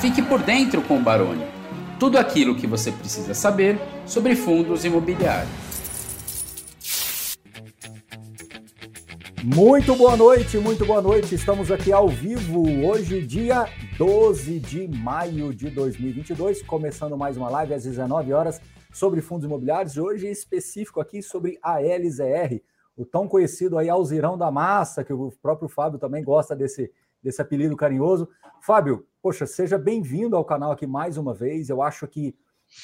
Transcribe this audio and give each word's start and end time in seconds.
Fique 0.00 0.22
por 0.22 0.40
dentro 0.40 0.80
com 0.82 0.96
o 0.96 1.02
Baroni. 1.02 1.44
Tudo 1.98 2.18
aquilo 2.18 2.54
que 2.54 2.68
você 2.68 2.92
precisa 2.92 3.34
saber 3.34 3.80
sobre 4.06 4.36
fundos 4.36 4.84
imobiliários. 4.84 5.50
Muito 9.42 9.96
boa 9.96 10.16
noite, 10.16 10.56
muito 10.58 10.86
boa 10.86 11.02
noite. 11.02 11.34
Estamos 11.34 11.72
aqui 11.72 11.90
ao 11.90 12.08
vivo 12.08 12.62
hoje, 12.86 13.20
dia 13.26 13.68
12 13.98 14.60
de 14.60 14.86
maio 14.86 15.52
de 15.52 15.68
2022, 15.68 16.62
começando 16.62 17.16
mais 17.16 17.36
uma 17.36 17.50
live 17.50 17.74
às 17.74 17.82
19 17.82 18.32
horas 18.32 18.60
sobre 18.92 19.20
fundos 19.20 19.46
imobiliários. 19.46 19.96
Hoje 19.96 20.28
específico 20.28 21.00
aqui 21.00 21.20
sobre 21.22 21.58
a 21.60 21.80
LZR, 21.80 22.60
o 22.96 23.04
tão 23.04 23.26
conhecido 23.26 23.76
aí 23.76 23.88
Alzirão 23.88 24.38
da 24.38 24.48
Massa, 24.48 25.02
que 25.02 25.12
o 25.12 25.32
próprio 25.42 25.68
Fábio 25.68 25.98
também 25.98 26.22
gosta 26.22 26.54
desse, 26.54 26.88
desse 27.22 27.40
apelido 27.42 27.76
carinhoso. 27.76 28.28
Fábio, 28.60 29.06
poxa, 29.22 29.46
seja 29.46 29.78
bem-vindo 29.78 30.36
ao 30.36 30.44
canal 30.44 30.72
aqui 30.72 30.86
mais 30.86 31.16
uma 31.16 31.34
vez. 31.34 31.68
Eu 31.68 31.82
acho 31.82 32.06
que 32.06 32.34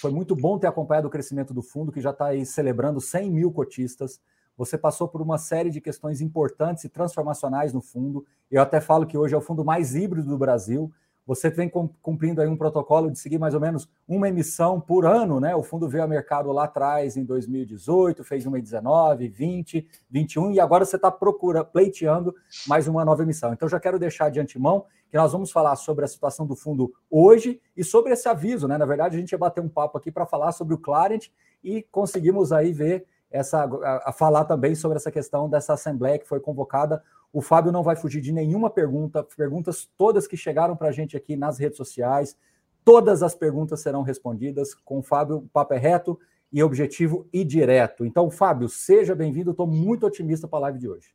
foi 0.01 0.11
muito 0.11 0.35
bom 0.35 0.59
ter 0.59 0.67
acompanhado 0.67 1.09
o 1.09 1.11
crescimento 1.11 1.53
do 1.53 1.63
fundo, 1.63 1.93
que 1.93 2.01
já 2.01 2.11
está 2.11 2.27
aí 2.27 2.45
celebrando 2.45 3.01
100 3.01 3.31
mil 3.31 3.53
cotistas. 3.53 4.21
Você 4.57 4.79
passou 4.79 5.09
por 5.09 5.21
uma 5.21 5.37
série 5.37 5.71
de 5.71 5.81
questões 5.81 6.21
importantes 6.21 6.85
e 6.85 6.89
transformacionais 6.89 7.73
no 7.73 7.81
fundo. 7.81 8.25
Eu 8.51 8.63
até 8.63 8.81
falo 8.81 9.07
que 9.07 9.19
hoje 9.19 9.35
é 9.35 9.37
o 9.37 9.41
fundo 9.41 9.65
mais 9.65 9.95
híbrido 9.95 10.29
do 10.29 10.39
Brasil. 10.39 10.93
Você 11.27 11.49
vem 11.49 11.71
cumprindo 12.03 12.43
aí 12.43 12.49
um 12.49 12.57
protocolo 12.57 13.11
de 13.11 13.19
seguir 13.19 13.39
mais 13.39 13.55
ou 13.55 13.61
menos 13.61 13.89
uma 14.07 14.29
emissão 14.29 14.81
por 14.81 15.07
ano, 15.07 15.41
né? 15.41 15.57
O 15.57 15.63
fundo 15.63 15.89
veio 15.89 16.03
ao 16.03 16.09
mercado 16.09 16.53
lá 16.53 16.65
atrás 16.65 17.17
em 17.17 17.25
2018, 17.25 18.23
fez 18.23 18.45
uma 18.45 18.59
em 18.59 18.63
19, 18.63 19.29
20, 19.29 19.89
21 20.11 20.53
e 20.53 20.61
agora 20.61 20.85
você 20.85 20.97
está 20.97 21.11
procura 21.11 21.65
pleiteando 21.65 22.35
mais 22.67 22.87
uma 22.87 23.05
nova 23.05 23.23
emissão. 23.23 23.53
Então 23.53 23.69
já 23.69 23.81
quero 23.81 23.99
deixar 23.99 24.31
de 24.31 24.39
antemão 24.39 24.85
que 25.11 25.17
nós 25.17 25.33
vamos 25.33 25.51
falar 25.51 25.77
sobre 25.77 26.05
a 26.05 26.09
situação 26.09 26.47
do 26.47 26.55
fundo 26.55 26.93
hoje 27.11 27.61
e 27.77 27.83
sobre 27.83 28.13
esse 28.13 28.29
aviso, 28.29 28.69
né? 28.69 28.77
Na 28.77 28.85
verdade, 28.85 29.17
a 29.17 29.19
gente 29.19 29.33
ia 29.33 29.39
bater 29.39 29.63
um 29.63 29.69
papo 29.69 29.97
aqui 29.97 30.11
para 30.11 30.27
falar 30.27 30.53
sobre 30.53 30.75
o 30.75 30.79
Clarent 30.79 31.29
e 31.63 31.83
conseguimos 31.91 32.53
aí 32.53 32.73
ver 32.73 33.07
essa 33.31 33.65
a, 33.65 34.11
a 34.11 34.13
falar 34.13 34.45
também 34.45 34.75
sobre 34.75 34.97
essa 34.97 35.11
questão 35.11 35.49
dessa 35.49 35.73
assembleia 35.73 36.19
que 36.19 36.29
foi 36.29 36.39
convocada 36.39 37.03
o 37.35 37.43
Fábio 37.43 37.73
não 37.73 37.83
vai 37.83 37.97
fugir 37.97 38.21
de 38.21 38.31
nenhuma 38.31 38.71
pergunta, 38.71 39.27
perguntas 39.37 39.91
todas 39.99 40.25
que 40.25 40.37
chegaram 40.37 40.77
para 40.77 40.89
a 40.89 40.93
gente 40.93 41.17
aqui 41.17 41.35
nas 41.35 41.59
redes 41.59 41.77
sociais, 41.77 42.37
todas 42.85 43.25
as 43.25 43.35
perguntas 43.35 43.81
serão 43.81 44.03
respondidas. 44.03 44.73
Com 44.73 45.01
o 45.01 45.03
Fábio, 45.03 45.39
o 45.39 45.49
papo 45.49 45.75
é 45.75 45.77
reto 45.77 46.17
e 46.53 46.63
objetivo 46.63 47.29
e 47.33 47.43
direto. 47.43 48.07
Então, 48.07 48.31
Fábio, 48.31 48.69
seja 48.69 49.17
bem-vindo, 49.17 49.51
estou 49.51 49.67
muito 49.67 50.07
otimista 50.07 50.47
para 50.47 50.61
a 50.61 50.63
live 50.63 50.79
de 50.79 50.89
hoje. 50.89 51.09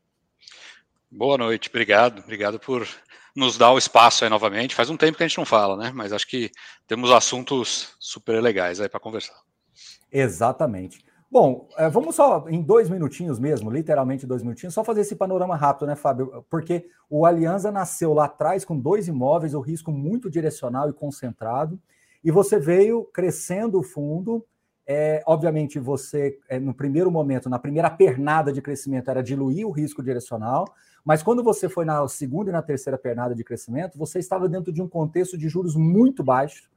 Boa 1.09 1.37
noite, 1.37 1.69
obrigado, 1.69 2.19
obrigado 2.19 2.59
por 2.59 2.85
nos 3.33 3.57
dar 3.57 3.71
o 3.71 3.77
espaço 3.77 4.25
aí 4.25 4.29
novamente. 4.29 4.75
Faz 4.75 4.89
um 4.89 4.97
tempo 4.97 5.17
que 5.17 5.23
a 5.23 5.27
gente 5.27 5.37
não 5.37 5.45
fala, 5.45 5.77
né? 5.77 5.89
Mas 5.95 6.11
acho 6.11 6.27
que 6.27 6.51
temos 6.85 7.11
assuntos 7.11 7.95
super 7.97 8.43
legais 8.43 8.81
aí 8.81 8.89
para 8.89 8.99
conversar. 8.99 9.39
Exatamente. 10.11 11.01
Bom, 11.31 11.69
é, 11.77 11.87
vamos 11.87 12.15
só 12.15 12.49
em 12.49 12.59
dois 12.59 12.89
minutinhos 12.89 13.39
mesmo, 13.39 13.69
literalmente 13.69 14.25
dois 14.25 14.41
minutinhos, 14.41 14.73
só 14.73 14.83
fazer 14.83 15.01
esse 15.01 15.15
panorama 15.15 15.55
rápido, 15.55 15.85
né, 15.85 15.95
Fábio? 15.95 16.43
Porque 16.49 16.87
o 17.07 17.23
Aliança 17.23 17.71
nasceu 17.71 18.15
lá 18.15 18.25
atrás 18.25 18.65
com 18.65 18.75
dois 18.75 19.07
imóveis, 19.07 19.53
o 19.53 19.59
risco 19.59 19.91
muito 19.91 20.27
direcional 20.27 20.89
e 20.89 20.93
concentrado, 20.93 21.79
e 22.23 22.31
você 22.31 22.57
veio 22.57 23.03
crescendo 23.13 23.79
o 23.79 23.83
fundo. 23.83 24.43
É, 24.87 25.21
obviamente, 25.27 25.77
você, 25.77 26.39
é, 26.49 26.59
no 26.59 26.73
primeiro 26.73 27.11
momento, 27.11 27.47
na 27.47 27.59
primeira 27.59 27.91
pernada 27.91 28.51
de 28.51 28.59
crescimento, 28.59 29.11
era 29.11 29.21
diluir 29.21 29.67
o 29.67 29.71
risco 29.71 30.01
direcional, 30.01 30.65
mas 31.05 31.21
quando 31.21 31.43
você 31.43 31.69
foi 31.69 31.85
na 31.85 32.07
segunda 32.07 32.49
e 32.49 32.53
na 32.53 32.63
terceira 32.63 32.97
pernada 32.97 33.35
de 33.35 33.43
crescimento, 33.43 33.99
você 33.99 34.17
estava 34.17 34.49
dentro 34.49 34.73
de 34.73 34.81
um 34.81 34.87
contexto 34.87 35.37
de 35.37 35.47
juros 35.47 35.75
muito 35.75 36.23
baixos 36.23 36.67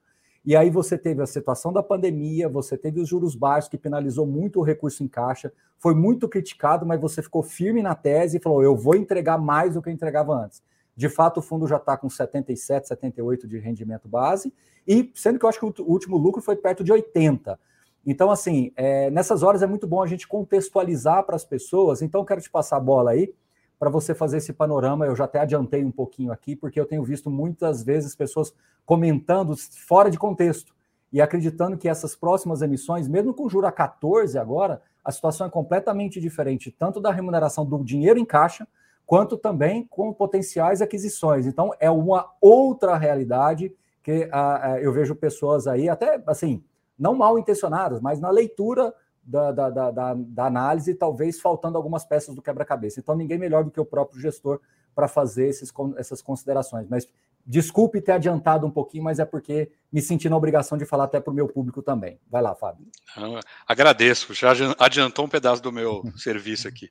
e 0.44 0.56
aí 0.56 0.70
você 0.70 0.98
teve 0.98 1.22
a 1.22 1.26
situação 1.26 1.72
da 1.72 1.82
pandemia, 1.82 2.48
você 2.48 2.76
teve 2.76 3.00
os 3.00 3.08
juros 3.08 3.36
baixos, 3.36 3.70
que 3.70 3.78
penalizou 3.78 4.26
muito 4.26 4.58
o 4.58 4.62
recurso 4.62 5.04
em 5.04 5.08
caixa, 5.08 5.52
foi 5.78 5.94
muito 5.94 6.28
criticado, 6.28 6.84
mas 6.84 7.00
você 7.00 7.22
ficou 7.22 7.42
firme 7.42 7.82
na 7.82 7.94
tese 7.94 8.36
e 8.36 8.40
falou: 8.40 8.62
eu 8.62 8.76
vou 8.76 8.96
entregar 8.96 9.38
mais 9.38 9.74
do 9.74 9.82
que 9.82 9.88
eu 9.88 9.92
entregava 9.92 10.34
antes. 10.34 10.62
De 10.96 11.08
fato, 11.08 11.38
o 11.38 11.42
fundo 11.42 11.66
já 11.66 11.76
está 11.76 11.96
com 11.96 12.10
77, 12.10 12.88
78 12.88 13.46
de 13.46 13.58
rendimento 13.58 14.08
base, 14.08 14.52
e 14.86 15.10
sendo 15.14 15.38
que 15.38 15.44
eu 15.44 15.48
acho 15.48 15.58
que 15.58 15.82
o 15.82 15.86
último 15.86 16.16
lucro 16.18 16.42
foi 16.42 16.56
perto 16.56 16.82
de 16.82 16.92
80. 16.92 17.58
Então, 18.04 18.30
assim, 18.30 18.72
é, 18.76 19.10
nessas 19.10 19.44
horas 19.44 19.62
é 19.62 19.66
muito 19.66 19.86
bom 19.86 20.02
a 20.02 20.06
gente 20.06 20.26
contextualizar 20.26 21.24
para 21.24 21.36
as 21.36 21.44
pessoas. 21.44 22.02
Então, 22.02 22.24
quero 22.24 22.40
te 22.40 22.50
passar 22.50 22.76
a 22.76 22.80
bola 22.80 23.12
aí 23.12 23.32
para 23.82 23.90
você 23.90 24.14
fazer 24.14 24.36
esse 24.36 24.52
panorama. 24.52 25.06
Eu 25.06 25.16
já 25.16 25.24
até 25.24 25.40
adiantei 25.40 25.84
um 25.84 25.90
pouquinho 25.90 26.30
aqui, 26.30 26.54
porque 26.54 26.78
eu 26.78 26.86
tenho 26.86 27.02
visto 27.02 27.28
muitas 27.28 27.82
vezes 27.82 28.14
pessoas 28.14 28.54
comentando 28.86 29.56
fora 29.56 30.08
de 30.08 30.16
contexto 30.16 30.72
e 31.12 31.20
acreditando 31.20 31.76
que 31.76 31.88
essas 31.88 32.14
próximas 32.14 32.62
emissões, 32.62 33.08
mesmo 33.08 33.34
com 33.34 33.48
juro 33.48 33.66
a 33.66 33.72
14 33.72 34.38
agora, 34.38 34.80
a 35.04 35.10
situação 35.10 35.48
é 35.48 35.50
completamente 35.50 36.20
diferente, 36.20 36.70
tanto 36.70 37.00
da 37.00 37.10
remuneração 37.10 37.66
do 37.66 37.82
dinheiro 37.82 38.20
em 38.20 38.24
caixa, 38.24 38.68
quanto 39.04 39.36
também 39.36 39.84
com 39.90 40.12
potenciais 40.12 40.80
aquisições. 40.80 41.44
Então, 41.44 41.72
é 41.80 41.90
uma 41.90 42.30
outra 42.40 42.96
realidade 42.96 43.74
que 44.00 44.26
uh, 44.26 44.76
eu 44.80 44.92
vejo 44.92 45.16
pessoas 45.16 45.66
aí, 45.66 45.88
até 45.88 46.22
assim, 46.28 46.62
não 46.96 47.16
mal 47.16 47.36
intencionadas, 47.36 48.00
mas 48.00 48.20
na 48.20 48.30
leitura 48.30 48.94
da, 49.22 49.52
da, 49.52 49.70
da, 49.70 50.14
da, 50.14 50.46
análise, 50.46 50.94
talvez 50.94 51.40
faltando 51.40 51.76
algumas 51.76 52.04
peças 52.04 52.34
do 52.34 52.42
quebra-cabeça. 52.42 53.00
Então, 53.00 53.14
ninguém 53.14 53.38
melhor 53.38 53.64
do 53.64 53.70
que 53.70 53.80
o 53.80 53.84
próprio 53.84 54.20
gestor 54.20 54.60
para 54.94 55.08
fazer 55.08 55.48
esses, 55.48 55.72
essas 55.96 56.20
considerações. 56.20 56.86
Mas 56.88 57.08
desculpe 57.46 58.00
ter 58.00 58.12
adiantado 58.12 58.66
um 58.66 58.70
pouquinho, 58.70 59.04
mas 59.04 59.18
é 59.18 59.24
porque 59.24 59.70
me 59.92 60.00
senti 60.00 60.28
na 60.28 60.36
obrigação 60.36 60.76
de 60.76 60.84
falar 60.84 61.04
até 61.04 61.20
para 61.20 61.30
o 61.30 61.34
meu 61.34 61.48
público 61.48 61.82
também. 61.82 62.18
Vai 62.28 62.42
lá, 62.42 62.54
Fábio. 62.54 62.86
agradeço, 63.66 64.34
já 64.34 64.52
adiantou 64.78 65.24
um 65.24 65.28
pedaço 65.28 65.62
do 65.62 65.72
meu 65.72 66.02
serviço 66.16 66.68
aqui. 66.68 66.90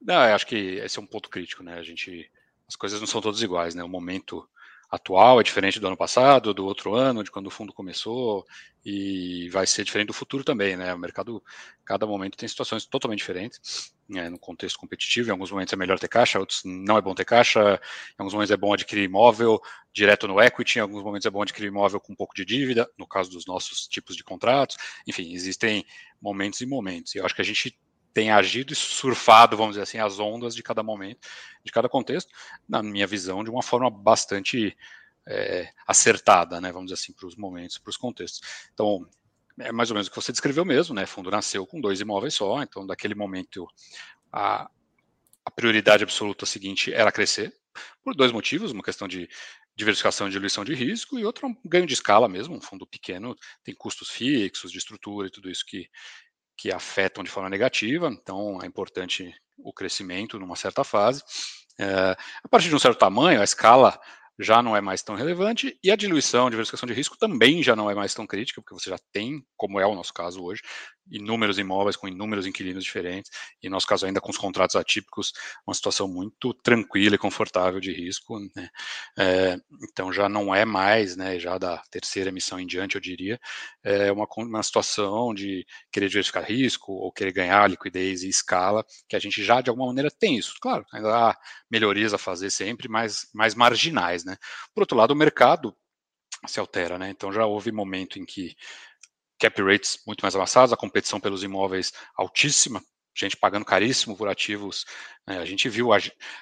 Não, 0.00 0.16
acho 0.16 0.46
que 0.46 0.56
esse 0.56 0.98
é 0.98 1.02
um 1.02 1.06
ponto 1.06 1.28
crítico, 1.28 1.62
né? 1.62 1.74
A 1.74 1.82
gente, 1.82 2.30
as 2.66 2.74
coisas 2.74 3.00
não 3.00 3.06
são 3.06 3.20
todas 3.20 3.42
iguais, 3.42 3.74
né? 3.74 3.84
O 3.84 3.88
momento 3.88 4.48
atual 4.90 5.40
é 5.40 5.42
diferente 5.44 5.78
do 5.78 5.86
ano 5.86 5.96
passado, 5.96 6.52
do 6.52 6.66
outro 6.66 6.94
ano, 6.94 7.22
de 7.22 7.30
quando 7.30 7.46
o 7.46 7.50
fundo 7.50 7.72
começou, 7.72 8.44
e 8.84 9.48
vai 9.50 9.66
ser 9.66 9.84
diferente 9.84 10.08
do 10.08 10.12
futuro 10.12 10.42
também, 10.42 10.76
né? 10.76 10.92
O 10.94 10.98
mercado, 10.98 11.42
cada 11.84 12.06
momento 12.06 12.36
tem 12.36 12.48
situações 12.48 12.86
totalmente 12.86 13.18
diferentes, 13.18 13.94
né? 14.08 14.28
no 14.28 14.38
contexto 14.38 14.78
competitivo, 14.78 15.28
em 15.28 15.32
alguns 15.32 15.50
momentos 15.50 15.72
é 15.72 15.76
melhor 15.76 15.98
ter 15.98 16.08
caixa, 16.08 16.40
outros 16.40 16.62
não 16.64 16.96
é 16.96 17.00
bom 17.00 17.14
ter 17.14 17.24
caixa, 17.24 17.80
em 18.12 18.14
alguns 18.18 18.32
momentos 18.32 18.50
é 18.50 18.56
bom 18.56 18.72
adquirir 18.72 19.04
imóvel 19.04 19.60
direto 19.92 20.26
no 20.26 20.40
equity, 20.40 20.78
em 20.78 20.82
alguns 20.82 21.04
momentos 21.04 21.26
é 21.26 21.30
bom 21.30 21.42
adquirir 21.42 21.68
imóvel 21.68 22.00
com 22.00 22.12
um 22.12 22.16
pouco 22.16 22.34
de 22.34 22.44
dívida, 22.44 22.90
no 22.98 23.06
caso 23.06 23.30
dos 23.30 23.46
nossos 23.46 23.86
tipos 23.86 24.16
de 24.16 24.24
contratos, 24.24 24.76
enfim, 25.06 25.32
existem 25.32 25.84
momentos 26.20 26.60
e 26.60 26.66
momentos, 26.66 27.14
e 27.14 27.18
eu 27.18 27.26
acho 27.26 27.34
que 27.34 27.42
a 27.42 27.44
gente 27.44 27.78
tem 28.12 28.30
agido 28.30 28.72
e 28.72 28.76
surfado, 28.76 29.56
vamos 29.56 29.72
dizer 29.72 29.82
assim, 29.82 29.98
as 29.98 30.18
ondas 30.18 30.54
de 30.54 30.62
cada 30.62 30.82
momento, 30.82 31.28
de 31.64 31.70
cada 31.70 31.88
contexto, 31.88 32.32
na 32.68 32.82
minha 32.82 33.06
visão, 33.06 33.44
de 33.44 33.50
uma 33.50 33.62
forma 33.62 33.90
bastante 33.90 34.76
é, 35.26 35.72
acertada, 35.86 36.60
né, 36.60 36.72
vamos 36.72 36.90
dizer 36.90 37.00
assim, 37.00 37.12
para 37.12 37.26
os 37.26 37.36
momentos, 37.36 37.78
para 37.78 37.90
os 37.90 37.96
contextos. 37.96 38.40
Então, 38.72 39.06
é 39.58 39.70
mais 39.70 39.90
ou 39.90 39.94
menos 39.94 40.08
o 40.08 40.10
que 40.10 40.16
você 40.16 40.32
descreveu 40.32 40.64
mesmo, 40.64 40.94
né, 40.94 41.06
fundo 41.06 41.30
nasceu 41.30 41.66
com 41.66 41.80
dois 41.80 42.00
imóveis 42.00 42.34
só, 42.34 42.62
então, 42.62 42.86
daquele 42.86 43.14
momento, 43.14 43.66
a, 44.32 44.68
a 45.44 45.50
prioridade 45.50 46.02
absoluta 46.02 46.46
seguinte 46.46 46.92
era 46.92 47.12
crescer, 47.12 47.54
por 48.02 48.14
dois 48.14 48.32
motivos, 48.32 48.72
uma 48.72 48.82
questão 48.82 49.06
de 49.06 49.28
diversificação 49.76 50.28
e 50.28 50.30
diluição 50.30 50.64
de 50.64 50.74
risco, 50.74 51.18
e 51.18 51.24
outro 51.24 51.46
um 51.46 51.56
ganho 51.64 51.86
de 51.86 51.94
escala 51.94 52.28
mesmo, 52.28 52.54
um 52.54 52.60
fundo 52.60 52.86
pequeno 52.86 53.36
tem 53.62 53.74
custos 53.74 54.10
fixos, 54.10 54.72
de 54.72 54.78
estrutura 54.78 55.28
e 55.28 55.30
tudo 55.30 55.50
isso 55.50 55.64
que, 55.64 55.88
que 56.60 56.70
afetam 56.70 57.24
de 57.24 57.30
forma 57.30 57.48
negativa, 57.48 58.08
então 58.08 58.58
é 58.62 58.66
importante 58.66 59.34
o 59.56 59.72
crescimento 59.72 60.38
numa 60.38 60.56
certa 60.56 60.84
fase. 60.84 61.22
É, 61.78 62.14
a 62.44 62.48
partir 62.50 62.68
de 62.68 62.74
um 62.74 62.78
certo 62.78 62.98
tamanho, 62.98 63.40
a 63.40 63.44
escala 63.44 63.98
já 64.38 64.62
não 64.62 64.76
é 64.76 64.80
mais 64.82 65.02
tão 65.02 65.14
relevante 65.14 65.78
e 65.82 65.90
a 65.90 65.96
diluição, 65.96 66.46
a 66.46 66.50
diversificação 66.50 66.86
de 66.86 66.92
risco 66.92 67.16
também 67.16 67.62
já 67.62 67.74
não 67.74 67.90
é 67.90 67.94
mais 67.94 68.12
tão 68.12 68.26
crítica, 68.26 68.60
porque 68.60 68.74
você 68.74 68.90
já 68.90 68.98
tem, 69.10 69.42
como 69.56 69.80
é 69.80 69.86
o 69.86 69.94
nosso 69.94 70.12
caso 70.12 70.42
hoje, 70.42 70.60
inúmeros 71.10 71.58
imóveis 71.58 71.96
com 71.96 72.08
inúmeros 72.08 72.46
inquilinos 72.46 72.84
diferentes, 72.84 73.30
e 73.62 73.68
no 73.68 73.74
nosso 73.74 73.86
caso 73.86 74.06
ainda 74.06 74.20
com 74.20 74.30
os 74.30 74.38
contratos 74.38 74.76
atípicos, 74.76 75.32
uma 75.66 75.74
situação 75.74 76.08
muito 76.08 76.54
tranquila 76.54 77.14
e 77.16 77.18
confortável 77.18 77.80
de 77.80 77.92
risco, 77.92 78.38
né? 78.54 78.68
é, 79.18 79.56
então 79.82 80.12
já 80.12 80.28
não 80.28 80.54
é 80.54 80.64
mais, 80.64 81.16
né, 81.16 81.38
já 81.38 81.58
da 81.58 81.78
terceira 81.90 82.30
emissão 82.30 82.58
em 82.60 82.66
diante, 82.66 82.94
eu 82.94 83.00
diria, 83.00 83.38
é 83.82 84.12
uma, 84.12 84.26
uma 84.36 84.62
situação 84.62 85.34
de 85.34 85.66
querer 85.92 86.08
diversificar 86.08 86.44
risco 86.44 86.92
ou 86.92 87.12
querer 87.12 87.32
ganhar 87.32 87.68
liquidez 87.68 88.22
e 88.22 88.28
escala, 88.28 88.84
que 89.08 89.16
a 89.16 89.18
gente 89.18 89.42
já 89.42 89.60
de 89.60 89.70
alguma 89.70 89.88
maneira 89.88 90.10
tem 90.10 90.36
isso, 90.36 90.54
claro, 90.60 90.84
ainda 90.92 91.30
há 91.30 91.36
melhorias 91.70 92.14
a 92.14 92.18
fazer 92.18 92.50
sempre, 92.50 92.88
mas 92.88 93.28
mais 93.34 93.54
marginais, 93.54 94.24
né? 94.24 94.36
Por 94.74 94.82
outro 94.82 94.96
lado, 94.96 95.12
o 95.12 95.16
mercado 95.16 95.74
se 96.46 96.58
altera, 96.60 96.98
né? 96.98 97.10
Então 97.10 97.32
já 97.32 97.46
houve 97.46 97.72
momento 97.72 98.18
em 98.18 98.24
que 98.24 98.54
cap 99.40 99.60
rates 99.62 99.98
muito 100.06 100.22
mais 100.22 100.36
avançados, 100.36 100.72
a 100.72 100.76
competição 100.76 101.18
pelos 101.18 101.42
imóveis 101.42 101.92
altíssima, 102.16 102.82
gente 103.16 103.36
pagando 103.36 103.64
caríssimo 103.64 104.16
por 104.16 104.28
ativos. 104.28 104.84
Né? 105.26 105.38
A 105.38 105.44
gente 105.44 105.68
viu, 105.68 105.92
a, 105.92 105.98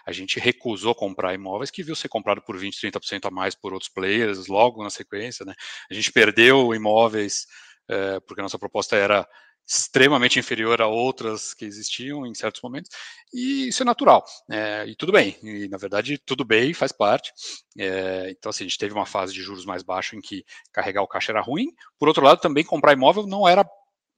a, 0.07 0.13
gente 0.13 0.39
recusou 0.39 0.95
comprar 0.95 1.35
imóveis 1.35 1.71
que 1.71 1.83
viu 1.83 1.95
ser 1.95 2.09
comprado 2.09 2.43
por 2.43 2.57
20, 2.59 2.75
30% 2.75 3.27
a 3.27 3.31
mais 3.31 3.55
por 3.55 3.73
outros 3.73 3.91
players 3.91 4.47
logo 4.47 4.83
na 4.83 4.91
sequência. 4.91 5.45
Né? 5.47 5.55
A 5.91 5.95
gente 5.95 6.13
perdeu 6.13 6.75
imóveis 6.75 7.47
é, 7.89 8.21
porque 8.21 8.41
a 8.41 8.43
nossa 8.43 8.59
proposta 8.59 8.97
era 8.97 9.27
extremamente 9.69 10.39
inferior 10.39 10.81
a 10.81 10.87
outras 10.87 11.53
que 11.53 11.67
existiam 11.67 12.25
em 12.27 12.35
certos 12.35 12.63
momentos, 12.63 12.91
e 13.33 13.69
isso 13.69 13.83
é 13.83 13.87
natural, 13.87 14.25
é, 14.51 14.87
e 14.87 14.97
tudo 14.97 15.13
bem, 15.13 15.37
e 15.43 15.69
na 15.69 15.77
verdade 15.77 16.17
tudo 16.19 16.45
bem, 16.45 16.73
faz 16.73 16.91
parte. 16.91 17.33
É, 17.79 18.31
então, 18.31 18.49
assim, 18.51 18.65
a 18.65 18.69
gente 18.69 18.79
teve 18.79 18.95
uma 18.95 19.05
fase 19.05 19.35
de 19.35 19.43
juros 19.43 19.67
mais 19.67 19.83
baixo 19.83 20.17
em 20.17 20.21
que 20.21 20.45
carregar 20.73 21.03
o 21.03 21.09
caixa 21.09 21.33
era 21.33 21.43
ruim, 21.43 21.67
por 21.99 22.09
outro 22.09 22.25
lado, 22.25 22.41
também 22.41 22.65
comprar 22.65 22.95
imóvel 22.95 23.27
não 23.27 23.47
era 23.47 23.69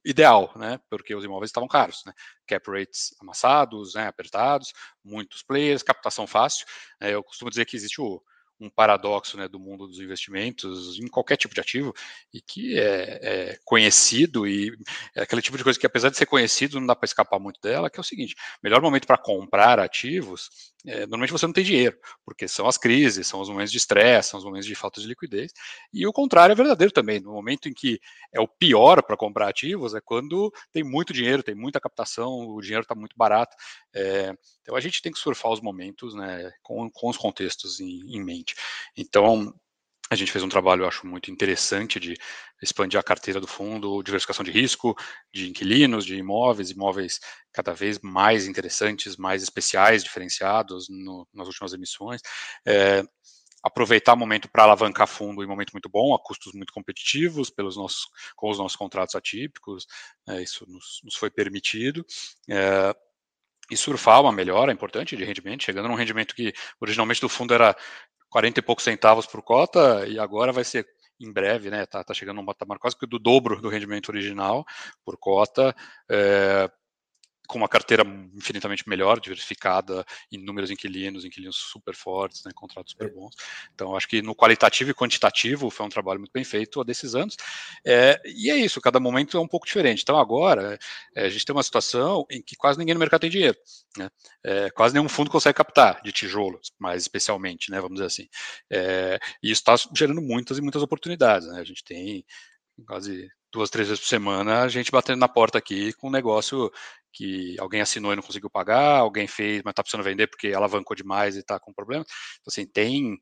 ideal, 0.05 0.51
né, 0.55 0.79
porque 0.89 1.13
os 1.13 1.23
imóveis 1.23 1.49
estavam 1.49 1.67
caros, 1.67 2.01
né, 2.05 2.13
cap 2.47 2.71
rates 2.71 3.13
amassados, 3.21 3.93
né, 3.93 4.07
apertados, 4.07 4.73
muitos 5.03 5.43
players, 5.43 5.83
captação 5.83 6.25
fácil. 6.25 6.65
É, 6.99 7.13
eu 7.13 7.23
costumo 7.23 7.49
dizer 7.49 7.65
que 7.65 7.75
existe 7.75 8.01
o 8.01 8.21
um 8.61 8.69
paradoxo 8.69 9.37
né, 9.37 9.47
do 9.47 9.59
mundo 9.59 9.87
dos 9.87 9.99
investimentos 9.99 10.99
em 10.99 11.07
qualquer 11.07 11.35
tipo 11.35 11.53
de 11.53 11.61
ativo 11.61 11.93
e 12.33 12.39
que 12.41 12.77
é, 12.77 13.19
é, 13.21 13.59
conhecido 13.65 14.47
e 14.47 14.71
é 15.15 15.23
aquele 15.23 15.41
tipo 15.41 15.57
de 15.57 15.63
coisa 15.63 15.79
que 15.79 15.85
apesar 15.85 16.09
de 16.09 16.17
ser 16.17 16.27
conhecido 16.27 16.79
não 16.79 16.85
dá 16.85 16.95
para 16.95 17.05
escapar 17.05 17.39
muito 17.39 17.59
dela 17.59 17.89
que 17.89 17.99
é 17.99 18.01
o 18.01 18.03
seguinte 18.03 18.35
melhor 18.61 18.81
momento 18.81 19.07
para 19.07 19.17
comprar 19.17 19.79
ativos 19.79 20.49
é, 20.85 21.01
normalmente 21.01 21.31
você 21.31 21.45
não 21.45 21.53
tem 21.53 21.63
dinheiro 21.63 21.97
porque 22.23 22.47
são 22.47 22.67
as 22.67 22.77
crises 22.77 23.27
são 23.27 23.41
os 23.41 23.49
momentos 23.49 23.71
de 23.71 23.77
estresse 23.77 24.29
são 24.29 24.39
os 24.39 24.45
momentos 24.45 24.67
de 24.67 24.75
falta 24.75 25.01
de 25.01 25.07
liquidez 25.07 25.51
e 25.91 26.05
o 26.05 26.13
contrário 26.13 26.53
é 26.53 26.55
verdadeiro 26.55 26.93
também 26.93 27.19
no 27.19 27.31
momento 27.31 27.67
em 27.67 27.73
que 27.73 27.99
é 28.33 28.39
o 28.39 28.47
pior 28.47 29.01
para 29.01 29.17
comprar 29.17 29.47
ativos 29.47 29.95
é 29.95 30.01
quando 30.01 30.51
tem 30.71 30.83
muito 30.83 31.13
dinheiro 31.13 31.43
tem 31.43 31.55
muita 31.55 31.79
captação 31.79 32.29
o 32.31 32.61
dinheiro 32.61 32.83
está 32.83 32.95
muito 32.95 33.15
barato 33.17 33.55
é, 33.93 34.33
então 34.61 34.75
a 34.75 34.79
gente 34.79 35.01
tem 35.01 35.11
que 35.11 35.19
surfar 35.19 35.51
os 35.51 35.61
momentos 35.61 36.13
né, 36.13 36.51
com, 36.61 36.89
com 36.89 37.09
os 37.09 37.17
contextos 37.17 37.79
em, 37.79 38.15
em 38.15 38.23
mente 38.23 38.50
então, 38.95 39.53
a 40.11 40.15
gente 40.15 40.31
fez 40.31 40.43
um 40.43 40.49
trabalho, 40.49 40.83
eu 40.83 40.87
acho, 40.89 41.07
muito 41.07 41.31
interessante 41.31 41.97
de 41.97 42.17
expandir 42.61 42.99
a 42.99 43.03
carteira 43.03 43.39
do 43.39 43.47
fundo, 43.47 44.03
diversificação 44.03 44.43
de 44.43 44.51
risco, 44.51 44.93
de 45.33 45.49
inquilinos, 45.49 46.05
de 46.05 46.17
imóveis, 46.17 46.69
imóveis 46.69 47.21
cada 47.53 47.73
vez 47.73 47.97
mais 47.99 48.45
interessantes, 48.45 49.15
mais 49.15 49.41
especiais, 49.41 50.03
diferenciados 50.03 50.87
no, 50.89 51.25
nas 51.33 51.47
últimas 51.47 51.71
emissões. 51.71 52.19
É, 52.67 53.03
aproveitar 53.63 54.13
o 54.13 54.17
momento 54.17 54.49
para 54.49 54.63
alavancar 54.63 55.07
fundo 55.07 55.43
em 55.43 55.47
momento 55.47 55.71
muito 55.71 55.87
bom, 55.87 56.13
a 56.13 56.19
custos 56.19 56.51
muito 56.53 56.73
competitivos, 56.73 57.49
pelos 57.49 57.77
nossos, 57.77 58.05
com 58.35 58.49
os 58.49 58.57
nossos 58.57 58.75
contratos 58.75 59.15
atípicos, 59.15 59.85
é, 60.27 60.41
isso 60.41 60.65
nos, 60.67 60.99
nos, 61.05 61.15
foi 61.15 61.29
permitido. 61.29 62.05
É, 62.49 62.93
e 63.69 63.77
surfar 63.77 64.19
uma 64.19 64.33
melhora 64.33 64.73
importante 64.73 65.15
de 65.15 65.23
rendimento, 65.23 65.63
chegando 65.63 65.87
num 65.87 65.95
rendimento 65.95 66.35
que 66.35 66.51
originalmente 66.81 67.21
do 67.21 67.29
fundo 67.29 67.53
era 67.53 67.73
40 68.31 68.59
e 68.59 68.63
poucos 68.63 68.83
centavos 68.83 69.27
por 69.27 69.43
cota 69.43 70.07
e 70.07 70.17
agora 70.17 70.51
vai 70.51 70.63
ser 70.63 70.87
em 71.19 71.31
breve, 71.31 71.69
né? 71.69 71.85
Tá, 71.85 72.03
tá 72.03 72.13
chegando 72.13 72.41
um 72.41 72.45
patamar 72.45 72.79
quase 72.79 72.97
que 72.97 73.05
do 73.05 73.19
dobro 73.19 73.61
do 73.61 73.69
rendimento 73.69 74.09
original 74.09 74.65
por 75.05 75.17
cota. 75.17 75.75
É, 76.09 76.71
com 77.51 77.57
uma 77.57 77.67
carteira 77.67 78.01
infinitamente 78.33 78.87
melhor, 78.87 79.19
diversificada, 79.19 80.05
inúmeros 80.31 80.71
inquilinos, 80.71 81.25
inquilinos 81.25 81.57
super 81.57 81.93
fortes, 81.93 82.45
né, 82.45 82.51
contratos 82.55 82.93
super 82.93 83.09
é. 83.09 83.11
bons. 83.11 83.35
Então, 83.75 83.93
acho 83.93 84.07
que 84.07 84.21
no 84.21 84.33
qualitativo 84.33 84.89
e 84.89 84.93
quantitativo 84.93 85.69
foi 85.69 85.85
um 85.85 85.89
trabalho 85.89 86.19
muito 86.19 86.31
bem 86.31 86.45
feito 86.45 86.79
há 86.79 86.83
desses 86.85 87.13
anos. 87.13 87.35
É, 87.85 88.21
e 88.25 88.49
é 88.49 88.55
isso, 88.55 88.79
cada 88.79 89.01
momento 89.01 89.35
é 89.35 89.41
um 89.41 89.49
pouco 89.49 89.65
diferente. 89.65 90.01
Então, 90.01 90.17
agora, 90.17 90.79
é, 91.13 91.25
a 91.25 91.29
gente 91.29 91.43
tem 91.43 91.53
uma 91.53 91.61
situação 91.61 92.25
em 92.31 92.41
que 92.41 92.55
quase 92.55 92.79
ninguém 92.79 92.93
no 92.93 92.99
mercado 93.01 93.19
tem 93.19 93.29
dinheiro. 93.29 93.57
Né? 93.97 94.09
É, 94.45 94.69
quase 94.69 94.93
nenhum 94.93 95.09
fundo 95.09 95.29
consegue 95.29 95.57
captar 95.57 96.01
de 96.01 96.13
tijolos, 96.13 96.71
mais 96.79 97.01
especialmente, 97.01 97.69
né, 97.69 97.81
vamos 97.81 97.95
dizer 97.95 98.05
assim. 98.05 98.29
É, 98.69 99.19
e 99.43 99.51
isso 99.51 99.59
está 99.59 99.75
gerando 99.93 100.21
muitas 100.21 100.57
e 100.57 100.61
muitas 100.61 100.81
oportunidades. 100.81 101.49
Né? 101.49 101.59
A 101.59 101.65
gente 101.65 101.83
tem 101.83 102.25
quase 102.87 103.29
duas, 103.51 103.69
três 103.69 103.87
vezes 103.89 104.01
por 104.01 104.07
semana, 104.07 104.61
a 104.61 104.67
gente 104.69 104.91
batendo 104.91 105.19
na 105.19 105.27
porta 105.27 105.57
aqui 105.57 105.91
com 105.93 106.07
um 106.07 106.11
negócio 106.11 106.71
que 107.13 107.55
alguém 107.59 107.81
assinou 107.81 108.13
e 108.13 108.15
não 108.15 108.23
conseguiu 108.23 108.49
pagar, 108.49 108.99
alguém 108.99 109.27
fez, 109.27 109.61
mas 109.63 109.71
está 109.71 109.83
precisando 109.83 110.03
vender 110.03 110.27
porque 110.27 110.53
alavancou 110.53 110.95
demais 110.95 111.35
e 111.35 111.39
está 111.39 111.59
com 111.59 111.73
problema. 111.73 112.05
Então, 112.39 112.51
assim, 112.51 112.65
tem 112.65 113.17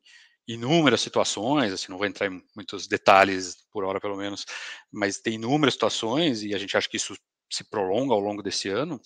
inúmeras 0.47 1.01
situações, 1.01 1.71
assim, 1.71 1.87
não 1.89 1.97
vou 1.97 2.07
entrar 2.07 2.27
em 2.27 2.41
muitos 2.55 2.87
detalhes 2.87 3.55
por 3.71 3.83
hora, 3.83 3.99
pelo 3.99 4.17
menos, 4.17 4.45
mas 4.91 5.19
tem 5.19 5.35
inúmeras 5.35 5.75
situações 5.75 6.41
e 6.41 6.55
a 6.55 6.57
gente 6.57 6.75
acha 6.75 6.89
que 6.89 6.97
isso 6.97 7.15
se 7.49 7.63
prolonga 7.63 8.13
ao 8.13 8.19
longo 8.19 8.43
desse 8.43 8.69
ano 8.69 9.01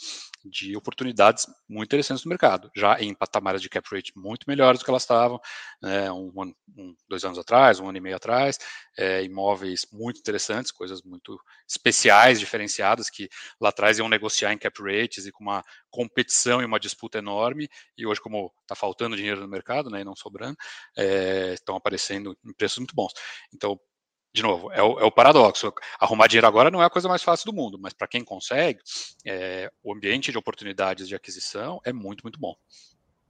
de 0.46 0.76
oportunidades 0.76 1.48
muito 1.70 1.88
interessantes 1.88 2.26
no 2.26 2.30
mercado, 2.30 2.70
já 2.76 3.00
em 3.00 3.14
patamares 3.14 3.62
de 3.62 3.70
cap 3.70 3.88
rate 3.90 4.12
muito 4.16 4.46
melhores 4.48 4.80
do 4.80 4.86
que 4.86 4.92
elas 4.92 5.04
estavam 5.04 5.40
né, 5.82 6.12
um, 6.12 6.32
um, 6.78 6.96
dois 7.08 7.24
anos 7.24 7.38
atrás, 7.38 7.80
um 7.80 7.88
ano 7.88 7.98
e 7.98 8.02
meio 8.02 8.16
atrás, 8.16 8.60
é, 8.98 9.24
imóveis 9.24 9.88
muito 9.92 10.20
interessantes, 10.20 10.72
coisas 10.72 11.02
muito 11.02 11.40
especiais, 11.68 12.40
diferenciadas, 12.40 13.10
que 13.10 13.30
lá 13.60 13.70
atrás 13.70 14.00
iam 14.00 14.10
negociar 14.10 14.52
em 14.52 14.58
cap 14.58 14.78
rates 14.84 15.26
e 15.26 15.32
com 15.32 15.44
uma 15.44 15.64
competição 15.90 16.62
e 16.62 16.66
uma 16.66 16.80
disputa 16.80 17.20
enorme, 17.20 17.70
e 17.98 18.06
hoje, 18.06 18.20
como 18.20 18.52
está 18.62 18.76
faltando 18.76 19.16
dinheiro 19.16 19.40
no 19.40 19.48
mercado, 19.48 19.90
né, 19.90 20.02
e 20.02 20.04
não 20.04 20.16
sobrando, 20.16 20.58
é, 20.98 21.54
estão 21.54 21.76
aparecendo 21.76 22.38
em 22.46 22.54
preços 22.54 22.80
muito 22.80 22.96
bons. 22.96 23.14
Então, 23.54 23.80
de 24.34 24.42
novo, 24.42 24.72
é 24.72 24.82
o, 24.82 25.00
é 25.00 25.04
o, 25.04 25.12
paradoxo. 25.12 25.72
Arrumar 26.00 26.28
dinheiro 26.28 26.48
agora 26.48 26.72
não 26.72 26.82
é 26.82 26.86
a 26.86 26.90
coisa 26.90 27.08
mais 27.08 27.22
fácil 27.22 27.52
do 27.52 27.56
mundo, 27.56 27.78
mas 27.80 27.94
para 27.94 28.08
quem 28.08 28.24
consegue, 28.24 28.80
é, 29.26 29.72
o 29.84 29.94
ambiente 29.94 30.32
de 30.32 30.38
oportunidades 30.38 31.08
de 31.08 31.16
aquisição 31.16 31.80
é 31.86 31.94
muito, 31.94 32.24
muito 32.24 32.40
bom. 32.40 32.56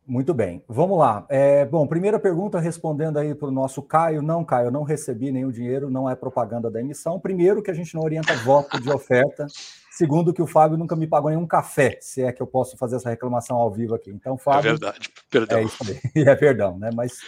Muito 0.06 0.34
bem, 0.34 0.64
vamos 0.68 0.98
lá. 0.98 1.26
É, 1.30 1.66
bom, 1.66 1.88
primeira 1.88 2.20
pergunta 2.20 2.60
respondendo 2.60 3.18
aí 3.18 3.34
para 3.34 3.48
o 3.48 3.52
nosso 3.52 3.82
Caio. 3.82 4.22
Não, 4.22 4.44
Caio, 4.44 4.70
não 4.70 4.84
recebi 4.84 5.32
nenhum 5.32 5.50
dinheiro, 5.50 5.90
não 5.90 6.10
é 6.10 6.16
propaganda 6.16 6.70
da 6.70 6.82
emissão. 6.82 7.20
Primeiro, 7.20 7.64
que 7.64 7.72
a 7.72 7.74
gente 7.74 7.96
não 7.96 8.02
orienta 8.02 8.34
voto 8.36 8.80
de 8.82 8.92
oferta. 8.92 9.48
Segundo, 9.94 10.34
que 10.34 10.42
o 10.42 10.48
Fábio 10.48 10.75
nunca 10.75 10.95
me 10.95 11.06
pagou 11.06 11.30
nenhum 11.30 11.45
café, 11.45 12.00
se 12.01 12.24
é 12.24 12.31
que 12.31 12.42
eu 12.42 12.48
posso 12.48 12.75
fazer 12.75 12.95
essa 12.95 13.12
reclamação 13.12 13.57
ao 13.57 13.69
vivo 13.69 13.94
aqui. 13.94 14.10
Então, 14.10 14.36
Fábio. 14.40 14.69
É 14.69 14.72
verdade, 14.72 15.07
perdão. 15.30 15.60
É 15.60 15.63
isso 15.63 15.78
aí, 15.84 16.00
é 16.28 16.36
perdão, 16.36 16.80
né? 16.80 16.90
Mas 16.95 17.19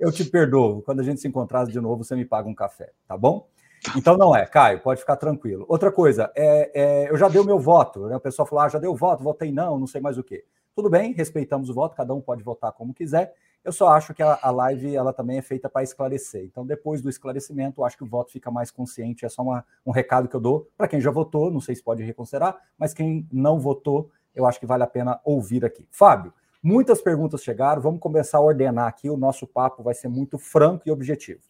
eu 0.00 0.10
te 0.10 0.24
perdoo. 0.24 0.80
Quando 0.80 1.00
a 1.00 1.02
gente 1.02 1.20
se 1.20 1.28
encontrar 1.28 1.66
de 1.66 1.78
novo, 1.78 2.02
você 2.02 2.16
me 2.16 2.24
paga 2.24 2.48
um 2.48 2.54
café, 2.54 2.92
tá 3.06 3.14
bom? 3.14 3.46
Então 3.94 4.16
não 4.16 4.34
é, 4.34 4.46
Caio, 4.46 4.80
pode 4.80 5.00
ficar 5.00 5.16
tranquilo. 5.16 5.66
Outra 5.68 5.92
coisa, 5.92 6.32
é, 6.34 6.70
é, 6.74 7.10
eu 7.10 7.16
já 7.18 7.28
dei 7.28 7.42
o 7.42 7.44
meu 7.44 7.58
voto, 7.58 8.06
né? 8.06 8.16
O 8.16 8.20
pessoal 8.20 8.48
falou, 8.48 8.64
ah, 8.64 8.68
já 8.70 8.78
deu 8.78 8.92
o 8.92 8.96
voto, 8.96 9.22
votei 9.22 9.52
não, 9.52 9.78
não 9.78 9.86
sei 9.86 10.00
mais 10.00 10.16
o 10.16 10.24
quê. 10.24 10.46
Tudo 10.74 10.88
bem, 10.88 11.12
respeitamos 11.12 11.68
o 11.68 11.74
voto, 11.74 11.94
cada 11.94 12.14
um 12.14 12.22
pode 12.22 12.42
votar 12.42 12.72
como 12.72 12.94
quiser. 12.94 13.34
Eu 13.64 13.72
só 13.72 13.88
acho 13.88 14.12
que 14.12 14.22
a, 14.22 14.38
a 14.42 14.50
live 14.50 14.94
ela 14.94 15.12
também 15.12 15.38
é 15.38 15.42
feita 15.42 15.68
para 15.68 15.82
esclarecer. 15.82 16.44
Então, 16.44 16.66
depois 16.66 17.00
do 17.00 17.08
esclarecimento, 17.08 17.82
acho 17.82 17.96
que 17.96 18.04
o 18.04 18.08
voto 18.08 18.30
fica 18.30 18.50
mais 18.50 18.70
consciente. 18.70 19.24
É 19.24 19.28
só 19.28 19.42
uma, 19.42 19.64
um 19.86 19.90
recado 19.90 20.28
que 20.28 20.36
eu 20.36 20.40
dou 20.40 20.68
para 20.76 20.86
quem 20.86 21.00
já 21.00 21.10
votou, 21.10 21.50
não 21.50 21.60
sei 21.60 21.74
se 21.74 21.82
pode 21.82 22.02
reconsiderar, 22.02 22.56
mas 22.78 22.92
quem 22.92 23.26
não 23.32 23.58
votou, 23.58 24.10
eu 24.34 24.44
acho 24.44 24.60
que 24.60 24.66
vale 24.66 24.82
a 24.82 24.86
pena 24.86 25.18
ouvir 25.24 25.64
aqui. 25.64 25.88
Fábio, 25.90 26.32
Muitas 26.66 27.02
perguntas 27.02 27.42
chegaram, 27.42 27.82
vamos 27.82 28.00
começar 28.00 28.38
a 28.38 28.40
ordenar 28.40 28.88
aqui. 28.88 29.10
O 29.10 29.18
nosso 29.18 29.46
papo 29.46 29.82
vai 29.82 29.92
ser 29.92 30.08
muito 30.08 30.38
franco 30.38 30.84
e 30.86 30.90
objetivo. 30.90 31.42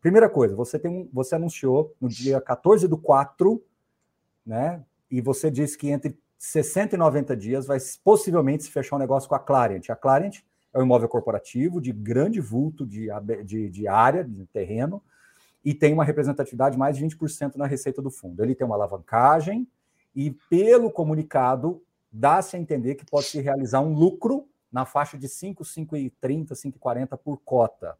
Primeira 0.00 0.30
coisa, 0.30 0.56
você 0.56 0.78
tem 0.78 0.90
um, 0.90 1.10
você 1.12 1.34
anunciou 1.34 1.94
no 2.00 2.08
dia 2.08 2.40
14 2.40 2.88
do 2.88 2.96
4, 2.96 3.62
né? 4.46 4.82
E 5.10 5.20
você 5.20 5.50
disse 5.50 5.76
que 5.76 5.90
entre 5.90 6.18
60 6.38 6.94
e 6.94 6.98
90 6.98 7.36
dias 7.36 7.66
vai 7.66 7.76
possivelmente 8.02 8.64
se 8.64 8.70
fechar 8.70 8.96
um 8.96 8.98
negócio 8.98 9.28
com 9.28 9.34
a 9.34 9.38
Clarient. 9.38 9.90
A 9.90 9.94
Clarient 9.94 10.40
é 10.72 10.78
um 10.78 10.82
imóvel 10.82 11.08
corporativo 11.08 11.80
de 11.80 11.92
grande 11.92 12.40
vulto 12.40 12.86
de, 12.86 13.08
de, 13.44 13.68
de 13.68 13.88
área, 13.88 14.24
de 14.24 14.46
terreno, 14.46 15.02
e 15.64 15.72
tem 15.72 15.92
uma 15.92 16.04
representatividade 16.04 16.74
de 16.74 16.78
mais 16.78 16.96
de 16.96 17.04
20% 17.04 17.56
na 17.56 17.66
receita 17.66 18.02
do 18.02 18.10
fundo. 18.10 18.42
Ele 18.42 18.54
tem 18.54 18.66
uma 18.66 18.74
alavancagem 18.74 19.66
e, 20.14 20.30
pelo 20.50 20.90
comunicado, 20.90 21.82
dá-se 22.10 22.56
a 22.56 22.58
entender 22.58 22.96
que 22.96 23.04
pode 23.04 23.26
se 23.26 23.40
realizar 23.40 23.80
um 23.80 23.94
lucro 23.94 24.48
na 24.72 24.84
faixa 24.84 25.18
de 25.18 25.28
5, 25.28 25.62
5,30, 25.62 26.52
5,40 26.52 27.18
por 27.18 27.38
cota. 27.44 27.96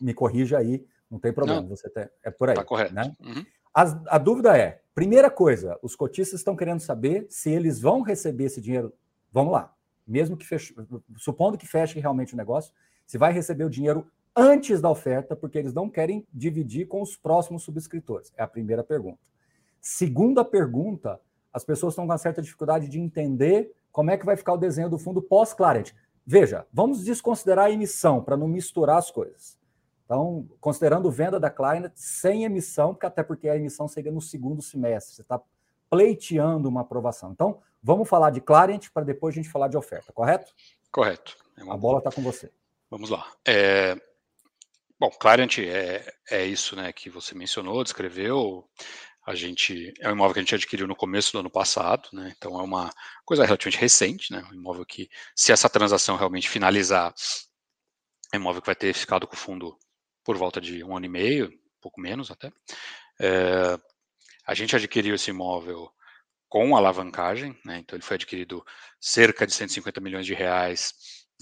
Me 0.00 0.14
corrija 0.14 0.58
aí, 0.58 0.86
não 1.10 1.18
tem 1.18 1.32
problema, 1.32 1.60
não, 1.60 1.68
você 1.68 1.88
tem, 1.90 2.08
é 2.22 2.30
por 2.30 2.48
aí. 2.48 2.54
Está 2.54 2.64
correto. 2.64 2.94
Né? 2.94 3.12
Uhum. 3.20 3.44
A, 3.74 3.82
a, 4.16 4.18
dúvida 4.18 4.56
é: 4.56 4.80
primeira 4.94 5.30
coisa, 5.30 5.78
os 5.82 5.96
cotistas 5.96 6.40
estão 6.40 6.56
querendo 6.56 6.80
saber 6.80 7.26
se 7.28 7.50
eles 7.50 7.80
vão 7.80 8.02
receber 8.02 8.44
esse 8.44 8.60
dinheiro. 8.60 8.92
Vamos 9.32 9.52
lá, 9.52 9.74
mesmo 10.08 10.36
que 10.36 10.46
feche, 10.46 10.74
supondo 11.16 11.58
que 11.58 11.66
feche 11.66 12.00
realmente 12.00 12.34
o 12.34 12.36
negócio, 12.36 12.72
se 13.06 13.18
vai 13.18 13.32
receber 13.32 13.64
o 13.64 13.70
dinheiro 13.70 14.06
antes 14.34 14.80
da 14.80 14.90
oferta, 14.90 15.34
porque 15.34 15.58
eles 15.58 15.74
não 15.74 15.88
querem 15.88 16.26
dividir 16.32 16.86
com 16.86 17.02
os 17.02 17.16
próximos 17.16 17.62
subscritores. 17.62 18.32
É 18.36 18.42
a 18.42 18.48
primeira 18.48 18.84
pergunta. 18.84 19.18
Segunda 19.80 20.44
pergunta, 20.44 21.20
as 21.52 21.64
pessoas 21.64 21.92
estão 21.92 22.04
com 22.04 22.12
uma 22.12 22.18
certa 22.18 22.42
dificuldade 22.42 22.88
de 22.88 23.00
entender 23.00 23.72
como 23.90 24.10
é 24.10 24.16
que 24.16 24.26
vai 24.26 24.36
ficar 24.36 24.52
o 24.52 24.58
desenho 24.58 24.88
do 24.88 24.98
fundo 24.98 25.20
pós-Clarent. 25.20 25.92
Veja, 26.24 26.66
vamos 26.72 27.04
desconsiderar 27.04 27.66
a 27.66 27.70
emissão 27.70 28.22
para 28.22 28.36
não 28.36 28.46
misturar 28.46 28.98
as 28.98 29.10
coisas. 29.10 29.58
Então, 30.04 30.48
considerando 30.60 31.10
venda 31.10 31.40
da 31.40 31.50
Clarent 31.50 31.92
sem 31.94 32.44
emissão, 32.44 32.94
porque 32.94 33.06
até 33.06 33.22
porque 33.22 33.48
a 33.48 33.56
emissão 33.56 33.88
seria 33.88 34.12
no 34.12 34.20
segundo 34.20 34.62
semestre, 34.62 35.14
você 35.14 35.22
está 35.22 35.40
pleiteando 35.90 36.68
uma 36.68 36.82
aprovação. 36.82 37.32
Então, 37.32 37.60
Vamos 37.82 38.08
falar 38.08 38.30
de 38.30 38.40
Clarent 38.40 38.88
para 38.92 39.04
depois 39.04 39.34
a 39.34 39.36
gente 39.36 39.50
falar 39.50 39.68
de 39.68 39.76
oferta, 39.76 40.12
correto? 40.12 40.52
Correto. 40.90 41.36
É 41.56 41.70
a 41.70 41.76
bola 41.76 41.98
está 41.98 42.10
com 42.10 42.22
você. 42.22 42.50
Vamos 42.90 43.10
lá. 43.10 43.30
É... 43.46 43.96
Bom, 44.98 45.10
Clarent 45.10 45.58
é, 45.58 46.04
é 46.30 46.44
isso 46.44 46.74
né, 46.74 46.92
que 46.92 47.08
você 47.08 47.34
mencionou, 47.34 47.84
descreveu. 47.84 48.68
A 49.24 49.34
gente 49.34 49.92
é 50.00 50.08
um 50.08 50.12
imóvel 50.12 50.34
que 50.34 50.40
a 50.40 50.42
gente 50.42 50.54
adquiriu 50.54 50.88
no 50.88 50.96
começo 50.96 51.32
do 51.32 51.38
ano 51.38 51.50
passado, 51.50 52.08
né? 52.12 52.32
Então 52.36 52.58
é 52.58 52.62
uma 52.62 52.90
coisa 53.24 53.44
relativamente 53.44 53.80
recente, 53.80 54.32
né? 54.32 54.42
Um 54.50 54.54
imóvel 54.54 54.86
que, 54.86 55.08
se 55.36 55.52
essa 55.52 55.68
transação 55.68 56.16
realmente 56.16 56.48
finalizar, 56.48 57.14
é 58.32 58.38
um 58.38 58.40
imóvel 58.40 58.62
que 58.62 58.66
vai 58.66 58.74
ter 58.74 58.94
ficado 58.94 59.26
com 59.26 59.34
o 59.34 59.38
fundo 59.38 59.78
por 60.24 60.36
volta 60.36 60.60
de 60.60 60.82
um 60.82 60.96
ano 60.96 61.06
e 61.06 61.10
meio, 61.10 61.48
um 61.48 61.80
pouco 61.80 62.00
menos 62.00 62.30
até. 62.30 62.50
É, 63.20 63.78
a 64.46 64.54
gente 64.54 64.74
adquiriu 64.74 65.14
esse 65.14 65.30
imóvel 65.30 65.92
com 66.48 66.76
alavancagem, 66.76 67.58
né? 67.64 67.78
Então 67.78 67.96
ele 67.96 68.04
foi 68.04 68.14
adquirido 68.16 68.64
cerca 69.00 69.46
de 69.46 69.52
150 69.54 70.00
milhões 70.00 70.26
de 70.26 70.34
reais 70.34 70.94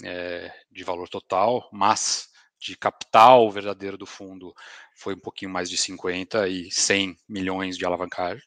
é, 0.03 0.51
de 0.71 0.83
valor 0.83 1.07
total, 1.07 1.67
mas 1.71 2.27
de 2.59 2.75
capital 2.75 3.49
verdadeiro 3.51 3.97
do 3.97 4.05
fundo 4.05 4.53
foi 4.95 5.13
um 5.13 5.19
pouquinho 5.19 5.51
mais 5.51 5.69
de 5.69 5.77
50 5.77 6.47
e 6.47 6.71
100 6.71 7.15
milhões 7.27 7.77
de 7.77 7.85
alavancagem. 7.85 8.43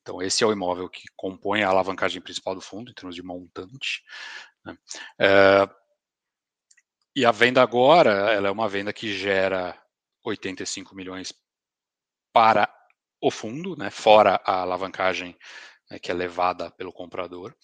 Então, 0.00 0.22
esse 0.22 0.42
é 0.42 0.46
o 0.46 0.52
imóvel 0.52 0.88
que 0.88 1.02
compõe 1.14 1.62
a 1.62 1.68
alavancagem 1.68 2.22
principal 2.22 2.54
do 2.54 2.60
fundo, 2.60 2.90
em 2.90 2.94
termos 2.94 3.14
de 3.14 3.22
montante. 3.22 4.02
Né? 4.64 4.76
É, 5.18 5.68
e 7.14 7.24
a 7.24 7.30
venda 7.30 7.62
agora, 7.62 8.32
ela 8.32 8.48
é 8.48 8.50
uma 8.50 8.68
venda 8.68 8.92
que 8.92 9.12
gera 9.12 9.78
85 10.24 10.94
milhões 10.94 11.34
para 12.32 12.72
o 13.20 13.30
fundo, 13.30 13.76
né, 13.76 13.90
fora 13.90 14.40
a 14.44 14.62
alavancagem 14.62 15.36
né, 15.90 15.98
que 15.98 16.10
é 16.10 16.14
levada 16.14 16.70
pelo 16.70 16.92
comprador. 16.92 17.54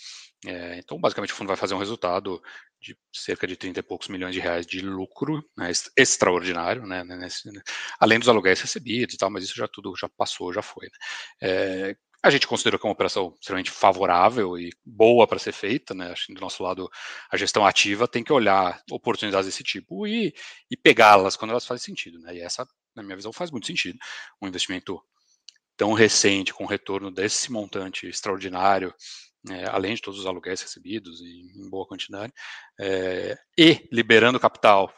É, 0.45 0.79
então, 0.79 0.99
basicamente, 0.99 1.33
o 1.33 1.37
fundo 1.37 1.49
vai 1.49 1.57
fazer 1.57 1.75
um 1.75 1.79
resultado 1.79 2.43
de 2.81 2.97
cerca 3.13 3.47
de 3.47 3.57
30 3.57 3.81
e 3.81 3.83
poucos 3.83 4.09
milhões 4.09 4.35
de 4.35 4.41
reais 4.41 4.67
de 4.67 4.81
lucro 4.81 5.43
né, 5.57 5.71
extraordinário, 5.97 6.87
né, 6.87 7.03
né, 7.05 7.17
nesse, 7.17 7.51
né, 7.51 7.61
além 7.99 8.19
dos 8.19 8.29
aluguéis 8.29 8.61
recebidos 8.61 9.15
e 9.15 9.19
tal, 9.19 9.31
mas 9.31 9.45
isso 9.45 9.55
já 9.57 9.67
tudo 9.67 9.95
já 9.97 10.09
passou, 10.09 10.53
já 10.53 10.63
foi. 10.63 10.89
É, 11.41 11.97
a 12.23 12.31
gente 12.31 12.47
considera 12.47 12.79
que 12.79 12.85
é 12.85 12.89
uma 12.89 12.93
operação 12.93 13.35
extremamente 13.41 13.71
favorável 13.71 14.59
e 14.59 14.73
boa 14.85 15.29
para 15.29 15.39
ser 15.39 15.53
feita, 15.53 15.95
né? 15.95 16.11
Acho 16.11 16.27
que 16.27 16.35
do 16.35 16.41
nosso 16.41 16.61
lado 16.63 16.91
a 17.31 17.37
gestão 17.37 17.65
ativa 17.65 18.09
tem 18.09 18.25
que 18.25 18.33
olhar 18.33 18.83
oportunidades 18.91 19.47
desse 19.47 19.63
tipo 19.63 20.07
e, 20.09 20.35
e 20.69 20.77
pegá-las 20.77 21.37
quando 21.37 21.53
elas 21.53 21.65
fazem 21.65 21.85
sentido, 21.85 22.19
né? 22.19 22.35
E 22.35 22.41
essa, 22.41 22.67
na 22.97 23.03
minha 23.03 23.15
visão, 23.15 23.33
faz 23.33 23.51
muito 23.53 23.69
sentido. 23.69 23.97
Um 24.43 24.49
investimento 24.49 25.01
tão 25.77 25.93
recente, 25.93 26.55
com 26.55 26.65
retorno 26.65 27.11
desse 27.11 27.51
montante 27.53 28.07
extraordinário, 28.07 28.95
é, 29.51 29.65
além 29.67 29.95
de 29.95 30.03
todos 30.03 30.19
os 30.21 30.27
aluguéis 30.27 30.61
recebidos 30.61 31.21
em, 31.21 31.69
boa 31.69 31.87
quantidade, 31.87 32.33
é, 32.81 33.37
e 33.57 33.89
liberando 33.93 34.41
capital 34.41 34.93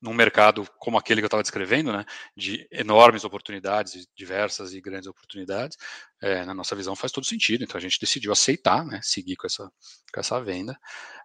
num 0.00 0.12
mercado 0.12 0.68
como 0.78 0.98
aquele 0.98 1.20
que 1.20 1.24
eu 1.24 1.28
estava 1.28 1.44
descrevendo, 1.44 1.92
né, 1.92 2.04
de 2.36 2.66
enormes 2.72 3.22
oportunidades, 3.22 4.08
diversas 4.16 4.74
e 4.74 4.80
grandes 4.80 5.06
oportunidades, 5.06 5.78
é, 6.20 6.44
na 6.44 6.52
nossa 6.52 6.74
visão 6.74 6.96
faz 6.96 7.12
todo 7.12 7.24
sentido. 7.24 7.62
Então 7.62 7.78
a 7.78 7.80
gente 7.80 8.00
decidiu 8.00 8.32
aceitar, 8.32 8.84
né, 8.84 8.98
seguir 9.00 9.36
com 9.36 9.46
essa, 9.46 9.70
com 10.12 10.20
essa 10.20 10.40
venda. 10.42 10.76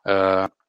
Uh, 0.05 0.66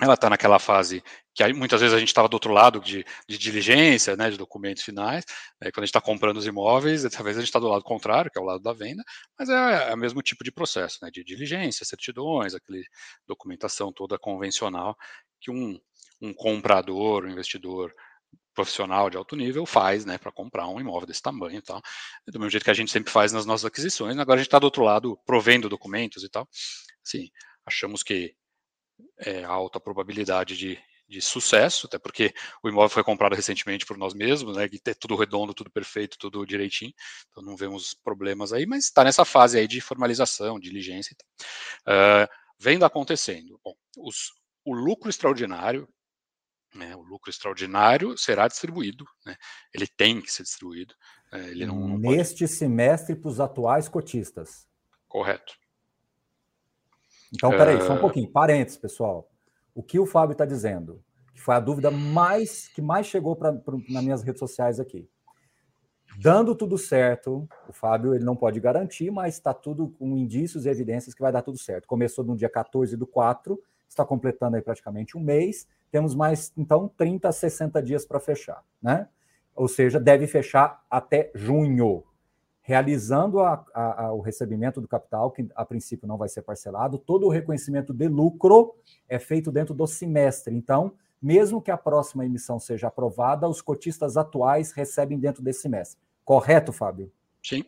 ela 0.00 0.14
está 0.14 0.30
naquela 0.30 0.58
fase 0.58 1.02
que 1.34 1.52
muitas 1.52 1.80
vezes 1.80 1.94
a 1.94 1.98
gente 1.98 2.08
estava 2.08 2.28
do 2.28 2.34
outro 2.34 2.52
lado 2.52 2.80
de, 2.80 3.04
de, 3.28 3.36
diligência, 3.36 4.16
né, 4.16 4.30
de 4.30 4.36
documentos 4.36 4.82
finais, 4.82 5.24
né, 5.60 5.70
quando 5.72 5.82
a 5.82 5.86
gente 5.86 5.90
está 5.90 6.00
comprando 6.00 6.36
os 6.36 6.46
imóveis, 6.46 7.02
dessa 7.02 7.22
vez 7.22 7.36
a 7.36 7.40
gente 7.40 7.48
está 7.48 7.58
do 7.58 7.68
lado 7.68 7.82
contrário, 7.82 8.30
que 8.30 8.38
é 8.38 8.42
o 8.42 8.44
lado 8.44 8.62
da 8.62 8.72
venda, 8.72 9.02
mas 9.38 9.48
é, 9.48 9.90
é, 9.90 9.94
o 9.94 9.96
mesmo 9.96 10.22
tipo 10.22 10.44
de 10.44 10.52
processo, 10.52 10.98
né, 11.02 11.10
de 11.10 11.24
diligência, 11.24 11.84
certidões, 11.84 12.54
aquele 12.54 12.84
documentação 13.26 13.92
toda 13.92 14.18
convencional 14.18 14.96
que 15.40 15.50
um, 15.50 15.78
um 16.20 16.32
comprador, 16.32 17.24
um 17.24 17.30
investidor 17.30 17.92
profissional 18.54 19.08
de 19.08 19.16
alto 19.16 19.36
nível 19.36 19.64
faz, 19.64 20.04
né, 20.04 20.18
para 20.18 20.32
comprar 20.32 20.68
um 20.68 20.80
imóvel 20.80 21.06
desse 21.06 21.22
tamanho 21.22 21.58
e 21.58 21.62
tal. 21.62 21.80
Do 22.26 22.38
mesmo 22.38 22.50
jeito 22.50 22.64
que 22.64 22.70
a 22.70 22.74
gente 22.74 22.90
sempre 22.90 23.12
faz 23.12 23.32
nas 23.32 23.46
nossas 23.46 23.64
aquisições, 23.64 24.16
agora 24.18 24.36
a 24.36 24.42
gente 24.42 24.48
está 24.48 24.58
do 24.58 24.64
outro 24.64 24.82
lado 24.82 25.18
provendo 25.24 25.68
documentos 25.68 26.24
e 26.24 26.28
tal. 26.28 26.48
Sim, 27.04 27.30
achamos 27.64 28.02
que 28.02 28.34
é 29.18 29.44
alta 29.44 29.80
probabilidade 29.80 30.56
de, 30.56 30.78
de 31.08 31.20
sucesso, 31.22 31.86
até 31.86 31.98
porque 31.98 32.34
o 32.62 32.68
imóvel 32.68 32.90
foi 32.90 33.02
comprado 33.02 33.34
recentemente 33.34 33.86
por 33.86 33.96
nós 33.96 34.12
mesmos, 34.12 34.56
né, 34.56 34.68
que 34.68 34.80
é 34.84 34.94
tudo 34.94 35.16
redondo, 35.16 35.54
tudo 35.54 35.70
perfeito, 35.70 36.18
tudo 36.18 36.46
direitinho, 36.46 36.92
então 37.30 37.42
não 37.42 37.56
vemos 37.56 37.94
problemas 37.94 38.52
aí, 38.52 38.66
mas 38.66 38.84
está 38.84 39.02
nessa 39.02 39.24
fase 39.24 39.58
aí 39.58 39.66
de 39.66 39.80
formalização, 39.80 40.60
diligência 40.60 41.12
e 41.12 41.16
tal. 41.16 42.24
Uh, 42.24 42.28
vendo 42.58 42.84
acontecendo, 42.84 43.58
bom, 43.64 43.74
os, 43.96 44.32
o 44.64 44.74
lucro 44.74 45.08
extraordinário, 45.08 45.88
né, 46.74 46.94
o 46.94 47.02
lucro 47.02 47.30
extraordinário 47.30 48.16
será 48.18 48.46
distribuído, 48.46 49.06
né, 49.24 49.36
ele 49.72 49.86
tem 49.86 50.20
que 50.20 50.30
ser 50.30 50.42
distribuído. 50.42 50.94
Né, 51.32 51.50
ele 51.50 51.66
não, 51.66 51.88
não 51.88 51.98
Neste 51.98 52.44
pode... 52.44 52.52
semestre 52.52 53.16
para 53.16 53.30
os 53.30 53.40
atuais 53.40 53.88
cotistas. 53.88 54.66
Correto. 55.08 55.54
Então, 57.34 57.50
peraí, 57.50 57.80
só 57.82 57.94
um 57.94 57.98
pouquinho. 57.98 58.30
Parênteses, 58.30 58.78
pessoal. 58.78 59.28
O 59.74 59.82
que 59.82 59.98
o 59.98 60.06
Fábio 60.06 60.32
está 60.32 60.44
dizendo? 60.44 61.02
Que 61.34 61.40
foi 61.40 61.54
a 61.54 61.60
dúvida 61.60 61.90
mais 61.90 62.68
que 62.68 62.82
mais 62.82 63.06
chegou 63.06 63.36
pra, 63.36 63.52
pra, 63.52 63.76
nas 63.90 64.02
minhas 64.02 64.22
redes 64.22 64.40
sociais 64.40 64.80
aqui. 64.80 65.08
Dando 66.20 66.54
tudo 66.54 66.76
certo, 66.76 67.48
o 67.68 67.72
Fábio 67.72 68.14
ele 68.14 68.24
não 68.24 68.34
pode 68.34 68.58
garantir, 68.58 69.10
mas 69.10 69.34
está 69.34 69.54
tudo 69.54 69.90
com 69.98 70.16
indícios 70.16 70.66
e 70.66 70.68
evidências 70.68 71.14
que 71.14 71.20
vai 71.22 71.30
dar 71.30 71.42
tudo 71.42 71.58
certo. 71.58 71.86
Começou 71.86 72.24
no 72.24 72.34
dia 72.34 72.48
14 72.48 72.96
do 72.96 73.06
4, 73.06 73.60
está 73.88 74.04
completando 74.04 74.56
aí 74.56 74.62
praticamente 74.62 75.16
um 75.16 75.20
mês. 75.20 75.68
Temos 75.92 76.14
mais, 76.14 76.52
então, 76.56 76.88
30 76.88 77.28
a 77.28 77.32
60 77.32 77.80
dias 77.82 78.04
para 78.04 78.18
fechar, 78.18 78.64
né? 78.82 79.08
Ou 79.54 79.68
seja, 79.68 80.00
deve 80.00 80.26
fechar 80.26 80.84
até 80.90 81.30
junho 81.34 82.02
realizando 82.68 83.40
a, 83.40 83.64
a, 83.72 84.04
a, 84.04 84.12
o 84.12 84.20
recebimento 84.20 84.78
do 84.78 84.86
capital, 84.86 85.30
que 85.30 85.48
a 85.56 85.64
princípio 85.64 86.06
não 86.06 86.18
vai 86.18 86.28
ser 86.28 86.42
parcelado, 86.42 86.98
todo 86.98 87.24
o 87.24 87.30
reconhecimento 87.30 87.94
de 87.94 88.06
lucro 88.08 88.74
é 89.08 89.18
feito 89.18 89.50
dentro 89.50 89.72
do 89.72 89.86
semestre. 89.86 90.54
Então, 90.54 90.92
mesmo 91.20 91.62
que 91.62 91.70
a 91.70 91.78
próxima 91.78 92.26
emissão 92.26 92.60
seja 92.60 92.88
aprovada, 92.88 93.48
os 93.48 93.62
cotistas 93.62 94.18
atuais 94.18 94.70
recebem 94.72 95.18
dentro 95.18 95.42
desse 95.42 95.62
semestre. 95.62 95.98
Correto, 96.26 96.70
Fábio? 96.70 97.10
Sim. 97.42 97.64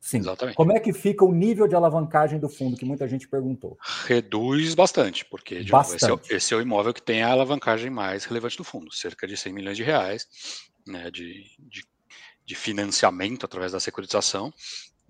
Sim. 0.00 0.20
Exatamente. 0.20 0.56
Como 0.56 0.72
é 0.72 0.80
que 0.80 0.94
fica 0.94 1.22
o 1.22 1.34
nível 1.34 1.68
de 1.68 1.74
alavancagem 1.74 2.40
do 2.40 2.48
fundo, 2.48 2.78
que 2.78 2.86
muita 2.86 3.06
gente 3.06 3.28
perguntou? 3.28 3.76
Reduz 4.06 4.74
bastante, 4.74 5.22
porque 5.26 5.62
bastante. 5.64 6.08
Novo, 6.08 6.22
esse, 6.22 6.32
é, 6.32 6.36
esse, 6.38 6.54
é, 6.54 6.56
o 6.56 6.62
imóvel 6.62 6.94
que 6.94 7.02
tem 7.02 7.22
a 7.22 7.30
alavancagem 7.30 7.90
mais 7.90 8.24
relevante 8.24 8.56
do 8.56 8.64
fundo, 8.64 8.90
cerca 8.90 9.26
de 9.26 9.36
100 9.36 9.52
milhões 9.52 9.76
de 9.76 9.82
reais 9.82 10.26
né, 10.86 11.10
de, 11.10 11.44
de 11.58 11.84
de 12.50 12.56
financiamento 12.56 13.46
através 13.46 13.70
da 13.70 13.78
securitização 13.78 14.52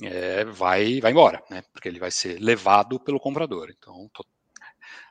é, 0.02 0.44
vai, 0.44 1.00
vai 1.00 1.11
embora, 1.11 1.42
né? 1.49 1.62
Porque 1.73 1.88
ele 1.88 1.99
vai 1.99 2.11
ser 2.11 2.38
levado 2.38 3.00
pelo 3.00 3.18
comprador. 3.18 3.70
Então, 3.70 4.11
tô, 4.12 4.26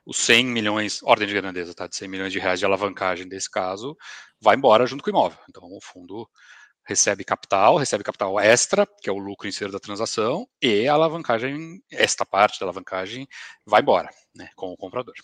os 0.05 0.17
100 0.17 0.45
milhões, 0.45 1.01
ordem 1.01 1.27
de 1.27 1.33
grandeza, 1.33 1.73
tá? 1.73 1.87
De 1.87 1.95
100 1.95 2.07
milhões 2.07 2.31
de 2.31 2.37
reais 2.37 2.59
de 2.59 2.65
alavancagem 2.65 3.27
desse 3.27 3.49
caso, 3.49 3.97
vai 4.39 4.55
embora 4.55 4.85
junto 4.85 5.03
com 5.03 5.09
o 5.09 5.13
imóvel. 5.13 5.39
Então, 5.49 5.63
o 5.63 5.81
fundo 5.81 6.29
recebe 6.83 7.23
capital, 7.23 7.77
recebe 7.77 8.03
capital 8.03 8.39
extra, 8.39 8.87
que 9.01 9.09
é 9.09 9.11
o 9.11 9.17
lucro 9.17 9.47
inteiro 9.47 9.73
da 9.73 9.79
transação, 9.79 10.47
e 10.61 10.87
a 10.87 10.93
alavancagem, 10.93 11.81
esta 11.91 12.27
parte 12.27 12.59
da 12.59 12.67
alavancagem, 12.67 13.27
vai 13.65 13.81
embora, 13.81 14.11
né? 14.35 14.49
Com 14.55 14.71
o 14.71 14.77
comprador. 14.77 15.15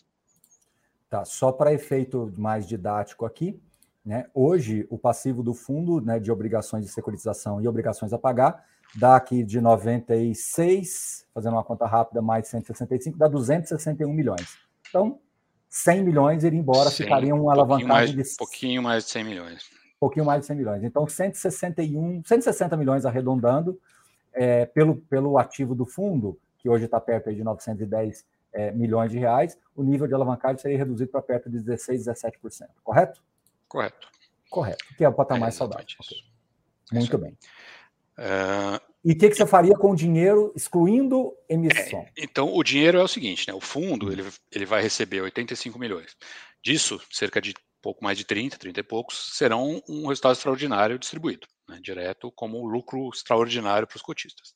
Tá, 1.08 1.24
só 1.24 1.52
para 1.52 1.72
efeito 1.72 2.34
mais 2.36 2.68
didático 2.68 3.28
aqui, 3.28 3.62
né? 4.06 4.28
Hoje, 4.34 4.86
o 4.90 4.98
passivo 4.98 5.42
do 5.42 5.54
fundo 5.54 6.00
né, 6.00 6.20
de 6.20 6.32
obrigações 6.32 6.86
de 6.86 6.92
securitização 6.92 7.60
e 7.62 7.68
obrigações 7.68 8.14
a 8.14 8.18
pagar 8.18 8.64
dá 8.96 9.16
aqui 9.16 9.44
de 9.44 9.60
96, 9.60 11.26
fazendo 11.34 11.54
uma 11.54 11.64
conta 11.64 11.86
rápida, 11.86 12.22
mais 12.22 12.48
165, 12.48 13.18
dá 13.18 13.28
261 13.28 14.14
milhões. 14.14 14.58
Então, 14.88 15.20
100 15.70 16.04
milhões 16.04 16.44
iria 16.44 16.60
embora, 16.60 16.90
100, 16.90 17.06
ficaria 17.06 17.36
uma 17.36 17.52
alavancagem 17.52 18.16
mais, 18.16 18.30
de... 18.32 18.38
pouquinho 18.38 18.82
mais 18.82 19.04
de 19.04 19.12
100 19.12 19.24
milhões. 19.24 19.70
pouquinho 20.00 20.26
mais 20.26 20.42
de 20.42 20.48
100 20.48 20.56
milhões. 20.56 20.84
Então, 20.84 21.08
161, 21.08 22.24
160 22.24 22.78
milhões 22.78 23.06
arredondando 23.06 23.78
é, 24.34 24.66
pelo, 24.66 24.98
pelo 24.98 25.38
ativo 25.38 25.76
do 25.76 25.86
fundo, 25.86 26.40
que 26.60 26.70
hoje 26.70 26.86
está 26.86 27.02
perto 27.02 27.34
de 27.34 27.44
910 27.44 28.26
é, 28.54 28.72
milhões 28.72 29.12
de 29.12 29.20
reais, 29.20 29.58
o 29.76 29.84
nível 29.84 30.08
de 30.08 30.14
alavancagem 30.14 30.58
seria 30.58 30.78
reduzido 30.78 31.12
para 31.12 31.22
perto 31.22 31.50
de 31.50 31.60
16, 31.60 32.06
17%, 32.06 32.68
correto? 32.84 33.22
Correto. 33.76 34.08
Correto, 34.50 34.86
que 34.98 35.04
é 35.04 35.10
o 35.10 35.14
patamar 35.14 35.38
é 35.38 35.42
mais 35.42 35.56
saudável. 35.56 35.86
Okay. 36.00 36.18
Muito 36.94 37.18
bem. 37.18 37.38
Uh, 38.18 38.80
e 39.04 39.12
o 39.12 39.18
que, 39.18 39.28
que, 39.28 39.36
você 39.36 39.46
faria 39.46 39.76
com 39.76 39.92
o 39.92 39.96
dinheiro 39.96 40.54
excluindo 40.56 41.34
emissão? 41.50 42.00
É, 42.00 42.24
então, 42.24 42.56
o 42.56 42.64
dinheiro 42.64 42.98
é 42.98 43.04
o 43.04 43.08
seguinte, 43.08 43.46
né? 43.50 43.54
O 43.54 43.60
fundo 43.60 44.10
ele, 44.14 44.24
ele 44.50 44.66
vai 44.66 44.82
receber 44.82 45.20
85 45.20 45.78
milhões. 45.78 46.16
Disso, 46.64 47.02
cerca 47.12 47.42
de 47.42 47.54
pouco 47.82 48.02
mais 48.02 48.18
de 48.18 48.24
30, 48.24 48.58
30 48.58 48.80
e 48.80 48.84
poucos, 48.84 49.36
serão 49.36 49.84
um 49.90 50.08
resultado 50.08 50.32
extraordinário 50.32 50.98
distribuído, 50.98 51.46
né, 51.68 51.78
direto 51.84 52.32
como 52.32 52.66
lucro 52.66 53.10
extraordinário 53.14 53.86
para 53.86 53.98
os 53.98 54.02
cotistas. 54.02 54.56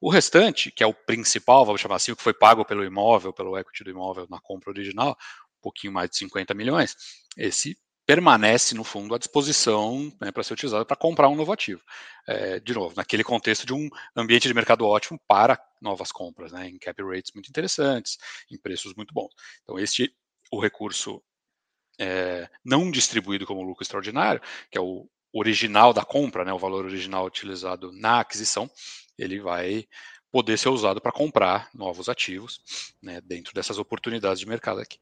O 0.00 0.10
restante, 0.10 0.72
que 0.72 0.82
é 0.82 0.86
o 0.86 0.94
principal, 0.94 1.64
vamos 1.66 1.80
chamar 1.80 1.96
assim, 1.96 2.10
o 2.10 2.16
que 2.16 2.22
foi 2.22 2.34
pago 2.34 2.64
pelo 2.64 2.84
imóvel, 2.84 3.34
pelo 3.34 3.56
equity 3.58 3.84
do 3.84 3.90
imóvel 3.90 4.26
na 4.30 4.40
compra 4.40 4.70
original, 4.70 5.10
um 5.10 5.60
pouquinho 5.62 5.92
mais 5.92 6.10
de 6.10 6.16
50 6.16 6.54
milhões, 6.54 6.96
esse 7.36 7.76
permanece 8.06 8.74
no 8.74 8.84
fundo 8.84 9.14
à 9.14 9.18
disposição 9.18 10.12
né, 10.20 10.30
para 10.30 10.44
ser 10.44 10.52
utilizado 10.52 10.86
para 10.86 10.96
comprar 10.96 11.28
um 11.28 11.34
novo 11.34 11.52
ativo. 11.52 11.82
É, 12.26 12.60
de 12.60 12.72
novo, 12.72 12.94
naquele 12.96 13.24
contexto 13.24 13.66
de 13.66 13.74
um 13.74 13.88
ambiente 14.14 14.46
de 14.46 14.54
mercado 14.54 14.86
ótimo 14.86 15.20
para 15.26 15.60
novas 15.82 16.12
compras, 16.12 16.52
né, 16.52 16.68
em 16.68 16.78
cap 16.78 17.02
rates 17.02 17.32
muito 17.34 17.48
interessantes, 17.48 18.16
em 18.50 18.56
preços 18.56 18.94
muito 18.94 19.12
bons. 19.12 19.32
Então, 19.62 19.78
este 19.78 20.14
o 20.52 20.60
recurso 20.60 21.20
é, 21.98 22.48
não 22.64 22.90
distribuído 22.90 23.46
como 23.46 23.62
lucro 23.62 23.82
extraordinário, 23.82 24.40
que 24.70 24.78
é 24.78 24.80
o 24.80 25.08
original 25.32 25.92
da 25.92 26.04
compra, 26.04 26.44
né, 26.44 26.52
o 26.52 26.58
valor 26.58 26.84
original 26.84 27.26
utilizado 27.26 27.90
na 27.92 28.20
aquisição, 28.20 28.70
ele 29.18 29.40
vai 29.40 29.86
poder 30.30 30.58
ser 30.58 30.68
usado 30.68 31.00
para 31.00 31.12
comprar 31.12 31.68
novos 31.74 32.08
ativos 32.08 32.60
né, 33.02 33.20
dentro 33.20 33.52
dessas 33.52 33.78
oportunidades 33.78 34.38
de 34.38 34.46
mercado 34.46 34.80
aqui. 34.80 34.98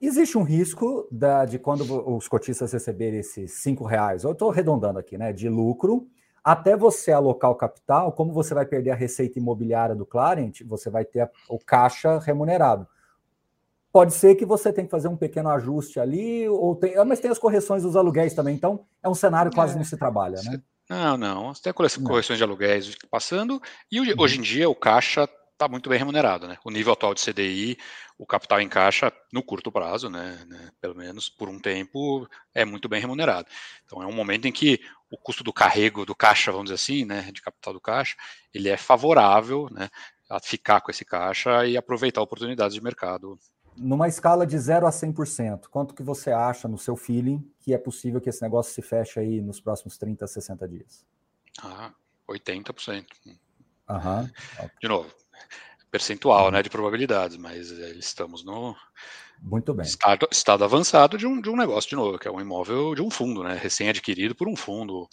Existe 0.00 0.38
um 0.38 0.42
risco 0.42 1.06
da, 1.10 1.44
de 1.44 1.58
quando 1.58 1.82
os 2.16 2.26
cotistas 2.26 2.72
receberem 2.72 3.20
esses 3.20 3.52
cinco 3.52 3.84
reais, 3.84 4.24
eu 4.24 4.32
estou 4.32 4.50
arredondando 4.50 4.98
aqui, 4.98 5.18
né, 5.18 5.30
de 5.30 5.48
lucro, 5.48 6.08
até 6.42 6.74
você 6.74 7.12
alocar 7.12 7.50
o 7.50 7.54
capital, 7.54 8.12
como 8.12 8.32
você 8.32 8.54
vai 8.54 8.64
perder 8.64 8.92
a 8.92 8.94
receita 8.94 9.38
imobiliária 9.38 9.94
do 9.94 10.06
Clarent, 10.06 10.62
você 10.64 10.88
vai 10.88 11.04
ter 11.04 11.20
a, 11.20 11.30
o 11.50 11.58
caixa 11.58 12.18
remunerado. 12.18 12.88
Pode 13.92 14.14
ser 14.14 14.36
que 14.36 14.46
você 14.46 14.72
tenha 14.72 14.86
que 14.86 14.90
fazer 14.90 15.08
um 15.08 15.16
pequeno 15.16 15.50
ajuste 15.50 16.00
ali, 16.00 16.48
ou 16.48 16.74
tem, 16.76 16.96
ah, 16.96 17.04
mas 17.04 17.20
tem 17.20 17.30
as 17.30 17.38
correções 17.38 17.82
dos 17.82 17.94
aluguéis 17.94 18.32
também, 18.32 18.54
então 18.54 18.86
é 19.02 19.08
um 19.08 19.14
cenário 19.14 19.52
quase 19.52 19.74
é, 19.74 19.76
não 19.76 19.84
se 19.84 19.98
trabalha, 19.98 20.40
né? 20.42 20.62
Não, 20.88 21.16
não. 21.16 21.54
Você 21.54 21.62
tem 21.64 21.72
correções 21.72 22.38
de 22.38 22.42
aluguéis 22.42 22.96
passando, 23.10 23.60
e 23.92 24.00
hoje, 24.00 24.12
uhum. 24.14 24.20
hoje 24.20 24.38
em 24.38 24.42
dia 24.42 24.70
o 24.70 24.74
caixa 24.74 25.28
está 25.60 25.68
muito 25.68 25.90
bem 25.90 25.98
remunerado, 25.98 26.48
né? 26.48 26.56
O 26.64 26.70
nível 26.70 26.94
atual 26.94 27.12
de 27.12 27.20
CDI, 27.20 27.76
o 28.18 28.24
capital 28.24 28.62
em 28.62 28.68
caixa 28.68 29.12
no 29.30 29.42
curto 29.42 29.70
prazo, 29.70 30.08
né, 30.08 30.42
né, 30.48 30.70
pelo 30.80 30.94
menos 30.94 31.28
por 31.28 31.50
um 31.50 31.58
tempo, 31.58 32.26
é 32.54 32.64
muito 32.64 32.88
bem 32.88 32.98
remunerado. 32.98 33.46
Então 33.84 34.02
é 34.02 34.06
um 34.06 34.12
momento 34.12 34.46
em 34.46 34.52
que 34.52 34.80
o 35.10 35.18
custo 35.18 35.44
do 35.44 35.52
carrego 35.52 36.06
do 36.06 36.14
caixa, 36.14 36.50
vamos 36.50 36.70
dizer 36.70 36.76
assim, 36.76 37.04
né, 37.04 37.30
de 37.30 37.42
capital 37.42 37.74
do 37.74 37.80
caixa, 37.80 38.16
ele 38.54 38.70
é 38.70 38.76
favorável, 38.78 39.68
né, 39.70 39.90
a 40.30 40.40
ficar 40.40 40.80
com 40.80 40.90
esse 40.90 41.04
caixa 41.04 41.66
e 41.66 41.76
aproveitar 41.76 42.22
oportunidades 42.22 42.74
de 42.74 42.82
mercado. 42.82 43.38
Numa 43.76 44.08
escala 44.08 44.46
de 44.46 44.58
0 44.58 44.86
a 44.86 44.90
100%, 44.90 45.68
quanto 45.68 45.94
que 45.94 46.02
você 46.02 46.30
acha 46.30 46.66
no 46.68 46.78
seu 46.78 46.96
feeling 46.96 47.46
que 47.60 47.74
é 47.74 47.78
possível 47.78 48.20
que 48.20 48.30
esse 48.30 48.40
negócio 48.40 48.72
se 48.72 48.80
feche 48.80 49.20
aí 49.20 49.42
nos 49.42 49.60
próximos 49.60 49.98
30, 49.98 50.26
60 50.26 50.66
dias? 50.66 51.04
Ah, 51.62 51.92
80%. 52.26 53.04
Uhum. 53.90 54.30
De 54.80 54.88
novo, 54.88 55.10
percentual 55.90 56.46
uhum. 56.46 56.50
né, 56.52 56.62
de 56.62 56.70
probabilidades, 56.70 57.36
mas 57.36 57.70
é, 57.72 57.90
estamos 57.92 58.44
no 58.44 58.74
muito 59.42 59.72
bem. 59.72 59.86
Estado, 59.86 60.28
estado 60.30 60.64
avançado 60.64 61.16
de 61.16 61.26
um, 61.26 61.40
de 61.40 61.48
um 61.48 61.56
negócio 61.56 61.88
de 61.88 61.96
novo, 61.96 62.18
que 62.18 62.28
é 62.28 62.30
um 62.30 62.40
imóvel 62.40 62.94
de 62.94 63.02
um 63.02 63.10
fundo, 63.10 63.42
né, 63.42 63.58
recém-adquirido 63.60 64.34
por 64.34 64.48
um 64.48 64.54
fundo 64.54 65.08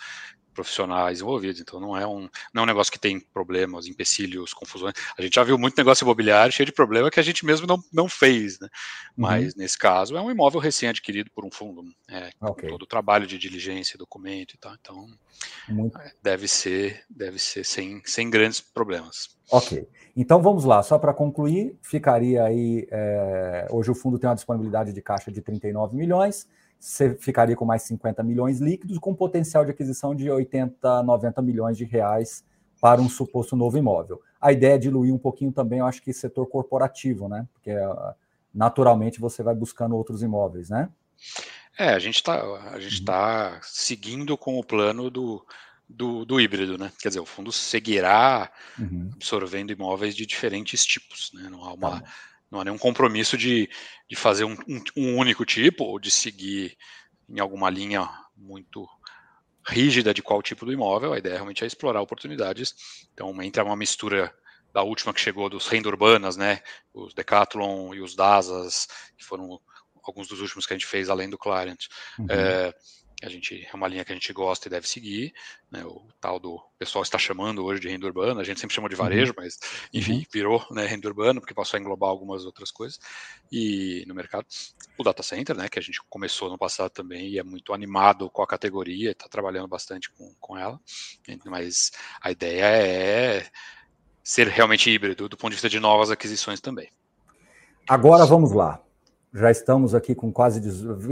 profissionais 0.58 1.22
envolvidos. 1.22 1.62
Então 1.62 1.80
não 1.80 1.96
é 1.96 2.08
um 2.08 2.28
não 2.52 2.62
é 2.62 2.64
um 2.64 2.66
negócio 2.66 2.92
que 2.92 2.98
tem 2.98 3.20
problemas, 3.20 3.86
empecilhos, 3.86 4.54
confusões. 4.54 4.96
A 5.16 5.22
gente 5.22 5.36
já 5.36 5.44
viu 5.44 5.56
muito 5.56 5.78
negócio 5.78 6.04
imobiliário 6.04 6.52
cheio 6.52 6.66
de 6.66 6.72
problema 6.72 7.12
que 7.12 7.20
a 7.20 7.24
gente 7.24 7.46
mesmo 7.46 7.68
não, 7.68 7.78
não 7.94 8.10
fez, 8.10 8.60
né? 8.60 8.68
Mas 9.16 9.54
uhum. 9.54 9.60
nesse 9.60 9.78
caso 9.78 10.18
é 10.18 10.22
um 10.22 10.32
imóvel 10.32 10.60
recém-adquirido 10.60 11.30
por 11.30 11.46
um 11.46 11.52
fundo, 11.52 11.84
é, 12.10 12.32
okay. 12.42 12.68
todo 12.68 12.82
o 12.82 12.88
trabalho 12.88 13.28
de 13.28 13.38
diligência, 13.38 14.00
documento 14.00 14.56
e 14.56 14.58
tal. 14.58 14.74
Então 14.82 15.08
muito. 15.70 15.96
É, 16.00 16.12
deve 16.24 16.48
ser 16.48 17.04
deve 17.08 17.38
ser 17.38 17.64
sem, 17.64 18.02
sem 18.04 18.30
grandes 18.30 18.60
problemas. 18.60 19.38
Ok. 19.52 19.88
Então 20.16 20.42
vamos 20.42 20.66
lá, 20.66 20.82
só 20.82 20.98
para 20.98 21.14
concluir, 21.14 21.78
ficaria 21.84 22.44
aí. 22.44 22.88
É, 22.90 23.68
hoje 23.70 23.92
o 23.92 23.96
fundo 23.96 24.18
tem 24.18 24.28
uma 24.28 24.36
disponibilidade 24.36 24.92
de 24.92 25.02
caixa 25.04 25.32
de 25.32 25.40
39 25.40 25.96
milhões 25.96 26.48
você 26.80 27.16
ficaria 27.16 27.56
com 27.56 27.66
mais 27.66 27.84
50 27.84 28.24
milhões 28.24 28.60
líquidos, 28.60 28.98
com 29.00 29.14
potencial 29.14 29.66
de 29.66 29.72
aquisição 29.72 30.16
de 30.16 30.30
80, 30.30 31.04
90 31.04 31.42
milhões 31.42 31.78
de 31.78 31.86
reais 31.86 32.44
para 32.80 33.02
um 33.02 33.10
suposto 33.10 33.56
novo 33.56 33.78
imóvel. 33.78 34.22
A 34.40 34.52
ideia 34.52 34.76
é 34.76 34.78
diluir 34.78 35.14
um 35.14 35.18
pouquinho 35.18 35.52
também, 35.52 35.80
eu 35.80 35.86
acho 35.86 36.02
que 36.02 36.14
setor 36.14 36.48
corporativo, 36.48 37.28
né? 37.28 37.48
Porque 37.54 37.72
ah, 37.72 38.16
naturalmente 38.54 39.20
você 39.20 39.42
vai 39.42 39.56
buscando 39.56 39.96
outros 39.96 40.22
imóveis, 40.22 40.70
né? 40.70 40.90
É, 41.78 41.90
a 41.90 42.00
gente 42.00 42.16
está 42.16 42.44
uhum. 42.44 43.06
tá 43.06 43.60
seguindo 43.64 44.38
com 44.38 44.58
o 44.60 44.64
plano 44.64 45.10
do, 45.10 45.46
do, 45.88 46.26
do, 46.26 46.40
híbrido, 46.40 46.78
né? 46.78 46.92
Quer 47.00 47.10
dizer, 47.10 47.20
o 47.20 47.26
fundo 47.26 47.52
seguirá 47.52 48.52
uhum. 48.80 49.10
absorvendo 49.14 49.72
imóveis 49.72 50.16
de 50.16 50.26
diferentes 50.26 50.86
tipos, 50.86 51.32
né? 51.34 51.50
Não 51.50 51.64
há 51.64 51.74
uma 51.74 52.02
tá 52.02 52.08
não 52.52 52.62
há 52.62 52.64
nenhum 52.64 52.78
compromisso 52.78 53.38
de, 53.38 53.70
de 54.10 54.16
fazer 54.16 54.46
um, 54.46 54.56
um, 54.68 54.84
um 54.96 55.18
único 55.18 55.46
tipo 55.46 55.84
ou 55.84 56.00
de 56.00 56.10
seguir 56.10 56.78
em 57.30 57.40
alguma 57.40 57.70
linha 57.70 58.10
muito 58.36 58.88
rígida 59.66 60.14
de 60.14 60.22
qual 60.22 60.42
tipo 60.42 60.66
do 60.66 60.72
imóvel. 60.72 61.14
A 61.14 61.18
ideia 61.18 61.36
realmente 61.36 61.64
é 61.64 61.68
explorar 61.68 62.02
oportunidades. 62.02 62.74
Então, 63.14 63.42
entra 63.42 63.66
uma 63.66 63.76
mistura 63.76 64.34
da 64.74 64.82
última 64.82 65.14
que 65.14 65.20
chegou 65.20 65.50
dos 65.50 65.68
renda 65.68 65.90
urbanas, 65.90 66.38
né? 66.38 66.62
Os 66.94 67.14
Decathlon 67.14 67.94
e 67.94 68.02
os 68.02 68.16
Dasas, 68.16 68.88
que 69.18 69.26
foram 69.26 69.60
alguns 70.04 70.28
dos 70.28 70.40
últimos 70.40 70.66
que 70.66 70.74
a 70.74 70.78
gente 70.78 70.86
fez 70.86 71.10
além 71.10 71.30
do 71.30 71.38
Clarent. 71.38 71.88
Uhum. 72.18 72.28
É, 72.30 72.74
a 73.24 73.30
gente 73.30 73.68
é 73.72 73.76
uma 73.76 73.88
linha 73.88 74.06
que 74.06 74.12
a 74.12 74.16
gente 74.16 74.32
gosta 74.32 74.68
e 74.68 74.72
deve 74.72 74.88
seguir, 74.88 75.34
né, 75.72 75.84
o 75.84 76.06
tal 76.22 76.40
do 76.40 76.56
o 76.56 76.78
pessoal 76.78 77.02
está 77.02 77.18
chamando 77.18 77.66
hoje 77.66 77.82
de 77.82 77.88
renda 77.88 78.06
urbana, 78.06 78.42
a 78.42 78.44
gente 78.44 78.60
sempre 78.60 78.76
chama 78.76 78.88
de 78.88 78.96
varejo, 78.96 79.34
uhum. 79.36 79.44
mas 79.44 79.58
enfim, 79.92 80.20
uhum. 80.20 80.26
virou 80.32 80.66
né, 80.70 80.86
renda 80.86 81.08
urbana 81.08 81.40
porque 81.40 81.54
passou 81.54 81.78
a 81.78 81.82
englobar 81.82 82.10
algumas 82.10 82.46
outras 82.46 82.70
coisas 82.70 83.00
e 83.52 84.04
no 84.08 84.14
mercado 84.14 84.46
o 84.98 85.04
data 85.04 85.24
center, 85.24 85.56
né, 85.56 85.68
que 85.68 85.80
a 85.80 85.82
gente 85.82 86.00
começou 86.08 86.50
no 86.50 86.58
passado 86.58 86.92
também 86.92 87.30
e 87.30 87.40
é 87.40 87.44
muito 87.44 87.74
animado 87.74 88.30
com 88.30 88.44
a 88.44 88.48
categoria, 88.48 89.12
está 89.12 89.28
trabalhando 89.28 89.68
bastante 89.68 90.12
com, 90.12 90.36
com 90.40 90.56
ela, 90.56 90.80
mas 91.46 91.92
a 92.22 92.30
ideia 92.30 92.66
é 92.66 93.48
ser 94.24 94.48
realmente 94.48 94.92
híbrido 94.92 95.28
do 95.28 95.38
ponto 95.38 95.52
de 95.52 95.56
vista 95.56 95.70
de 95.70 95.80
novas 95.80 96.12
aquisições 96.12 96.62
também. 96.62 96.92
Agora 97.88 98.26
vamos 98.26 98.52
lá. 98.52 98.80
Já 99.34 99.52
estamos 99.52 99.94
aqui 99.94 100.16
com 100.16 100.32
quase, 100.32 100.62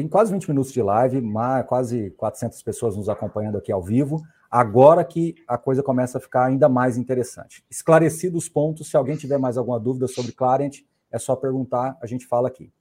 quase 0.10 0.32
20 0.32 0.48
minutos 0.50 0.72
de 0.72 0.82
live, 0.82 1.22
quase 1.68 2.12
400 2.12 2.62
pessoas 2.64 2.96
nos 2.96 3.10
acompanhando 3.10 3.58
aqui 3.58 3.72
ao 3.72 3.82
vivo. 3.82 4.22
Agora 4.50 5.04
que 5.04 5.36
a 5.48 5.58
coisa 5.58 5.84
começa 5.84 6.18
a 6.18 6.22
ficar 6.22 6.46
ainda 6.46 6.70
mais 6.70 6.98
interessante. 6.98 7.64
Esclarecidos 7.70 8.44
os 8.44 8.50
pontos, 8.50 8.90
se 8.90 8.96
alguém 8.96 9.18
tiver 9.18 9.38
mais 9.38 9.58
alguma 9.58 9.80
dúvida 9.80 10.08
sobre 10.08 10.32
Clarent, 10.32 10.80
é 11.12 11.20
só 11.20 11.36
perguntar, 11.36 11.98
a 12.02 12.06
gente 12.06 12.26
fala 12.26 12.48
aqui. 12.48 12.72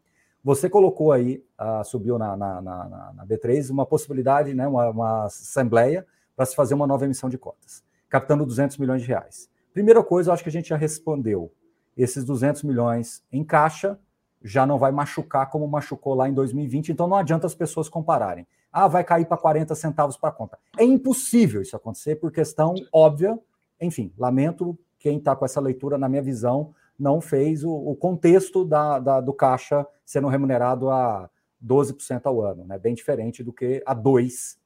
Você 0.42 0.68
colocou 0.68 1.10
aí, 1.10 1.42
uh, 1.58 1.84
subiu 1.84 2.18
na, 2.18 2.36
na, 2.36 2.62
na, 2.62 3.12
na, 3.14 3.26
B3, 3.26 3.70
uma 3.70 3.86
possibilidade, 3.86 4.54
né, 4.54 4.68
uma, 4.68 4.90
uma 4.90 5.24
assembleia 5.24 6.06
para 6.36 6.44
se 6.44 6.54
fazer 6.54 6.74
uma 6.74 6.86
nova 6.86 7.04
emissão 7.06 7.28
de 7.28 7.38
cotas, 7.38 7.82
captando 8.08 8.44
200 8.44 8.76
milhões 8.76 9.02
de 9.02 9.08
reais. 9.08 9.48
Primeira 9.72 10.02
coisa, 10.04 10.30
eu 10.30 10.34
acho 10.34 10.42
que 10.42 10.48
a 10.48 10.52
gente 10.52 10.68
já 10.68 10.76
respondeu. 10.76 11.50
Esses 11.96 12.24
200 12.24 12.62
milhões 12.62 13.24
em 13.32 13.42
caixa 13.42 13.98
já 14.44 14.66
não 14.66 14.76
vai 14.76 14.92
machucar 14.92 15.48
como 15.48 15.66
machucou 15.66 16.14
lá 16.14 16.28
em 16.28 16.34
2020, 16.34 16.92
então 16.92 17.08
não 17.08 17.16
adianta 17.16 17.46
as 17.46 17.54
pessoas 17.54 17.88
compararem. 17.88 18.46
Ah, 18.70 18.86
vai 18.86 19.02
cair 19.02 19.24
para 19.24 19.38
40 19.38 19.74
centavos 19.74 20.18
para 20.18 20.30
conta. 20.30 20.58
É 20.78 20.84
impossível 20.84 21.62
isso 21.62 21.74
acontecer 21.74 22.16
por 22.16 22.30
questão 22.30 22.74
óbvia. 22.92 23.38
Enfim, 23.80 24.12
lamento 24.18 24.78
quem 24.98 25.16
está 25.16 25.34
com 25.34 25.46
essa 25.46 25.60
leitura, 25.60 25.96
na 25.96 26.08
minha 26.08 26.22
visão, 26.22 26.74
não 26.98 27.20
fez 27.20 27.64
o, 27.64 27.72
o 27.72 27.96
contexto 27.96 28.64
da, 28.64 28.98
da, 28.98 29.20
do 29.20 29.32
caixa 29.32 29.86
sendo 30.04 30.28
remunerado 30.28 30.90
a 30.90 31.30
12% 31.64 32.22
ao 32.24 32.42
ano, 32.42 32.64
né? 32.64 32.78
bem 32.78 32.94
diferente 32.94 33.42
do 33.42 33.52
que 33.52 33.82
a 33.86 33.96
2% 33.96 34.56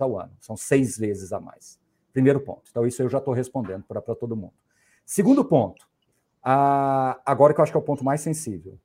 ao 0.00 0.18
ano. 0.18 0.32
São 0.40 0.56
seis 0.56 0.98
vezes 0.98 1.32
a 1.32 1.40
mais. 1.40 1.78
Primeiro 2.12 2.40
ponto. 2.40 2.62
Então, 2.70 2.86
isso 2.86 3.02
eu 3.02 3.08
já 3.08 3.18
estou 3.18 3.32
respondendo 3.32 3.84
para 3.84 4.00
todo 4.00 4.36
mundo. 4.36 4.52
Segundo 5.06 5.44
ponto, 5.44 5.86
ah, 6.42 7.18
agora 7.24 7.54
que 7.54 7.60
eu 7.60 7.62
acho 7.62 7.72
que 7.72 7.78
é 7.78 7.80
o 7.80 7.84
ponto 7.84 8.04
mais 8.04 8.20
sensível 8.20 8.78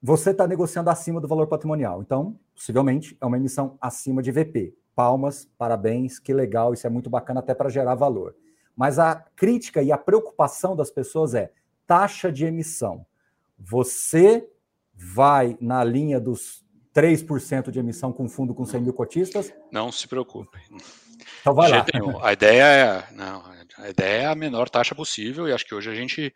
você 0.00 0.30
está 0.30 0.46
negociando 0.46 0.90
acima 0.90 1.20
do 1.20 1.28
valor 1.28 1.46
patrimonial. 1.46 2.00
Então, 2.00 2.38
possivelmente, 2.54 3.16
é 3.20 3.26
uma 3.26 3.36
emissão 3.36 3.76
acima 3.80 4.22
de 4.22 4.30
VP. 4.30 4.74
Palmas, 4.94 5.48
parabéns, 5.56 6.18
que 6.18 6.32
legal, 6.32 6.72
isso 6.72 6.86
é 6.86 6.90
muito 6.90 7.10
bacana 7.10 7.40
até 7.40 7.54
para 7.54 7.68
gerar 7.68 7.94
valor. 7.94 8.34
Mas 8.76 8.98
a 8.98 9.16
crítica 9.34 9.82
e 9.82 9.90
a 9.90 9.98
preocupação 9.98 10.76
das 10.76 10.90
pessoas 10.90 11.34
é 11.34 11.52
taxa 11.86 12.30
de 12.30 12.44
emissão. 12.44 13.04
Você 13.58 14.48
vai 14.94 15.56
na 15.60 15.82
linha 15.82 16.20
dos 16.20 16.64
3% 16.94 17.70
de 17.70 17.78
emissão 17.78 18.12
com 18.12 18.28
fundo 18.28 18.54
com 18.54 18.64
100 18.64 18.80
mil 18.80 18.92
cotistas? 18.92 19.52
Não 19.70 19.90
se 19.90 20.06
preocupe. 20.06 20.58
Então 21.40 21.54
vai 21.54 21.70
lá. 21.70 21.84
A 22.22 22.32
ideia 22.32 22.62
é, 22.64 23.14
não, 23.14 23.44
a 23.78 23.90
ideia 23.90 24.22
é 24.22 24.26
a 24.26 24.34
menor 24.34 24.68
taxa 24.68 24.94
possível 24.94 25.48
e 25.48 25.52
acho 25.52 25.64
que 25.64 25.74
hoje 25.74 25.90
a 25.90 25.94
gente 25.94 26.32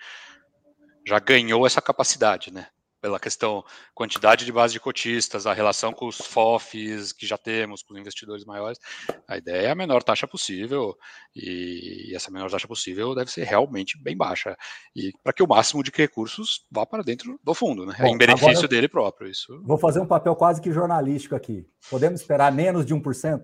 já 1.06 1.18
ganhou 1.18 1.66
essa 1.66 1.82
capacidade, 1.82 2.52
né? 2.52 2.68
Pela 3.02 3.18
questão 3.18 3.64
quantidade 3.92 4.44
de 4.44 4.52
base 4.52 4.72
de 4.72 4.80
cotistas, 4.80 5.44
a 5.44 5.52
relação 5.52 5.92
com 5.92 6.06
os 6.06 6.18
FOFs 6.18 7.12
que 7.12 7.26
já 7.26 7.36
temos, 7.36 7.82
com 7.82 7.92
os 7.92 8.00
investidores 8.00 8.44
maiores, 8.44 8.78
a 9.26 9.36
ideia 9.36 9.66
é 9.66 9.70
a 9.72 9.74
menor 9.74 10.04
taxa 10.04 10.26
possível 10.26 10.96
e 11.34 12.12
essa 12.14 12.30
menor 12.30 12.48
taxa 12.48 12.68
possível 12.68 13.12
deve 13.12 13.30
ser 13.30 13.42
realmente 13.42 14.00
bem 14.00 14.16
baixa 14.16 14.56
e 14.94 15.10
para 15.22 15.32
que 15.32 15.42
o 15.42 15.48
máximo 15.48 15.82
de 15.82 15.90
recursos 15.92 16.64
vá 16.70 16.86
para 16.86 17.02
dentro 17.02 17.38
do 17.42 17.52
fundo, 17.52 17.84
né? 17.84 17.96
Bom, 17.98 18.06
em 18.06 18.16
benefício 18.16 18.68
dele 18.68 18.88
próprio. 18.88 19.28
Isso. 19.28 19.60
Vou 19.64 19.76
fazer 19.76 19.98
um 19.98 20.06
papel 20.06 20.36
quase 20.36 20.60
que 20.60 20.70
jornalístico 20.70 21.34
aqui. 21.34 21.66
Podemos 21.90 22.20
esperar 22.20 22.52
menos 22.52 22.86
de 22.86 22.94
1%? 22.94 23.42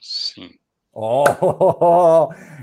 Sim. 0.00 0.50
Oh, 0.92 1.24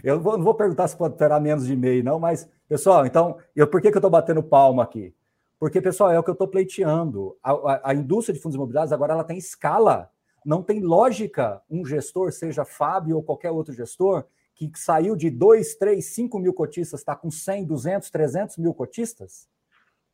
eu 0.04 0.16
não 0.16 0.24
vou, 0.24 0.38
não 0.38 0.44
vou 0.44 0.54
perguntar 0.54 0.88
se 0.88 0.96
pode 0.96 1.16
esperar 1.16 1.42
menos 1.42 1.66
de 1.66 1.76
meio, 1.76 2.04
não, 2.04 2.20
mas, 2.20 2.48
pessoal, 2.68 3.06
então, 3.06 3.38
eu, 3.56 3.68
por 3.68 3.82
que, 3.82 3.90
que 3.90 3.98
eu 3.98 4.00
estou 4.00 4.12
batendo 4.12 4.44
palma 4.44 4.84
aqui? 4.84 5.16
Porque, 5.60 5.82
pessoal, 5.82 6.10
é 6.10 6.18
o 6.18 6.24
que 6.24 6.30
eu 6.30 6.34
estou 6.34 6.48
pleiteando. 6.48 7.38
A, 7.44 7.52
a, 7.52 7.90
a, 7.92 7.94
indústria 7.94 8.34
de 8.34 8.40
fundos 8.40 8.56
imobiliários 8.56 8.94
agora 8.94 9.14
ela 9.14 9.26
tem 9.26 9.38
escala. 9.38 10.10
Não 10.46 10.64
tem 10.64 10.80
lógica 10.80 11.62
um 11.70 11.86
gestor, 11.86 12.32
seja 12.32 12.64
Fábio 12.64 13.18
ou 13.18 13.24
qualquer 13.24 13.52
outro 13.52 13.74
gestor, 13.74 14.24
que 14.56 14.72
saiu 14.76 15.16
de 15.16 15.30
2, 15.30 15.76
3, 15.76 16.04
5 16.04 16.40
mil 16.40 16.54
cotistas, 16.54 17.02
está 17.02 17.16
com 17.16 17.30
100, 17.30 17.66
200, 17.66 18.10
300 18.10 18.58
mil 18.58 18.74
cotistas, 18.74 19.48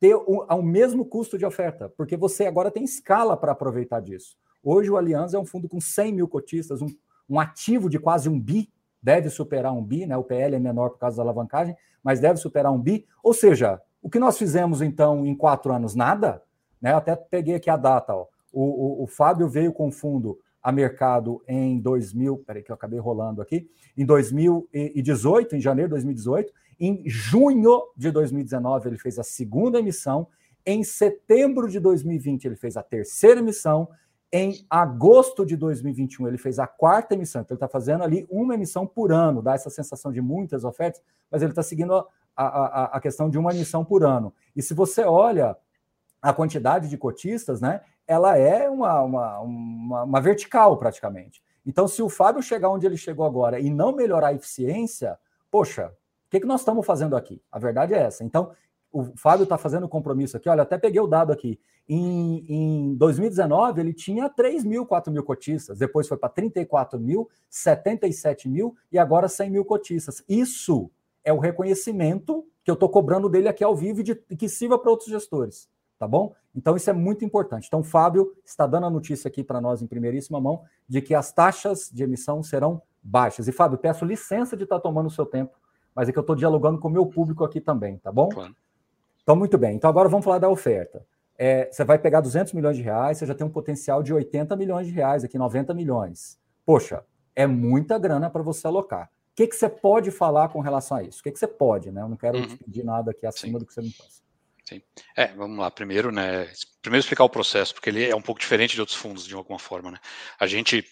ter 0.00 0.14
o, 0.14 0.62
mesmo 0.62 1.04
custo 1.04 1.38
de 1.38 1.46
oferta, 1.46 1.88
porque 1.96 2.16
você 2.16 2.46
agora 2.46 2.70
tem 2.70 2.84
escala 2.84 3.36
para 3.36 3.52
aproveitar 3.52 4.00
disso. 4.00 4.36
Hoje 4.62 4.90
o 4.90 4.96
Aliança 4.96 5.36
é 5.36 5.40
um 5.40 5.46
fundo 5.46 5.68
com 5.68 5.80
100 5.80 6.12
mil 6.12 6.28
cotistas, 6.28 6.82
um, 6.82 6.88
um 7.28 7.40
ativo 7.40 7.88
de 7.88 7.98
quase 7.98 8.28
um 8.28 8.38
bi, 8.38 8.68
deve 9.00 9.30
superar 9.30 9.72
um 9.72 9.82
bi, 9.82 10.06
né? 10.06 10.16
o 10.16 10.24
PL 10.24 10.56
é 10.56 10.60
menor 10.60 10.90
por 10.90 10.98
causa 10.98 11.16
da 11.16 11.22
alavancagem, 11.22 11.76
mas 12.02 12.20
deve 12.20 12.38
superar 12.38 12.72
um 12.72 12.80
bi. 12.80 13.06
Ou 13.22 13.32
seja, 13.32 13.80
o 14.06 14.08
que 14.08 14.20
nós 14.20 14.38
fizemos, 14.38 14.80
então, 14.82 15.26
em 15.26 15.34
quatro 15.34 15.72
anos? 15.72 15.96
Nada. 15.96 16.40
Né? 16.80 16.92
Eu 16.92 16.98
até 16.98 17.16
peguei 17.16 17.56
aqui 17.56 17.68
a 17.68 17.76
data. 17.76 18.14
Ó. 18.14 18.28
O, 18.52 18.62
o, 18.62 19.02
o 19.02 19.06
Fábio 19.08 19.48
veio 19.48 19.72
com 19.72 19.90
fundo 19.90 20.38
a 20.62 20.70
mercado 20.70 21.42
em 21.48 21.80
2000, 21.80 22.38
peraí 22.46 22.62
que 22.62 22.70
eu 22.70 22.74
acabei 22.76 23.00
rolando 23.00 23.42
aqui, 23.42 23.68
em 23.96 24.06
2018, 24.06 25.56
em 25.56 25.60
janeiro 25.60 25.88
de 25.88 25.94
2018. 25.94 26.52
Em 26.78 27.02
junho 27.04 27.82
de 27.96 28.12
2019, 28.12 28.90
ele 28.90 28.96
fez 28.96 29.18
a 29.18 29.24
segunda 29.24 29.80
emissão. 29.80 30.28
Em 30.64 30.84
setembro 30.84 31.68
de 31.68 31.80
2020, 31.80 32.44
ele 32.44 32.54
fez 32.54 32.76
a 32.76 32.84
terceira 32.84 33.40
emissão. 33.40 33.88
Em 34.32 34.64
agosto 34.70 35.44
de 35.44 35.56
2021, 35.56 36.28
ele 36.28 36.38
fez 36.38 36.60
a 36.60 36.66
quarta 36.68 37.14
emissão. 37.14 37.42
Então, 37.42 37.56
ele 37.56 37.56
está 37.56 37.68
fazendo 37.68 38.04
ali 38.04 38.24
uma 38.30 38.54
emissão 38.54 38.86
por 38.86 39.10
ano, 39.10 39.42
dá 39.42 39.54
essa 39.54 39.68
sensação 39.68 40.12
de 40.12 40.20
muitas 40.20 40.62
ofertas, 40.62 41.02
mas 41.28 41.42
ele 41.42 41.50
está 41.50 41.64
seguindo 41.64 41.92
a, 41.92 42.06
a, 42.44 42.96
a 42.96 43.00
questão 43.00 43.30
de 43.30 43.38
uma 43.38 43.52
emissão 43.52 43.84
por 43.84 44.04
ano. 44.04 44.32
E 44.54 44.62
se 44.62 44.74
você 44.74 45.02
olha 45.02 45.56
a 46.20 46.32
quantidade 46.32 46.88
de 46.88 46.98
cotistas, 46.98 47.60
né, 47.60 47.80
ela 48.06 48.36
é 48.36 48.68
uma, 48.68 49.00
uma, 49.02 49.40
uma, 49.40 50.02
uma 50.04 50.20
vertical 50.20 50.76
praticamente. 50.76 51.42
Então, 51.64 51.88
se 51.88 52.02
o 52.02 52.08
Fábio 52.08 52.42
chegar 52.42 52.68
onde 52.68 52.86
ele 52.86 52.96
chegou 52.96 53.26
agora 53.26 53.58
e 53.58 53.70
não 53.70 53.92
melhorar 53.92 54.28
a 54.28 54.34
eficiência, 54.34 55.18
poxa, 55.50 55.88
o 56.26 56.30
que, 56.30 56.40
que 56.40 56.46
nós 56.46 56.60
estamos 56.60 56.86
fazendo 56.86 57.16
aqui? 57.16 57.42
A 57.50 57.58
verdade 57.58 57.94
é 57.94 57.98
essa. 57.98 58.22
Então, 58.22 58.52
o 58.92 59.04
Fábio 59.16 59.44
está 59.44 59.58
fazendo 59.58 59.86
um 59.86 59.88
compromisso 59.88 60.36
aqui. 60.36 60.48
Olha, 60.48 60.62
até 60.62 60.78
peguei 60.78 61.00
o 61.00 61.06
dado 61.06 61.32
aqui. 61.32 61.58
Em, 61.88 62.44
em 62.48 62.94
2019, 62.96 63.80
ele 63.80 63.92
tinha 63.92 64.28
3 64.28 64.64
mil, 64.64 64.86
4 64.86 65.12
mil 65.12 65.22
cotistas. 65.22 65.78
Depois 65.78 66.08
foi 66.08 66.16
para 66.16 66.28
34 66.28 66.98
mil, 66.98 67.28
77 67.48 68.48
mil 68.48 68.76
e 68.90 68.98
agora 68.98 69.28
100 69.28 69.50
mil 69.50 69.64
cotistas. 69.64 70.24
Isso 70.28 70.90
é 71.26 71.32
o 71.32 71.40
reconhecimento 71.40 72.46
que 72.62 72.70
eu 72.70 72.74
estou 72.74 72.88
cobrando 72.88 73.28
dele 73.28 73.48
aqui 73.48 73.64
ao 73.64 73.74
vivo 73.74 74.00
e, 74.00 74.02
de, 74.04 74.14
que 74.14 74.48
sirva 74.48 74.78
para 74.78 74.90
outros 74.90 75.10
gestores, 75.10 75.68
tá 75.98 76.06
bom? 76.06 76.32
Então 76.54 76.76
isso 76.76 76.88
é 76.88 76.92
muito 76.92 77.24
importante. 77.24 77.66
Então, 77.66 77.82
Fábio 77.82 78.32
está 78.44 78.64
dando 78.64 78.86
a 78.86 78.90
notícia 78.90 79.26
aqui 79.26 79.42
para 79.42 79.60
nós 79.60 79.82
em 79.82 79.88
primeiríssima 79.88 80.40
mão 80.40 80.62
de 80.88 81.02
que 81.02 81.14
as 81.14 81.32
taxas 81.32 81.90
de 81.92 82.04
emissão 82.04 82.44
serão 82.44 82.80
baixas. 83.02 83.48
E, 83.48 83.52
Fábio, 83.52 83.76
peço 83.76 84.04
licença 84.04 84.56
de 84.56 84.62
estar 84.62 84.76
tá 84.76 84.82
tomando 84.82 85.06
o 85.06 85.10
seu 85.10 85.26
tempo, 85.26 85.58
mas 85.92 86.08
é 86.08 86.12
que 86.12 86.18
eu 86.18 86.22
estou 86.22 86.36
dialogando 86.36 86.78
com 86.78 86.86
o 86.86 86.90
meu 86.90 87.04
público 87.04 87.44
aqui 87.44 87.60
também, 87.60 87.98
tá 87.98 88.12
bom? 88.12 88.28
Claro. 88.28 88.54
Então, 89.20 89.34
muito 89.34 89.58
bem. 89.58 89.74
Então, 89.74 89.90
agora 89.90 90.08
vamos 90.08 90.24
falar 90.24 90.38
da 90.38 90.48
oferta. 90.48 91.04
É, 91.36 91.68
você 91.70 91.84
vai 91.84 91.98
pegar 91.98 92.20
200 92.20 92.52
milhões 92.52 92.76
de 92.76 92.84
reais, 92.84 93.18
você 93.18 93.26
já 93.26 93.34
tem 93.34 93.44
um 93.44 93.50
potencial 93.50 94.00
de 94.00 94.14
80 94.14 94.54
milhões 94.54 94.86
de 94.86 94.92
reais 94.92 95.24
aqui, 95.24 95.36
90 95.36 95.74
milhões. 95.74 96.38
Poxa, 96.64 97.04
é 97.34 97.48
muita 97.48 97.98
grana 97.98 98.30
para 98.30 98.42
você 98.42 98.66
alocar 98.68 99.10
que, 99.36 99.46
que 99.46 99.54
você 99.54 99.68
pode 99.68 100.10
falar 100.10 100.48
com 100.48 100.60
relação 100.60 100.96
a 100.96 101.02
isso? 101.02 101.20
O 101.20 101.22
que, 101.22 101.30
que 101.30 101.38
você 101.38 101.46
pode, 101.46 101.92
né? 101.92 102.00
Eu 102.00 102.08
não 102.08 102.16
quero 102.16 102.38
uhum. 102.38 102.46
te 102.46 102.56
pedir 102.56 102.82
nada 102.82 103.10
aqui 103.10 103.26
acima 103.26 103.52
Sim. 103.52 103.58
do 103.58 103.66
que 103.66 103.74
você 103.74 103.82
não 103.82 103.90
possa. 103.90 104.22
Sim. 104.64 104.82
É, 105.14 105.28
vamos 105.28 105.58
lá. 105.58 105.70
Primeiro, 105.70 106.10
né? 106.10 106.50
Primeiro 106.80 107.02
explicar 107.02 107.24
o 107.24 107.28
processo, 107.28 107.74
porque 107.74 107.90
ele 107.90 108.04
é 108.04 108.16
um 108.16 108.22
pouco 108.22 108.40
diferente 108.40 108.74
de 108.74 108.80
outros 108.80 108.96
fundos, 108.96 109.26
de 109.26 109.34
alguma 109.34 109.58
forma, 109.58 109.90
né? 109.90 109.98
A 110.40 110.46
gente, 110.46 110.84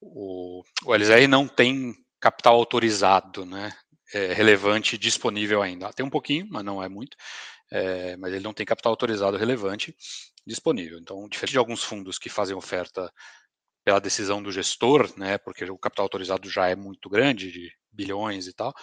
o, 0.00 0.62
o 0.84 0.94
LZR 0.94 1.26
não 1.26 1.48
tem 1.48 1.94
capital 2.20 2.56
autorizado, 2.56 3.46
né? 3.46 3.72
É, 4.12 4.34
relevante 4.34 4.98
disponível 4.98 5.62
ainda. 5.62 5.92
Tem 5.92 6.04
um 6.04 6.10
pouquinho, 6.10 6.46
mas 6.50 6.64
não 6.64 6.82
é 6.82 6.88
muito. 6.88 7.16
É, 7.70 8.16
mas 8.18 8.32
ele 8.32 8.44
não 8.44 8.54
tem 8.54 8.66
capital 8.66 8.92
autorizado 8.92 9.38
relevante 9.38 9.96
disponível. 10.46 10.98
Então, 10.98 11.26
diferente 11.26 11.52
de 11.52 11.58
alguns 11.58 11.82
fundos 11.82 12.18
que 12.18 12.28
fazem 12.28 12.54
oferta 12.54 13.10
pela 13.88 14.00
decisão 14.00 14.42
do 14.42 14.52
gestor, 14.52 15.10
né, 15.16 15.38
porque 15.38 15.64
o 15.64 15.78
capital 15.78 16.04
autorizado 16.04 16.48
já 16.50 16.68
é 16.68 16.76
muito 16.76 17.08
grande, 17.08 17.50
de 17.50 17.72
bilhões 17.92 18.46
e 18.46 18.52
tal, 18.52 18.74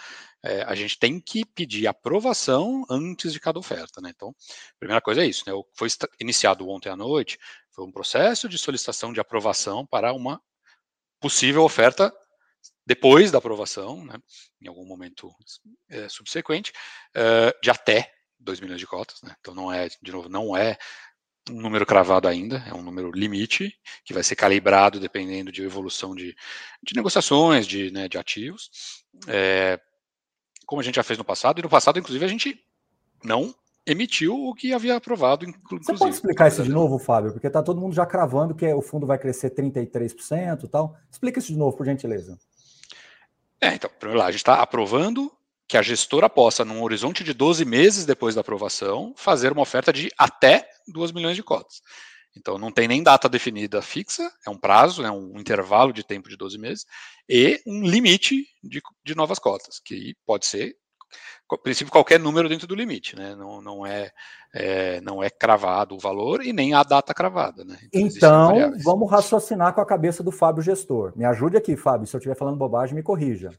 é, 0.42 0.62
a 0.62 0.74
gente 0.74 0.98
tem 0.98 1.20
que 1.20 1.44
pedir 1.44 1.86
aprovação 1.86 2.84
antes 2.90 3.32
de 3.32 3.40
cada 3.40 3.58
oferta, 3.58 4.00
né? 4.00 4.10
Então, 4.14 4.30
a 4.30 4.78
primeira 4.78 5.00
coisa 5.00 5.22
é 5.22 5.26
isso, 5.26 5.44
né? 5.46 5.52
Foi 5.74 5.88
iniciado 6.20 6.68
ontem 6.68 6.88
à 6.88 6.96
noite, 6.96 7.38
foi 7.72 7.84
um 7.84 7.92
processo 7.92 8.48
de 8.48 8.58
solicitação 8.58 9.12
de 9.12 9.20
aprovação 9.20 9.86
para 9.86 10.12
uma 10.12 10.40
possível 11.20 11.62
oferta 11.62 12.12
depois 12.86 13.30
da 13.30 13.38
aprovação, 13.38 14.04
né, 14.04 14.14
em 14.60 14.68
algum 14.68 14.86
momento 14.86 15.34
é, 15.88 16.08
subsequente, 16.08 16.72
é, 17.14 17.56
de 17.60 17.70
até 17.70 18.12
2 18.38 18.60
milhões 18.60 18.80
de 18.80 18.86
cotas, 18.86 19.20
né? 19.22 19.34
Então 19.40 19.54
não 19.54 19.72
é, 19.72 19.88
de 20.00 20.12
novo, 20.12 20.28
não 20.28 20.56
é 20.56 20.78
um 21.50 21.60
número 21.60 21.86
cravado 21.86 22.26
ainda, 22.26 22.64
é 22.66 22.74
um 22.74 22.82
número 22.82 23.10
limite, 23.10 23.74
que 24.04 24.12
vai 24.12 24.22
ser 24.22 24.36
calibrado 24.36 24.98
dependendo 24.98 25.52
de 25.52 25.62
evolução 25.62 26.14
de, 26.14 26.36
de 26.82 26.94
negociações, 26.94 27.66
de, 27.66 27.90
né, 27.90 28.08
de 28.08 28.18
ativos, 28.18 29.04
é, 29.28 29.80
como 30.66 30.80
a 30.80 30.84
gente 30.84 30.96
já 30.96 31.02
fez 31.02 31.18
no 31.18 31.24
passado, 31.24 31.58
e 31.58 31.62
no 31.62 31.68
passado, 31.68 31.98
inclusive, 31.98 32.24
a 32.24 32.28
gente 32.28 32.60
não 33.22 33.54
emitiu 33.86 34.34
o 34.34 34.52
que 34.52 34.72
havia 34.72 34.96
aprovado, 34.96 35.44
inclusive. 35.44 35.92
Você 35.92 35.98
pode 35.98 36.14
explicar 36.14 36.48
isso 36.48 36.62
de 36.64 36.70
novo, 36.70 36.98
Fábio? 36.98 37.32
Porque 37.32 37.46
está 37.46 37.62
todo 37.62 37.80
mundo 37.80 37.94
já 37.94 38.04
cravando 38.04 38.54
que 38.54 38.66
o 38.74 38.82
fundo 38.82 39.06
vai 39.06 39.16
crescer 39.16 39.50
33% 39.50 40.64
e 40.64 40.68
tal. 40.68 40.96
Explica 41.10 41.38
isso 41.38 41.52
de 41.52 41.58
novo, 41.58 41.76
por 41.76 41.86
gentileza. 41.86 42.36
É, 43.60 43.74
então, 43.74 43.88
primeiro 43.98 44.18
lá, 44.18 44.26
a 44.26 44.30
gente 44.32 44.40
está 44.40 44.60
aprovando 44.60 45.32
que 45.68 45.76
a 45.76 45.82
gestora 45.82 46.28
possa, 46.28 46.64
num 46.64 46.82
horizonte 46.82 47.22
de 47.22 47.32
12 47.32 47.64
meses 47.64 48.04
depois 48.04 48.34
da 48.34 48.40
aprovação, 48.40 49.14
fazer 49.16 49.52
uma 49.52 49.62
oferta 49.62 49.92
de 49.92 50.10
até 50.18 50.68
2 50.88 51.12
milhões 51.12 51.36
de 51.36 51.42
cotas. 51.42 51.80
Então, 52.36 52.58
não 52.58 52.70
tem 52.70 52.86
nem 52.86 53.02
data 53.02 53.28
definida 53.28 53.80
fixa, 53.80 54.30
é 54.46 54.50
um 54.50 54.58
prazo, 54.58 55.04
é 55.04 55.10
um 55.10 55.38
intervalo 55.38 55.92
de 55.92 56.04
tempo 56.04 56.28
de 56.28 56.36
12 56.36 56.58
meses, 56.58 56.84
e 57.28 57.60
um 57.66 57.82
limite 57.82 58.44
de, 58.62 58.82
de 59.04 59.14
novas 59.14 59.38
cotas, 59.38 59.80
que 59.80 60.14
pode 60.26 60.44
ser, 60.44 60.76
a 61.50 61.56
princípio, 61.56 61.90
qualquer 61.90 62.20
número 62.20 62.48
dentro 62.48 62.66
do 62.66 62.74
limite, 62.74 63.16
né? 63.16 63.34
Não, 63.34 63.62
não, 63.62 63.86
é, 63.86 64.10
é 64.52 65.00
não 65.00 65.22
é 65.22 65.30
cravado 65.30 65.94
o 65.94 65.98
valor 65.98 66.44
e 66.44 66.52
nem 66.52 66.74
a 66.74 66.82
data 66.82 67.14
cravada, 67.14 67.64
né? 67.64 67.78
Então, 67.92 68.54
então 68.54 68.78
vamos 68.82 69.10
raciocinar 69.10 69.72
com 69.72 69.80
a 69.80 69.86
cabeça 69.86 70.22
do 70.22 70.32
Fábio 70.32 70.62
Gestor. 70.62 71.12
Me 71.16 71.24
ajude 71.24 71.56
aqui, 71.56 71.74
Fábio, 71.74 72.06
se 72.06 72.14
eu 72.14 72.18
estiver 72.18 72.36
falando 72.36 72.58
bobagem, 72.58 72.94
me 72.94 73.02
corrija 73.02 73.50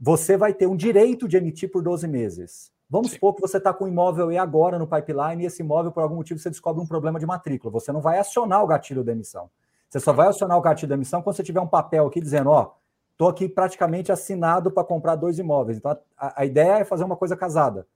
você 0.00 0.36
vai 0.36 0.54
ter 0.54 0.66
um 0.66 0.76
direito 0.76 1.28
de 1.28 1.36
emitir 1.36 1.70
por 1.70 1.82
12 1.82 2.08
meses. 2.08 2.72
Vamos 2.90 3.10
Sim. 3.10 3.14
supor 3.14 3.34
que 3.34 3.40
você 3.40 3.58
está 3.58 3.72
com 3.72 3.84
um 3.84 3.88
imóvel 3.88 4.32
e 4.32 4.36
agora 4.36 4.76
no 4.76 4.86
pipeline 4.86 5.44
e 5.44 5.46
esse 5.46 5.62
imóvel, 5.62 5.92
por 5.92 6.02
algum 6.02 6.16
motivo, 6.16 6.40
você 6.40 6.50
descobre 6.50 6.82
um 6.82 6.86
problema 6.86 7.20
de 7.20 7.26
matrícula. 7.26 7.72
Você 7.72 7.92
não 7.92 8.00
vai 8.00 8.18
acionar 8.18 8.64
o 8.64 8.66
gatilho 8.66 9.04
da 9.04 9.12
emissão. 9.12 9.48
Você 9.88 10.00
só 10.00 10.12
vai 10.12 10.26
acionar 10.26 10.58
o 10.58 10.60
gatilho 10.60 10.88
da 10.88 10.96
emissão 10.96 11.22
quando 11.22 11.36
você 11.36 11.44
tiver 11.44 11.60
um 11.60 11.68
papel 11.68 12.06
aqui 12.06 12.20
dizendo, 12.20 12.50
ó, 12.50 12.74
estou 13.12 13.28
aqui 13.28 13.48
praticamente 13.48 14.10
assinado 14.10 14.72
para 14.72 14.82
comprar 14.82 15.14
dois 15.14 15.38
imóveis. 15.38 15.78
Então, 15.78 15.96
a, 16.18 16.42
a, 16.42 16.44
ideia 16.44 16.78
é 16.78 16.84
fazer 16.84 17.04
uma 17.04 17.16
coisa 17.16 17.36
casada. 17.36 17.86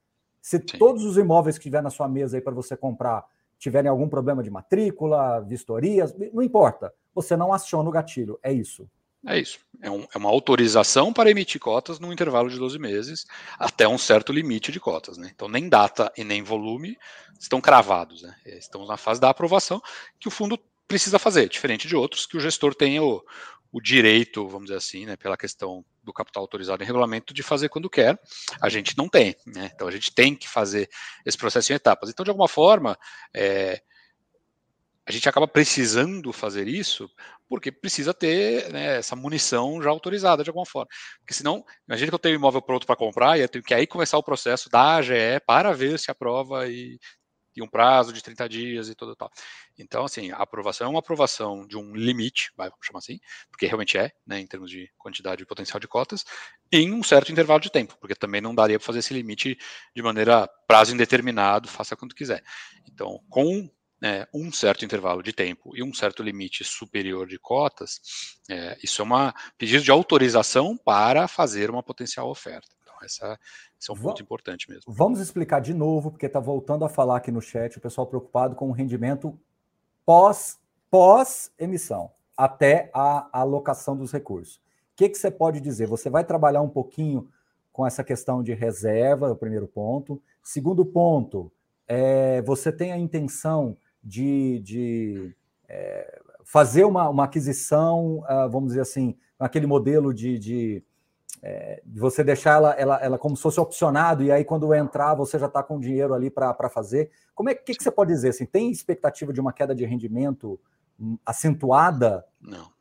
Se 0.41 0.57
Sim. 0.57 0.77
todos 0.77 1.03
os 1.03 1.17
imóveis 1.17 1.57
que 1.57 1.63
tiver 1.63 1.83
na 1.83 1.89
sua 1.89 2.07
mesa 2.07 2.37
aí 2.37 2.41
para 2.41 2.53
você 2.53 2.77
comprar 2.77 3.25
tiverem 3.57 3.89
algum 3.89 4.07
problema 4.07 4.43
de 4.43 4.49
matrícula, 4.49 5.41
vistorias, 5.41 6.15
não 6.33 6.43
importa. 6.43 6.93
Você 7.13 7.35
não 7.35 7.51
aciona 7.51 7.89
o 7.89 7.91
gatilho. 7.91 8.39
É 8.43 8.51
isso. 8.51 8.87
É 9.27 9.39
isso. 9.39 9.59
É, 9.81 9.89
um, 9.89 10.07
é, 10.13 10.17
uma 10.17 10.29
autorização 10.29 11.11
para 11.11 11.29
emitir 11.29 11.59
cotas 11.59 11.99
no 11.99 12.11
intervalo 12.13 12.49
de 12.49 12.57
12 12.57 12.79
meses, 12.79 13.25
até 13.59 13.87
um 13.87 13.97
certo 13.97 14.31
limite 14.31 14.71
de 14.71 14.79
cotas. 14.79 15.17
Né? 15.17 15.31
Então, 15.33 15.47
nem 15.47 15.67
data 15.67 16.11
e 16.15 16.23
nem 16.23 16.41
volume 16.41 16.97
estão 17.39 17.59
cravados. 17.59 18.21
Né? 18.21 18.35
Estamos 18.45 18.87
na 18.87 18.97
fase 18.97 19.19
da 19.19 19.29
aprovação 19.29 19.81
que 20.19 20.27
o 20.27 20.31
fundo 20.31 20.59
precisa 20.87 21.17
fazer, 21.17 21.49
diferente 21.49 21.87
de 21.87 21.95
outros, 21.95 22.25
que 22.25 22.37
o 22.37 22.39
gestor 22.39 22.75
tem 22.75 22.99
o, 22.99 23.23
o 23.71 23.81
direito, 23.81 24.47
vamos 24.47 24.67
dizer 24.67 24.77
assim, 24.77 25.05
né, 25.05 25.17
pela 25.17 25.35
questão 25.35 25.83
do 26.03 26.13
capital 26.13 26.43
autorizado 26.43 26.83
em 26.83 26.85
regulamento 26.85 27.33
de 27.33 27.43
fazer 27.43 27.67
quando 27.67 27.89
quer. 27.89 28.19
A 28.61 28.69
gente 28.69 28.95
não 28.97 29.09
tem, 29.09 29.35
né? 29.45 29.71
Então 29.73 29.87
a 29.87 29.91
gente 29.91 30.13
tem 30.13 30.35
que 30.35 30.47
fazer 30.47 30.89
esse 31.25 31.37
processo 31.37 31.73
em 31.73 31.75
etapas. 31.75 32.09
Então, 32.09 32.23
de 32.23 32.29
alguma 32.29 32.47
forma, 32.47 32.97
é, 33.33 33.81
a 35.07 35.11
gente 35.11 35.29
acaba 35.29 35.47
precisando 35.47 36.33
fazer 36.33 36.67
isso 36.67 37.09
porque 37.47 37.71
precisa 37.71 38.13
ter 38.13 38.71
né, 38.71 38.97
essa 38.97 39.15
munição 39.15 39.81
já 39.81 39.89
autorizada 39.89 40.43
de 40.43 40.49
alguma 40.49 40.65
forma. 40.65 40.89
Porque 41.19 41.33
senão, 41.33 41.63
imagina 41.87 42.09
que 42.09 42.15
eu 42.15 42.19
tenho 42.19 42.35
imóvel 42.35 42.61
pronto 42.61 42.87
para 42.87 42.95
comprar 42.95 43.37
e 43.37 43.41
eu 43.41 43.49
tenho 43.49 43.63
que 43.63 43.73
aí 43.73 43.85
começar 43.85 44.17
o 44.17 44.23
processo 44.23 44.69
da 44.69 44.95
AGE 44.95 45.39
para 45.45 45.71
ver 45.73 45.99
se 45.99 46.09
aprova 46.09 46.67
e, 46.67 46.97
e 47.55 47.61
um 47.61 47.67
prazo 47.67 48.11
de 48.11 48.21
30 48.23 48.49
dias 48.49 48.89
e 48.89 48.95
tudo 48.95 49.15
tal. 49.15 49.29
Então, 49.77 50.03
assim, 50.05 50.31
a 50.31 50.37
aprovação 50.37 50.87
é 50.87 50.89
uma 50.89 50.99
aprovação 50.99 51.67
de 51.67 51.77
um 51.77 51.95
limite, 51.95 52.51
vamos 52.57 52.73
chamar 52.81 52.99
assim, 52.99 53.19
porque 53.51 53.67
realmente 53.67 53.97
é, 53.99 54.11
né, 54.25 54.39
em 54.39 54.47
termos 54.47 54.71
de 54.71 54.89
quantidade 54.97 55.43
e 55.43 55.45
potencial 55.45 55.79
de 55.79 55.87
cotas, 55.87 56.25
em 56.71 56.91
um 56.91 57.03
certo 57.03 57.31
intervalo 57.31 57.59
de 57.59 57.71
tempo, 57.71 57.95
porque 57.99 58.15
também 58.15 58.41
não 58.41 58.55
daria 58.55 58.79
para 58.79 58.85
fazer 58.85 58.99
esse 58.99 59.13
limite 59.13 59.57
de 59.95 60.01
maneira 60.01 60.49
prazo 60.67 60.93
indeterminado, 60.93 61.69
faça 61.69 61.95
quando 61.95 62.15
quiser. 62.15 62.43
Então, 62.87 63.19
com 63.29 63.69
é, 64.03 64.27
um 64.33 64.51
certo 64.51 64.83
intervalo 64.83 65.23
de 65.23 65.33
tempo 65.33 65.75
e 65.75 65.83
um 65.83 65.93
certo 65.93 66.21
limite 66.21 66.63
superior 66.63 67.27
de 67.27 67.39
cotas, 67.39 67.99
é, 68.49 68.77
isso 68.83 69.01
é 69.01 69.05
uma 69.05 69.33
pedido 69.57 69.83
de 69.83 69.91
autorização 69.91 70.77
para 70.77 71.27
fazer 71.27 71.69
uma 71.69 71.81
potencial 71.81 72.29
oferta. 72.29 72.67
Então, 72.81 72.95
essa, 73.03 73.39
esse 73.79 73.89
é 73.89 73.93
um 73.93 73.97
ponto 73.97 74.21
importante 74.21 74.69
mesmo. 74.69 74.93
Vamos 74.93 75.19
explicar 75.19 75.59
de 75.59 75.73
novo, 75.73 76.11
porque 76.11 76.25
está 76.25 76.39
voltando 76.39 76.85
a 76.85 76.89
falar 76.89 77.17
aqui 77.17 77.31
no 77.31 77.41
chat, 77.41 77.77
o 77.77 77.81
pessoal 77.81 78.07
preocupado 78.07 78.55
com 78.55 78.69
o 78.69 78.71
rendimento 78.71 79.37
pós, 80.05 80.59
pós 80.89 81.51
emissão, 81.57 82.11
até 82.37 82.89
a, 82.93 83.27
a 83.31 83.41
alocação 83.41 83.97
dos 83.97 84.11
recursos. 84.11 84.57
O 84.57 84.61
que, 84.95 85.09
que 85.09 85.17
você 85.17 85.31
pode 85.31 85.59
dizer? 85.59 85.87
Você 85.87 86.09
vai 86.09 86.23
trabalhar 86.23 86.61
um 86.61 86.69
pouquinho 86.69 87.29
com 87.71 87.85
essa 87.85 88.03
questão 88.03 88.41
de 88.41 88.53
reserva, 88.53 89.31
o 89.31 89.35
primeiro 89.35 89.67
ponto. 89.67 90.21
Segundo 90.41 90.85
ponto, 90.85 91.51
é, 91.87 92.41
você 92.43 92.71
tem 92.71 92.93
a 92.93 92.97
intenção 92.97 93.75
de, 94.05 94.59
de 94.59 95.35
é, 95.67 96.21
fazer 96.43 96.83
uma, 96.83 97.09
uma 97.09 97.23
aquisição, 97.23 98.19
uh, 98.19 98.47
vamos 98.49 98.69
dizer 98.69 98.81
assim, 98.81 99.17
aquele 99.39 99.65
modelo 99.65 100.13
de, 100.13 100.37
de, 100.37 100.83
é, 101.41 101.81
de, 101.83 101.99
você 101.99 102.23
deixar 102.23 102.53
ela, 102.53 102.71
ela, 102.73 102.97
ela 103.01 103.17
como 103.17 103.35
se 103.35 103.41
fosse 103.41 103.59
opcionado, 103.59 104.23
e 104.23 104.31
aí 104.31 104.45
quando 104.45 104.73
entrar 104.73 105.15
você 105.15 105.39
já 105.39 105.47
está 105.47 105.63
com 105.63 105.79
dinheiro 105.79 106.13
ali 106.13 106.29
para 106.29 106.69
fazer. 106.69 107.09
Como 107.33 107.49
é 107.49 107.55
que, 107.55 107.73
que 107.73 107.83
você 107.83 107.91
pode 107.91 108.13
dizer? 108.13 108.29
Assim, 108.29 108.45
tem 108.45 108.69
expectativa 108.69 109.33
de 109.33 109.41
uma 109.41 109.51
queda 109.51 109.73
de 109.73 109.83
rendimento 109.85 110.59
hum, 110.99 111.17
acentuada? 111.25 112.23
Não. 112.39 112.73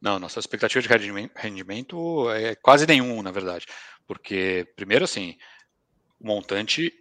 Não, 0.00 0.18
nossa 0.18 0.38
expectativa 0.38 0.80
de 0.80 1.28
rendimento 1.34 2.30
é 2.30 2.54
quase 2.54 2.86
nenhum, 2.86 3.20
na 3.20 3.32
verdade. 3.32 3.66
Porque, 4.06 4.66
primeiro, 4.76 5.04
assim, 5.04 5.36
o 6.20 6.26
montante 6.26 6.92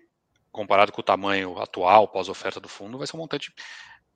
comparado 0.57 0.91
com 0.91 1.01
o 1.01 1.03
tamanho 1.03 1.57
atual, 1.59 2.07
pós-oferta 2.07 2.59
do 2.59 2.67
fundo, 2.67 2.97
vai 2.97 3.07
ser 3.07 3.15
um 3.15 3.19
montante 3.19 3.53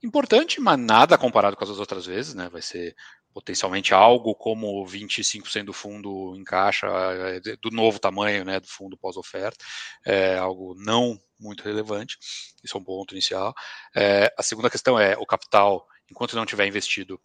importante, 0.04 0.60
mas 0.60 0.80
nada 0.80 1.17
comparado 1.17 1.56
com 1.56 1.63
as 1.63 1.69
outras 1.69 2.06
vezes, 2.06 2.34
né? 2.34 2.49
Vai 2.49 2.62
ser 2.62 2.95
potencialmente 3.34 3.93
algo 3.93 4.36
como 4.36 4.86
25% 4.86 5.65
do 5.65 5.73
fundo 5.73 6.36
em 6.36 6.43
caixa 6.43 6.88
é, 6.88 7.39
do 7.62 7.71
novo 7.71 7.99
tamanho, 7.99 8.43
né, 8.43 8.60
do 8.60 8.67
fundo 8.67 8.97
pós-oferta, 8.97 9.63
é 10.06 10.38
algo 10.38 10.75
não 10.77 11.17
muito 11.39 11.63
relevante. 11.63 12.17
Isso 12.63 12.77
é 12.77 12.80
um 12.80 12.84
ponto 12.84 13.13
inicial. 13.13 13.54
É, 13.95 14.34
a 14.38 14.43
segunda 14.43 14.69
questão 14.69 14.99
é 14.99 15.15
o 15.17 15.25
capital, 15.25 15.88
enquanto 16.10 16.36
não 16.36 16.45
tiver 16.45 16.67
investido 16.67 17.19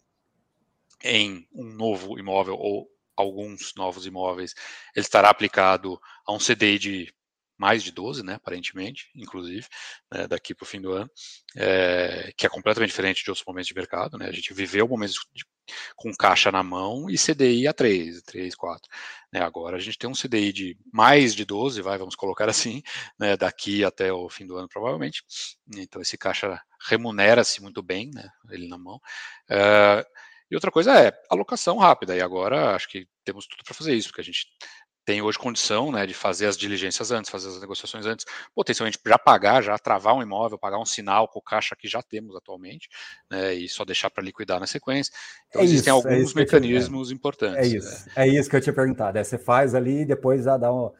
em 1.02 1.46
um 1.52 1.64
novo 1.64 2.18
imóvel 2.18 2.56
ou 2.56 2.88
alguns 3.16 3.74
novos 3.74 4.06
imóveis, 4.06 4.54
ele 4.94 5.04
estará 5.04 5.30
aplicado 5.30 5.98
a 6.26 6.32
um 6.32 6.38
CDI 6.38 6.78
de 6.78 7.14
mais 7.58 7.82
de 7.82 7.90
12, 7.90 8.22
né, 8.22 8.34
aparentemente, 8.34 9.10
inclusive, 9.14 9.66
né, 10.12 10.26
daqui 10.26 10.54
para 10.54 10.64
o 10.64 10.66
fim 10.66 10.80
do 10.80 10.92
ano, 10.92 11.10
é, 11.56 12.32
que 12.36 12.46
é 12.46 12.48
completamente 12.48 12.90
diferente 12.90 13.24
de 13.24 13.30
outros 13.30 13.46
momentos 13.46 13.68
de 13.68 13.74
mercado, 13.74 14.18
né, 14.18 14.26
a 14.26 14.32
gente 14.32 14.52
viveu 14.52 14.86
momentos 14.86 15.16
de, 15.34 15.44
com 15.96 16.14
caixa 16.14 16.52
na 16.52 16.62
mão 16.62 17.08
e 17.10 17.16
CDI 17.16 17.66
a 17.66 17.72
3, 17.72 18.22
3, 18.22 18.54
4, 18.54 18.88
né, 19.32 19.40
agora 19.40 19.76
a 19.76 19.80
gente 19.80 19.98
tem 19.98 20.08
um 20.08 20.14
CDI 20.14 20.52
de 20.52 20.78
mais 20.92 21.34
de 21.34 21.44
12, 21.44 21.80
vai, 21.80 21.98
vamos 21.98 22.14
colocar 22.14 22.48
assim, 22.48 22.82
né, 23.18 23.36
daqui 23.36 23.84
até 23.84 24.12
o 24.12 24.28
fim 24.28 24.46
do 24.46 24.56
ano 24.56 24.68
provavelmente, 24.68 25.22
então 25.76 26.02
esse 26.02 26.18
caixa 26.18 26.60
remunera-se 26.88 27.62
muito 27.62 27.82
bem, 27.82 28.10
né, 28.12 28.28
ele 28.50 28.68
na 28.68 28.78
mão, 28.78 29.00
é, 29.48 30.06
e 30.50 30.54
outra 30.54 30.70
coisa 30.70 30.94
é 31.00 31.12
alocação 31.28 31.78
rápida, 31.78 32.14
e 32.14 32.20
agora 32.20 32.74
acho 32.76 32.88
que 32.88 33.08
temos 33.24 33.46
tudo 33.46 33.64
para 33.64 33.74
fazer 33.74 33.94
isso, 33.94 34.08
porque 34.08 34.20
a 34.20 34.24
gente 34.24 34.46
tem 35.06 35.22
hoje 35.22 35.38
condição 35.38 35.92
né, 35.92 36.04
de 36.04 36.12
fazer 36.12 36.46
as 36.46 36.58
diligências 36.58 37.12
antes, 37.12 37.30
fazer 37.30 37.48
as 37.48 37.60
negociações 37.60 38.04
antes, 38.04 38.26
potencialmente 38.52 38.98
já 39.06 39.16
pagar, 39.16 39.62
já 39.62 39.78
travar 39.78 40.16
um 40.16 40.20
imóvel, 40.20 40.58
pagar 40.58 40.80
um 40.80 40.84
sinal 40.84 41.28
com 41.28 41.38
o 41.38 41.42
caixa 41.42 41.76
que 41.76 41.86
já 41.86 42.02
temos 42.02 42.34
atualmente, 42.34 42.88
né, 43.30 43.54
e 43.54 43.68
só 43.68 43.84
deixar 43.84 44.10
para 44.10 44.24
liquidar 44.24 44.58
na 44.58 44.66
sequência. 44.66 45.12
Então, 45.48 45.62
é 45.62 45.64
existem 45.64 45.96
isso, 45.96 46.08
é 46.08 46.12
alguns 46.12 46.36
é 46.36 46.40
mecanismos 46.40 47.12
importantes. 47.12 47.72
É 47.72 47.76
isso, 47.76 48.08
é. 48.16 48.26
é 48.26 48.28
isso 48.28 48.50
que 48.50 48.56
eu 48.56 48.60
tinha 48.60 48.72
perguntado. 48.72 49.16
É, 49.16 49.22
você 49.22 49.38
faz 49.38 49.76
ali 49.76 50.00
e 50.00 50.04
depois 50.04 50.44
já 50.44 50.56
dá 50.56 50.72
um. 50.72 50.90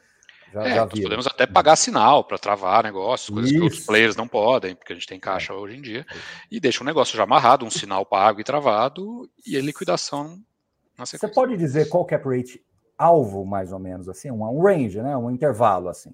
Já, 0.53 0.63
é, 0.63 0.75
já 0.75 0.87
podemos 0.87 1.27
até 1.27 1.45
pagar 1.45 1.75
sinal 1.75 2.23
para 2.23 2.37
travar 2.37 2.85
negócios, 2.85 3.29
coisas 3.29 3.51
isso. 3.51 3.59
que 3.59 3.63
outros 3.63 3.85
players 3.85 4.15
não 4.15 4.25
podem, 4.25 4.73
porque 4.73 4.93
a 4.93 4.95
gente 4.95 5.05
tem 5.05 5.19
caixa 5.19 5.53
hoje 5.53 5.75
em 5.75 5.81
dia, 5.81 6.05
e 6.49 6.61
deixa 6.61 6.81
o 6.81 6.85
negócio 6.85 7.17
já 7.17 7.23
amarrado, 7.23 7.65
um 7.65 7.69
sinal 7.69 8.05
pago 8.05 8.39
e 8.39 8.43
travado, 8.45 9.29
e 9.45 9.57
a 9.57 9.61
liquidação 9.61 10.41
na 10.97 11.05
sequência. 11.05 11.27
Você 11.27 11.33
pode 11.33 11.57
dizer 11.57 11.89
qual 11.89 12.05
cap 12.05 12.23
rate 12.29 12.65
alvo, 12.97 13.45
mais 13.45 13.71
ou 13.71 13.79
menos, 13.79 14.09
assim, 14.09 14.31
um, 14.31 14.43
um 14.43 14.61
range, 14.61 15.01
né? 15.01 15.15
um 15.15 15.29
intervalo, 15.29 15.89
assim. 15.89 16.13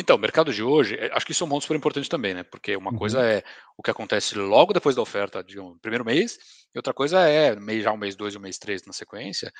Então, 0.00 0.14
o 0.14 0.18
mercado 0.18 0.52
de 0.52 0.62
hoje, 0.62 0.94
é, 0.94 1.10
acho 1.12 1.26
que 1.26 1.32
isso 1.32 1.42
é 1.42 1.46
um 1.46 1.50
ponto 1.50 1.62
super 1.62 1.76
importante 1.76 2.08
também, 2.08 2.32
né? 2.32 2.44
Porque 2.44 2.76
uma 2.76 2.92
uhum. 2.92 2.96
coisa 2.96 3.20
é 3.20 3.42
o 3.76 3.82
que 3.82 3.90
acontece 3.90 4.38
logo 4.38 4.72
depois 4.72 4.94
da 4.94 5.02
oferta, 5.02 5.42
de 5.42 5.58
um 5.58 5.76
primeiro 5.78 6.04
mês, 6.04 6.38
e 6.72 6.78
outra 6.78 6.94
coisa 6.94 7.28
é 7.28 7.56
mês, 7.56 7.82
já 7.82 7.92
um 7.92 7.96
mês 7.96 8.14
dois, 8.14 8.36
um 8.36 8.40
mês 8.40 8.58
três 8.58 8.84
na 8.86 8.92
sequência, 8.92 9.52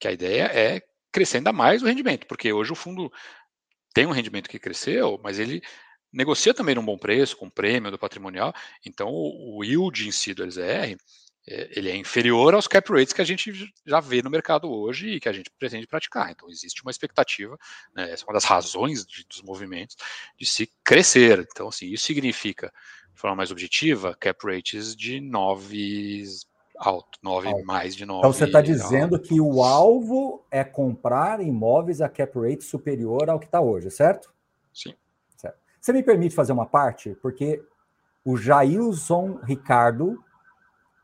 que 0.00 0.08
a 0.08 0.12
ideia 0.12 0.50
é 0.52 0.82
crescer 1.12 1.38
ainda 1.38 1.52
mais 1.52 1.82
o 1.82 1.86
rendimento, 1.86 2.26
porque 2.26 2.52
hoje 2.52 2.72
o 2.72 2.74
fundo 2.74 3.12
tem 3.94 4.06
um 4.06 4.10
rendimento 4.10 4.50
que 4.50 4.58
cresceu, 4.58 5.20
mas 5.22 5.38
ele 5.38 5.62
negocia 6.12 6.52
também 6.52 6.74
num 6.74 6.84
bom 6.84 6.98
preço, 6.98 7.36
com 7.36 7.48
prêmio 7.48 7.90
do 7.90 7.98
patrimonial, 7.98 8.52
então 8.84 9.08
o, 9.08 9.62
yield 9.62 10.08
em 10.08 10.12
si 10.12 10.34
do 10.34 10.44
LZR 10.44 10.96
ele 11.46 11.90
é 11.90 11.96
inferior 11.96 12.54
aos 12.54 12.66
cap 12.66 12.90
rates 12.90 13.12
que 13.12 13.22
a 13.22 13.24
gente 13.24 13.72
já 13.84 14.00
vê 14.00 14.20
no 14.20 14.28
mercado 14.28 14.68
hoje 14.68 15.10
e 15.10 15.20
que 15.20 15.28
a 15.28 15.32
gente 15.32 15.50
pretende 15.56 15.86
praticar. 15.86 16.30
Então, 16.30 16.50
existe 16.50 16.82
uma 16.82 16.90
expectativa, 16.90 17.56
né, 17.94 18.10
essa 18.10 18.24
é 18.24 18.26
uma 18.26 18.34
das 18.34 18.44
razões 18.44 19.06
de, 19.06 19.24
dos 19.28 19.42
movimentos, 19.42 19.96
de 20.36 20.44
se 20.44 20.68
crescer. 20.82 21.46
Então, 21.52 21.68
assim, 21.68 21.86
isso 21.86 22.04
significa, 22.04 22.72
de 23.14 23.20
forma 23.20 23.36
mais 23.36 23.52
objetiva, 23.52 24.16
cap 24.18 24.44
rates 24.44 24.96
de 24.96 25.20
9 25.20 26.24
alto, 26.78 27.18
9 27.22 27.62
mais 27.62 27.94
de 27.94 28.04
9. 28.04 28.18
Então, 28.18 28.32
você 28.32 28.44
está 28.44 28.60
dizendo 28.60 29.14
alto. 29.14 29.28
que 29.28 29.40
o 29.40 29.62
alvo 29.62 30.44
é 30.50 30.64
comprar 30.64 31.40
imóveis 31.40 32.00
a 32.00 32.08
cap 32.08 32.38
rate 32.38 32.64
superior 32.64 33.30
ao 33.30 33.38
que 33.38 33.46
está 33.46 33.60
hoje, 33.60 33.90
certo? 33.90 34.34
Sim. 34.74 34.94
Certo. 35.36 35.58
Você 35.80 35.92
me 35.92 36.02
permite 36.02 36.34
fazer 36.34 36.52
uma 36.52 36.66
parte? 36.66 37.16
Porque 37.22 37.62
o 38.24 38.36
Jailson 38.36 39.38
Ricardo 39.44 40.22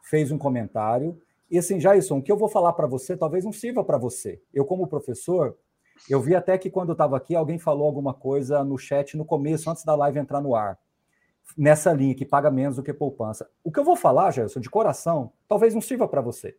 fez 0.02 0.30
um 0.30 0.36
comentário. 0.36 1.18
E 1.50 1.56
assim, 1.56 1.78
Jason, 1.78 2.18
o 2.18 2.22
que 2.22 2.30
eu 2.30 2.36
vou 2.36 2.48
falar 2.48 2.72
para 2.74 2.86
você 2.86 3.16
talvez 3.16 3.44
não 3.44 3.52
sirva 3.52 3.82
para 3.84 3.96
você. 3.96 4.42
Eu, 4.52 4.64
como 4.64 4.86
professor, 4.86 5.56
eu 6.10 6.20
vi 6.20 6.34
até 6.34 6.58
que 6.58 6.70
quando 6.70 6.90
eu 6.90 6.94
estava 6.94 7.16
aqui, 7.16 7.34
alguém 7.34 7.58
falou 7.58 7.86
alguma 7.86 8.12
coisa 8.12 8.64
no 8.64 8.76
chat 8.76 9.16
no 9.16 9.24
começo, 9.24 9.70
antes 9.70 9.84
da 9.84 9.94
live 9.94 10.18
entrar 10.18 10.40
no 10.40 10.54
ar, 10.54 10.78
nessa 11.56 11.92
linha 11.92 12.14
que 12.14 12.24
paga 12.24 12.50
menos 12.50 12.76
do 12.76 12.82
que 12.82 12.92
poupança. 12.92 13.48
O 13.62 13.70
que 13.70 13.78
eu 13.78 13.84
vou 13.84 13.96
falar, 13.96 14.30
Jason, 14.30 14.60
de 14.60 14.68
coração, 14.68 15.32
talvez 15.48 15.74
não 15.74 15.80
sirva 15.80 16.08
para 16.08 16.20
você. 16.20 16.56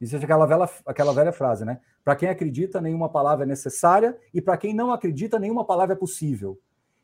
Isso 0.00 0.16
é 0.16 0.18
aquela 0.18 0.46
velha, 0.46 0.70
aquela 0.86 1.12
velha 1.12 1.32
frase, 1.32 1.64
né? 1.64 1.80
Para 2.02 2.16
quem 2.16 2.28
acredita, 2.28 2.80
nenhuma 2.80 3.08
palavra 3.08 3.44
é 3.44 3.48
necessária, 3.48 4.16
e 4.32 4.40
para 4.40 4.56
quem 4.56 4.72
não 4.72 4.92
acredita, 4.92 5.38
nenhuma 5.38 5.64
palavra 5.64 5.94
é 5.94 5.98
possível. 5.98 6.58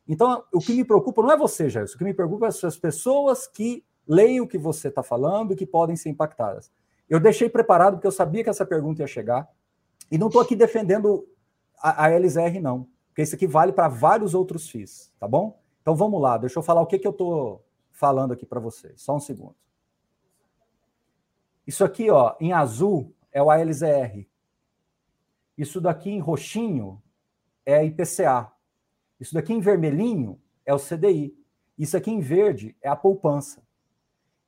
Então, 0.08 0.44
o 0.52 0.60
que 0.60 0.72
me 0.72 0.84
preocupa 0.84 1.20
não 1.20 1.32
é 1.32 1.36
você, 1.36 1.68
Jason, 1.68 1.94
o 1.94 1.98
que 1.98 2.04
me 2.04 2.14
preocupa 2.14 2.50
são 2.50 2.68
as 2.68 2.78
pessoas 2.78 3.46
que 3.46 3.84
leem 4.06 4.40
o 4.40 4.46
que 4.46 4.58
você 4.58 4.88
está 4.88 5.02
falando 5.02 5.52
e 5.52 5.56
que 5.56 5.66
podem 5.66 5.96
ser 5.96 6.10
impactadas. 6.10 6.70
Eu 7.08 7.20
deixei 7.20 7.48
preparado 7.48 7.94
porque 7.94 8.06
eu 8.06 8.12
sabia 8.12 8.42
que 8.42 8.50
essa 8.50 8.66
pergunta 8.66 9.02
ia 9.02 9.06
chegar. 9.06 9.48
E 10.10 10.18
não 10.18 10.28
estou 10.28 10.40
aqui 10.40 10.54
defendendo 10.54 11.26
a, 11.78 12.06
a, 12.06 12.20
não. 12.60 12.88
Porque 13.08 13.22
isso 13.22 13.34
aqui 13.34 13.46
vale 13.46 13.72
para 13.72 13.88
vários 13.88 14.34
outros 14.34 14.68
FIIs, 14.68 15.12
tá 15.18 15.26
bom? 15.26 15.58
Então 15.80 15.94
vamos 15.94 16.20
lá, 16.20 16.36
deixa 16.36 16.58
eu 16.58 16.62
falar 16.62 16.80
o 16.80 16.86
que, 16.86 16.98
que 16.98 17.06
eu 17.06 17.12
estou 17.12 17.64
falando 17.90 18.32
aqui 18.32 18.44
para 18.44 18.60
vocês. 18.60 19.00
Só 19.00 19.16
um 19.16 19.20
segundo. 19.20 19.54
Isso 21.66 21.84
aqui, 21.84 22.10
ó, 22.10 22.36
em 22.40 22.52
azul, 22.52 23.14
é 23.32 23.42
o 23.42 23.50
ALZR. 23.50 24.26
Isso 25.56 25.80
daqui 25.80 26.10
em 26.10 26.20
roxinho 26.20 27.02
é 27.64 27.84
IPCA. 27.84 28.52
Isso 29.18 29.34
daqui 29.34 29.52
em 29.52 29.60
vermelhinho 29.60 30.40
é 30.64 30.74
o 30.74 30.78
CDI. 30.78 31.34
Isso 31.78 31.96
aqui 31.96 32.10
em 32.10 32.20
verde 32.20 32.76
é 32.80 32.88
a 32.88 32.96
poupança. 32.96 33.65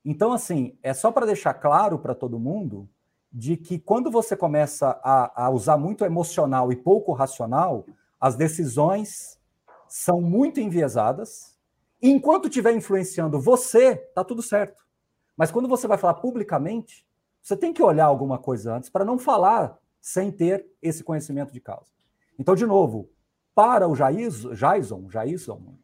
Então, 0.04 0.32
assim, 0.32 0.76
é 0.82 0.94
só 0.94 1.10
para 1.10 1.26
deixar 1.26 1.54
claro 1.54 1.98
para 1.98 2.14
todo 2.14 2.38
mundo 2.38 2.88
de 3.32 3.56
que 3.56 3.78
quando 3.78 4.10
você 4.10 4.36
começa 4.36 4.98
a, 5.02 5.46
a 5.46 5.50
usar 5.50 5.76
muito 5.76 6.04
emocional 6.04 6.72
e 6.72 6.76
pouco 6.76 7.12
racional, 7.12 7.84
as 8.18 8.36
decisões 8.36 9.38
são 9.86 10.20
muito 10.20 10.60
enviesadas. 10.60 11.56
E 12.00 12.10
enquanto 12.10 12.48
estiver 12.48 12.72
influenciando 12.74 13.40
você, 13.40 13.96
tá 13.96 14.24
tudo 14.24 14.42
certo. 14.42 14.86
Mas 15.36 15.50
quando 15.50 15.68
você 15.68 15.86
vai 15.86 15.98
falar 15.98 16.14
publicamente, 16.14 17.06
você 17.42 17.56
tem 17.56 17.72
que 17.72 17.82
olhar 17.82 18.06
alguma 18.06 18.38
coisa 18.38 18.74
antes 18.74 18.90
para 18.90 19.04
não 19.04 19.18
falar 19.18 19.78
sem 20.00 20.30
ter 20.30 20.66
esse 20.80 21.02
conhecimento 21.04 21.52
de 21.52 21.60
causa. 21.60 21.90
Então, 22.38 22.54
de 22.54 22.66
novo, 22.66 23.10
para 23.54 23.88
o 23.88 23.94
Jaison, 23.94 24.54
Jaison, 24.54 25.10
Jaison, 25.10 25.74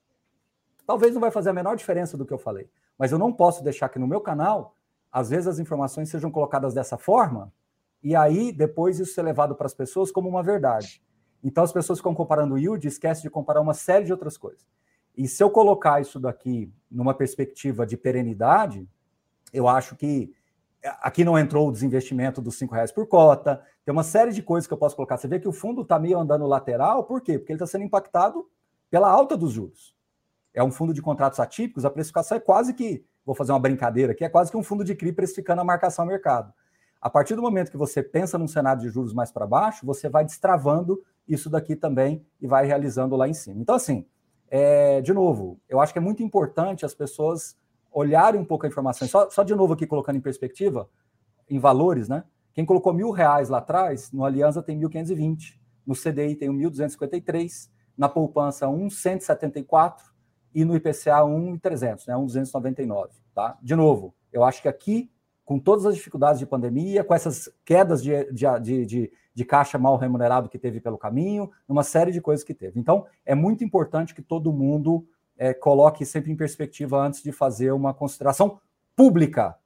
talvez 0.87 1.13
não 1.13 1.21
vai 1.21 1.31
fazer 1.31 1.51
a 1.51 1.55
menor 1.55 1.77
diferença 1.77 2.17
do 2.17 2.25
que 2.25 2.33
eu 2.33 2.39
falei, 2.39 2.71
mas 2.99 3.13
eu 3.13 3.19
não 3.19 3.33
posso 3.33 3.63
deixar 3.63 3.89
que 3.89 3.99
no 3.99 4.07
meu 4.07 4.21
canal, 4.21 4.77
às 5.11 5.31
vezes 5.31 5.47
as 5.47 5.59
informações 5.59 6.09
sejam 6.09 6.31
colocadas 6.31 6.75
dessa 6.75 6.97
forma, 6.97 7.53
e 8.03 8.15
aí 8.15 8.53
depois 8.53 8.99
isso 8.99 9.15
ser 9.15 9.23
levado 9.23 9.55
para 9.55 9.67
as 9.67 9.75
pessoas 9.75 10.11
como 10.11 10.29
uma 10.29 10.43
verdade. 10.43 11.03
Então 11.43 11.63
as 11.63 11.73
pessoas 11.73 11.99
ficam 11.99 12.15
comparando 12.15 12.55
o 12.55 12.59
yield 12.59 12.87
e 12.87 12.89
esquecem 12.89 13.23
de 13.23 13.31
comparar 13.31 13.61
uma 13.61 13.75
série 13.75 14.05
de 14.05 14.13
outras 14.13 14.37
coisas. 14.37 14.67
E 15.17 15.29
se 15.29 15.43
eu 15.43 15.51
colocar 15.51 16.01
isso 16.01 16.19
daqui 16.19 16.73
numa 16.91 17.15
perspectiva 17.15 17.87
de 17.87 17.97
perenidade, 17.97 18.89
eu 19.53 19.69
acho 19.69 19.95
que 19.95 20.35
aqui 21.01 21.25
não 21.25 21.39
entrou 21.39 21.69
o 21.69 21.73
desinvestimento 21.73 22.43
dos 22.43 22.57
cinco 22.57 22.75
reais 22.75 22.91
por 22.91 23.07
cota, 23.07 23.63
tem 23.85 23.93
uma 23.93 24.03
série 24.03 24.33
de 24.33 24.43
coisas 24.43 24.67
que 24.67 24.73
eu 24.73 24.79
posso 24.79 24.97
colocar. 24.97 25.17
Você 25.17 25.29
vê 25.29 25.39
que 25.39 25.49
o 25.49 25.53
fundo 25.53 25.83
está 25.83 25.99
meio 25.99 26.19
andando 26.19 26.47
lateral, 26.47 27.05
por 27.05 27.21
quê? 27.21 27.39
Porque 27.39 27.53
ele 27.53 27.57
está 27.57 27.67
sendo 27.67 27.85
impactado 27.85 28.49
pela 28.91 29.09
alta 29.09 29.37
dos 29.37 29.53
juros. 29.53 29.94
É 30.55 30.63
um 30.63 30.71
fundo 30.71 30.95
de 30.95 31.03
contratos 31.03 31.41
atípicos, 31.41 31.85
a 31.85 31.91
precificação 31.91 32.37
é 32.39 32.41
quase 32.41 32.73
que, 32.73 33.05
vou 33.27 33.35
fazer 33.35 33.53
uma 33.53 33.59
brincadeira 33.59 34.13
aqui, 34.13 34.25
é 34.25 34.29
quase 34.29 34.51
que 34.51 34.57
um 34.57 34.63
fundo 34.63 34.85
de 34.85 34.95
CRI 34.95 35.13
precificando 35.13 35.61
a 35.61 35.65
marcação 35.65 36.05
ao 36.05 36.09
mercado. 36.09 36.53
A 37.01 37.11
partir 37.11 37.35
do 37.35 37.43
momento 37.43 37.71
que 37.71 37.77
você 37.77 38.03
pensa 38.03 38.39
num 38.39 38.47
cenário 38.49 38.81
de 38.81 38.89
juros 38.89 39.13
mais 39.13 39.31
para 39.31 39.47
baixo, 39.47 39.85
você 39.85 40.09
vai 40.09 40.25
destravando 40.25 41.03
isso 41.29 41.51
daqui 41.51 41.75
também 41.75 42.25
e 42.41 42.47
vai 42.47 42.65
realizando 42.65 43.17
lá 43.17 43.29
em 43.29 43.35
cima. 43.35 43.61
Então, 43.61 43.75
assim, 43.75 44.07
é, 44.49 45.03
de 45.03 45.13
novo, 45.13 45.61
eu 45.69 45.81
acho 45.81 45.93
que 45.93 45.99
é 45.99 46.03
muito 46.03 46.23
importante 46.23 46.87
as 46.87 46.95
pessoas 46.95 47.59
olharem 47.93 48.41
um 48.41 48.45
pouco 48.45 48.65
a 48.65 48.69
informação. 48.69 49.07
Só, 49.09 49.29
só 49.29 49.43
de 49.43 49.55
novo 49.55 49.75
aqui 49.75 49.87
colocando 49.87 50.17
em 50.17 50.21
perspectiva, 50.21 50.89
em 51.51 51.59
valores, 51.59 52.09
né? 52.09 52.25
Quem 52.55 52.65
colocou 52.65 52.93
mil 52.93 53.11
reais 53.11 53.49
lá 53.49 53.59
atrás, 53.59 54.13
no 54.13 54.25
Aliança 54.25 54.63
tem 54.63 54.81
1.520, 54.81 55.59
no 55.85 55.95
CDI 55.95 56.37
tem 56.37 56.49
1.253, 56.49 57.69
na 57.99 58.09
poupança 58.09 58.67
1.174 58.67 60.14
e 60.55 60.65
no 60.65 60.77
IPCA 60.77 61.23
1.300, 61.23 62.07
né, 62.07 62.15
1.299. 62.15 63.11
Tá? 63.35 63.59
De 63.63 63.75
novo, 63.75 64.15
eu 64.33 64.45
acho 64.45 64.63
que 64.63 64.69
aqui, 64.69 65.11
com 65.45 65.59
todas 65.59 65.85
as 65.85 65.95
dificuldades 65.95 66.39
de 66.39 66.47
pandemia, 66.47 67.03
com 67.03 67.15
essas 67.15 67.51
quedas 67.65 68.03
de, 68.03 68.25
de, 68.33 68.61
de, 68.61 68.87
de, 68.87 69.13
de 69.35 69.45
caixa 69.45 69.79
mal 69.79 69.97
remunerado 69.97 70.49
que 70.49 70.59
teve 70.59 70.81
pelo 70.81 70.97
caminho, 70.97 71.51
uma 71.69 71.83
série 71.83 72.13
de 72.13 72.21
coisas 72.21 72.45
que 72.45 72.55
teve. 72.55 72.79
Então, 72.79 73.07
é 73.27 73.35
muito 73.35 73.65
importante 73.65 74.15
que 74.15 74.23
todo 74.23 74.53
mundo 74.53 75.07
é, 75.37 75.53
coloque 75.53 76.07
sempre 76.07 76.31
em 76.31 76.37
perspectiva 76.37 76.99
antes 76.99 77.23
de 77.23 77.33
fazer 77.33 77.73
uma 77.73 77.93
consideração 77.93 78.61
pública 78.95 79.59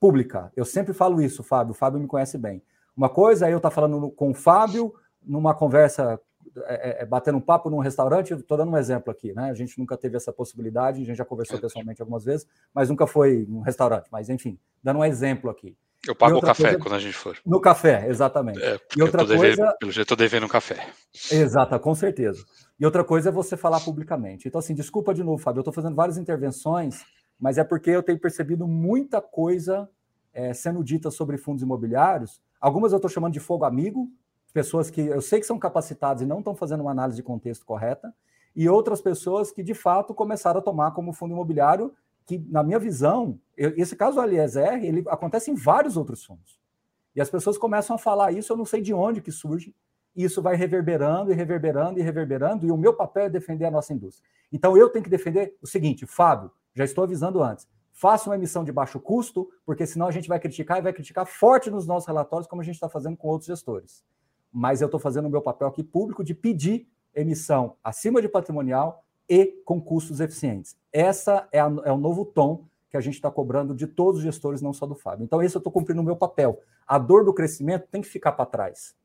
pública. 0.00 0.52
Eu 0.56 0.64
sempre 0.64 0.92
falo 0.92 1.20
isso, 1.20 1.42
Fábio. 1.42 1.72
O 1.72 1.74
Fábio 1.74 2.00
me 2.00 2.06
conhece 2.06 2.38
bem. 2.38 2.62
Uma 2.96 3.08
coisa 3.08 3.46
é 3.48 3.52
eu 3.52 3.58
estar 3.58 3.70
tá 3.70 3.74
falando 3.74 4.10
com 4.10 4.30
o 4.30 4.34
Fábio 4.34 4.94
numa 5.22 5.54
conversa, 5.54 6.20
é, 6.64 7.00
é, 7.00 7.02
é 7.02 7.06
batendo 7.06 7.38
um 7.38 7.40
papo 7.40 7.70
num 7.70 7.78
restaurante. 7.78 8.34
Estou 8.34 8.56
dando 8.56 8.72
um 8.72 8.76
exemplo 8.76 9.10
aqui, 9.10 9.32
né? 9.32 9.50
A 9.50 9.54
gente 9.54 9.78
nunca 9.78 9.96
teve 9.96 10.16
essa 10.16 10.32
possibilidade, 10.32 11.02
a 11.02 11.04
gente 11.04 11.16
já 11.16 11.24
conversou 11.24 11.58
pessoalmente 11.58 12.00
algumas 12.00 12.24
vezes, 12.24 12.46
mas 12.74 12.88
nunca 12.88 13.06
foi 13.06 13.46
num 13.48 13.60
restaurante. 13.60 14.08
Mas, 14.10 14.28
enfim, 14.28 14.58
dando 14.82 15.00
um 15.00 15.04
exemplo 15.04 15.50
aqui. 15.50 15.76
Eu 16.06 16.14
pago 16.14 16.38
o 16.38 16.40
café 16.40 16.62
coisa, 16.62 16.78
quando 16.78 16.94
a 16.94 17.00
gente 17.00 17.16
for. 17.16 17.36
No 17.44 17.60
café, 17.60 18.06
exatamente. 18.08 18.62
É, 18.62 18.78
e 18.96 19.02
outra 19.02 19.26
coisa. 19.26 19.42
Devendo, 19.42 19.78
pelo 19.78 19.92
jeito, 19.92 20.04
estou 20.04 20.16
devendo 20.16 20.46
um 20.46 20.48
café. 20.48 20.86
Exato, 21.30 21.78
com 21.80 21.94
certeza. 21.94 22.44
E 22.78 22.84
outra 22.84 23.02
coisa 23.02 23.30
é 23.30 23.32
você 23.32 23.56
falar 23.56 23.80
publicamente. 23.80 24.46
Então, 24.46 24.60
assim, 24.60 24.74
desculpa 24.74 25.12
de 25.12 25.24
novo, 25.24 25.42
Fábio, 25.42 25.58
eu 25.58 25.62
estou 25.62 25.74
fazendo 25.74 25.96
várias 25.96 26.16
intervenções 26.16 27.04
mas 27.38 27.56
é 27.56 27.64
porque 27.64 27.90
eu 27.90 28.02
tenho 28.02 28.18
percebido 28.18 28.66
muita 28.66 29.20
coisa 29.20 29.88
é, 30.32 30.52
sendo 30.52 30.82
dita 30.82 31.10
sobre 31.10 31.38
fundos 31.38 31.62
imobiliários. 31.62 32.42
Algumas 32.60 32.92
eu 32.92 32.96
estou 32.96 33.10
chamando 33.10 33.32
de 33.32 33.40
fogo 33.40 33.64
amigo, 33.64 34.10
pessoas 34.58 34.90
que 34.90 35.00
eu 35.00 35.20
sei 35.20 35.38
que 35.38 35.46
são 35.46 35.56
capacitadas 35.56 36.20
e 36.20 36.26
não 36.26 36.40
estão 36.40 36.52
fazendo 36.52 36.80
uma 36.80 36.90
análise 36.90 37.16
de 37.16 37.22
contexto 37.22 37.64
correta, 37.64 38.12
e 38.56 38.68
outras 38.68 39.00
pessoas 39.00 39.52
que 39.52 39.62
de 39.62 39.72
fato 39.72 40.12
começaram 40.12 40.58
a 40.58 40.62
tomar 40.62 40.90
como 40.90 41.12
fundo 41.12 41.32
imobiliário, 41.32 41.94
que 42.26 42.38
na 42.50 42.64
minha 42.64 42.78
visão, 42.80 43.38
eu, 43.56 43.72
esse 43.76 43.94
caso 43.94 44.16
do 44.16 44.22
Eliezer, 44.24 44.84
ele 44.84 45.04
acontece 45.06 45.48
em 45.52 45.54
vários 45.54 45.96
outros 45.96 46.24
fundos. 46.24 46.58
E 47.14 47.20
as 47.20 47.30
pessoas 47.30 47.56
começam 47.56 47.94
a 47.94 47.98
falar 48.00 48.32
isso, 48.32 48.52
eu 48.52 48.56
não 48.56 48.64
sei 48.64 48.82
de 48.82 48.92
onde 48.92 49.20
que 49.20 49.30
surge, 49.30 49.72
e 50.16 50.24
isso 50.24 50.42
vai 50.42 50.56
reverberando 50.56 51.30
e 51.30 51.36
reverberando 51.36 52.00
e 52.00 52.02
reverberando, 52.02 52.66
e 52.66 52.72
o 52.72 52.76
meu 52.76 52.92
papel 52.92 53.26
é 53.26 53.30
defender 53.30 53.66
a 53.66 53.70
nossa 53.70 53.92
indústria. 53.92 54.28
Então 54.52 54.76
eu 54.76 54.88
tenho 54.88 55.04
que 55.04 55.10
defender 55.10 55.56
o 55.62 55.68
seguinte, 55.68 56.04
Fábio, 56.04 56.50
já 56.74 56.84
estou 56.84 57.04
avisando 57.04 57.40
antes. 57.44 57.68
Faça 57.92 58.28
uma 58.28 58.34
emissão 58.34 58.64
de 58.64 58.72
baixo 58.72 58.98
custo, 58.98 59.48
porque 59.64 59.86
senão 59.86 60.08
a 60.08 60.10
gente 60.10 60.28
vai 60.28 60.40
criticar 60.40 60.78
e 60.78 60.82
vai 60.82 60.92
criticar 60.92 61.24
forte 61.26 61.70
nos 61.70 61.86
nossos 61.86 62.08
relatórios, 62.08 62.48
como 62.48 62.60
a 62.60 62.64
gente 62.64 62.74
está 62.74 62.88
fazendo 62.88 63.16
com 63.16 63.28
outros 63.28 63.46
gestores. 63.46 64.02
Mas 64.52 64.80
eu 64.80 64.86
estou 64.86 65.00
fazendo 65.00 65.26
o 65.26 65.30
meu 65.30 65.42
papel 65.42 65.68
aqui 65.68 65.82
público 65.82 66.24
de 66.24 66.34
pedir 66.34 66.88
emissão 67.14 67.76
acima 67.82 68.22
de 68.22 68.28
patrimonial 68.28 69.04
e 69.28 69.60
com 69.64 69.80
custos 69.80 70.20
eficientes. 70.20 70.76
Essa 70.92 71.48
é, 71.52 71.60
a, 71.60 71.70
é 71.84 71.92
o 71.92 71.98
novo 71.98 72.24
tom 72.24 72.64
que 72.90 72.96
a 72.96 73.00
gente 73.00 73.14
está 73.14 73.30
cobrando 73.30 73.74
de 73.74 73.86
todos 73.86 74.18
os 74.18 74.22
gestores, 74.22 74.62
não 74.62 74.72
só 74.72 74.86
do 74.86 74.94
Fábio. 74.94 75.24
Então, 75.24 75.42
esse 75.42 75.54
eu 75.54 75.58
estou 75.58 75.72
cumprindo 75.72 76.00
o 76.00 76.04
meu 76.04 76.16
papel. 76.16 76.60
A 76.86 76.98
dor 76.98 77.24
do 77.24 77.34
crescimento 77.34 77.86
tem 77.90 78.00
que 78.00 78.08
ficar 78.08 78.32
para 78.32 78.46
trás. 78.46 78.96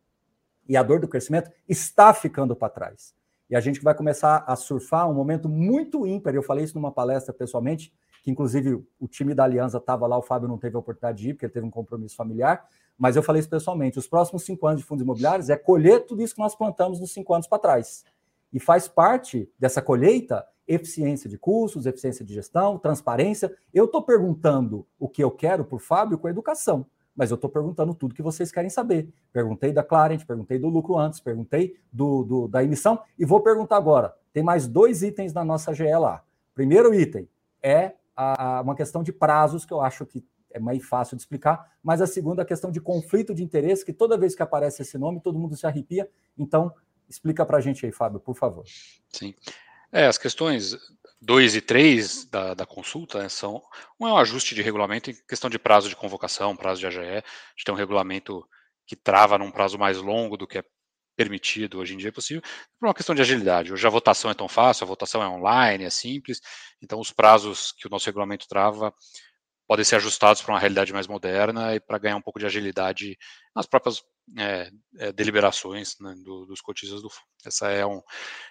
E 0.70 0.78
a 0.78 0.84
dor 0.84 1.02
do 1.02 1.08
crescimento 1.08 1.52
está 1.68 2.14
ficando 2.14 2.56
para 2.56 2.70
trás 2.70 3.14
e 3.54 3.56
a 3.56 3.60
gente 3.60 3.82
vai 3.82 3.94
começar 3.94 4.44
a 4.48 4.56
surfar 4.56 5.08
um 5.08 5.14
momento 5.14 5.48
muito 5.48 6.08
ímpar. 6.08 6.34
Eu 6.34 6.42
falei 6.42 6.66
isso 6.66 6.74
numa 6.74 6.92
palestra 6.92 7.32
pessoalmente, 7.32 7.94
que 8.24 8.32
inclusive 8.32 8.82
o 9.00 9.08
time 9.08 9.36
da 9.36 9.44
Aliança 9.44 9.78
estava 9.78 10.08
lá, 10.08 10.18
o 10.18 10.22
Fábio 10.22 10.48
não 10.48 10.58
teve 10.58 10.76
a 10.76 10.80
oportunidade 10.80 11.22
de 11.22 11.30
ir, 11.30 11.34
porque 11.34 11.46
ele 11.46 11.54
teve 11.54 11.66
um 11.66 11.70
compromisso 11.70 12.16
familiar, 12.16 12.66
mas 12.98 13.16
eu 13.16 13.22
falei 13.22 13.42
isso 13.42 13.50
pessoalmente. 13.50 14.00
Os 14.00 14.08
próximos 14.08 14.44
cinco 14.44 14.66
anos 14.66 14.80
de 14.82 14.88
fundos 14.88 15.04
imobiliários 15.04 15.50
é 15.50 15.58
colher 15.58 16.06
tudo 16.06 16.24
isso 16.24 16.34
que 16.34 16.42
nós 16.42 16.56
plantamos 16.56 17.00
nos 17.00 17.12
cinco 17.12 17.34
anos 17.34 17.48
para 17.48 17.60
trás. 17.60 18.06
E 18.52 18.60
faz 18.60 18.88
parte 18.88 19.52
dessa 19.60 19.82
colheita 19.82 20.48
eficiência 20.66 21.30
de 21.30 21.38
custos, 21.38 21.86
eficiência 21.86 22.24
de 22.24 22.34
gestão, 22.34 22.80
transparência. 22.80 23.54
Eu 23.74 23.86
estou 23.86 24.02
perguntando 24.02 24.88
o 24.98 25.10
que 25.10 25.22
eu 25.22 25.30
quero 25.30 25.66
para 25.66 25.76
o 25.76 25.80
Fábio 25.80 26.18
com 26.18 26.28
a 26.28 26.32
educação 26.32 26.86
mas 27.16 27.30
eu 27.30 27.36
estou 27.36 27.50
perguntando 27.50 27.94
tudo 27.94 28.16
que 28.16 28.22
vocês 28.22 28.52
querem 28.52 28.70
saber. 28.70 29.08
Perguntei 29.32 29.72
da 29.72 29.84
Clarent, 29.84 30.26
perguntei 30.26 30.58
do 30.58 30.68
lucro 30.68 30.98
antes, 30.98 31.20
perguntei 31.20 31.78
do, 31.92 32.24
do, 32.24 32.48
da 32.48 32.64
emissão 32.64 33.00
e 33.18 33.26
vou 33.26 33.40
perguntar 33.42 33.78
agora. 33.78 34.16
Tem 34.34 34.42
mais 34.42 34.68
dois 34.68 35.04
itens 35.04 35.34
na 35.34 35.46
nossa 35.46 35.74
GE 35.74 35.96
lá. 35.96 36.24
Primeiro 36.56 36.94
item 36.94 37.28
é 37.62 37.94
a, 38.16 38.58
a, 38.58 38.62
uma 38.62 38.76
questão 38.76 39.04
de 39.04 39.12
prazos, 39.12 39.66
que 39.66 39.74
eu 39.74 39.82
acho 39.82 40.06
que 40.06 40.26
é 40.52 40.60
mais 40.60 40.86
fácil 40.86 41.18
de 41.18 41.24
explicar, 41.24 41.72
mas 41.82 42.02
a 42.02 42.08
segunda 42.08 42.44
a 42.44 42.46
questão 42.46 42.72
de 42.72 42.80
conflito 42.80 43.34
de 43.34 43.44
interesse, 43.44 43.84
que 43.84 43.92
toda 43.92 44.18
vez 44.18 44.36
que 44.36 44.44
aparece 44.44 44.84
esse 44.84 44.98
nome, 44.98 45.20
todo 45.20 45.40
mundo 45.40 45.56
se 45.56 45.66
arrepia. 45.66 46.10
Então, 46.38 46.74
explica 47.10 47.46
para 47.46 47.58
a 47.58 47.62
gente 47.62 47.86
aí, 47.86 47.92
Fábio, 47.92 48.20
por 48.20 48.36
favor. 48.36 48.64
Sim. 49.10 49.34
É, 49.92 50.08
as 50.08 50.18
questões 50.18 50.78
2 51.22 51.56
e 51.56 51.62
3 51.62 52.26
da, 52.26 52.54
da 52.54 52.66
consulta 52.66 53.20
né, 53.20 53.30
são 53.30 53.62
um 54.00 54.08
é 54.08 54.12
um 54.12 54.18
ajuste 54.18 54.54
de 54.54 54.62
regulamento 54.62 55.10
em 55.10 55.16
questão 55.28 55.50
de 55.50 55.58
prazo 55.58 55.90
de 55.90 55.96
convocação, 55.96 56.56
prazo 56.56 56.82
de 56.82 56.88
AGE. 56.88 57.00
A 57.00 57.24
gente 57.56 57.66
tem 57.66 57.74
um 57.74 57.78
regulamento 57.78 58.48
que 58.86 58.96
trava 58.96 59.38
num 59.38 59.52
prazo 59.52 59.78
mais 59.78 59.98
longo 59.98 60.36
do 60.36 60.46
que 60.46 60.58
é 60.58 60.64
permitido 61.16 61.80
hoje 61.80 61.94
em 61.94 61.98
dia 61.98 62.10
é 62.10 62.12
possível, 62.12 62.42
por 62.80 62.88
uma 62.88 62.94
questão 62.94 63.14
de 63.14 63.22
agilidade. 63.22 63.72
Hoje 63.72 63.86
a 63.86 63.90
votação 63.90 64.32
é 64.32 64.34
tão 64.34 64.48
fácil, 64.48 64.84
a 64.84 64.88
votação 64.88 65.22
é 65.22 65.28
online, 65.28 65.84
é 65.84 65.90
simples, 65.90 66.42
então 66.82 67.00
os 67.00 67.12
prazos 67.12 67.72
que 67.74 67.88
o 67.88 67.90
nosso 67.90 68.06
regulamento 68.06 68.48
trava 68.48 68.94
podem 69.68 69.86
ser 69.86 69.96
ajustados 69.96 70.42
para 70.42 70.54
uma 70.54 70.60
realidade 70.60 70.92
mais 70.94 71.08
moderna 71.08 71.76
e 71.76 71.80
para 71.80 71.98
ganhar 71.98 72.18
um 72.18 72.22
pouco 72.22 72.40
de 72.40 72.46
agilidade 72.46 73.18
nas 73.56 73.66
próprias 73.66 74.04
é, 74.38 74.72
é, 74.98 75.12
deliberações 75.12 75.96
né, 76.00 76.14
do, 76.24 76.46
dos 76.46 76.62
cotistas 76.62 77.02
do 77.02 77.10
fundo. 77.10 77.26
Essa 77.46 77.70
é 77.70 77.86
um, 77.86 78.02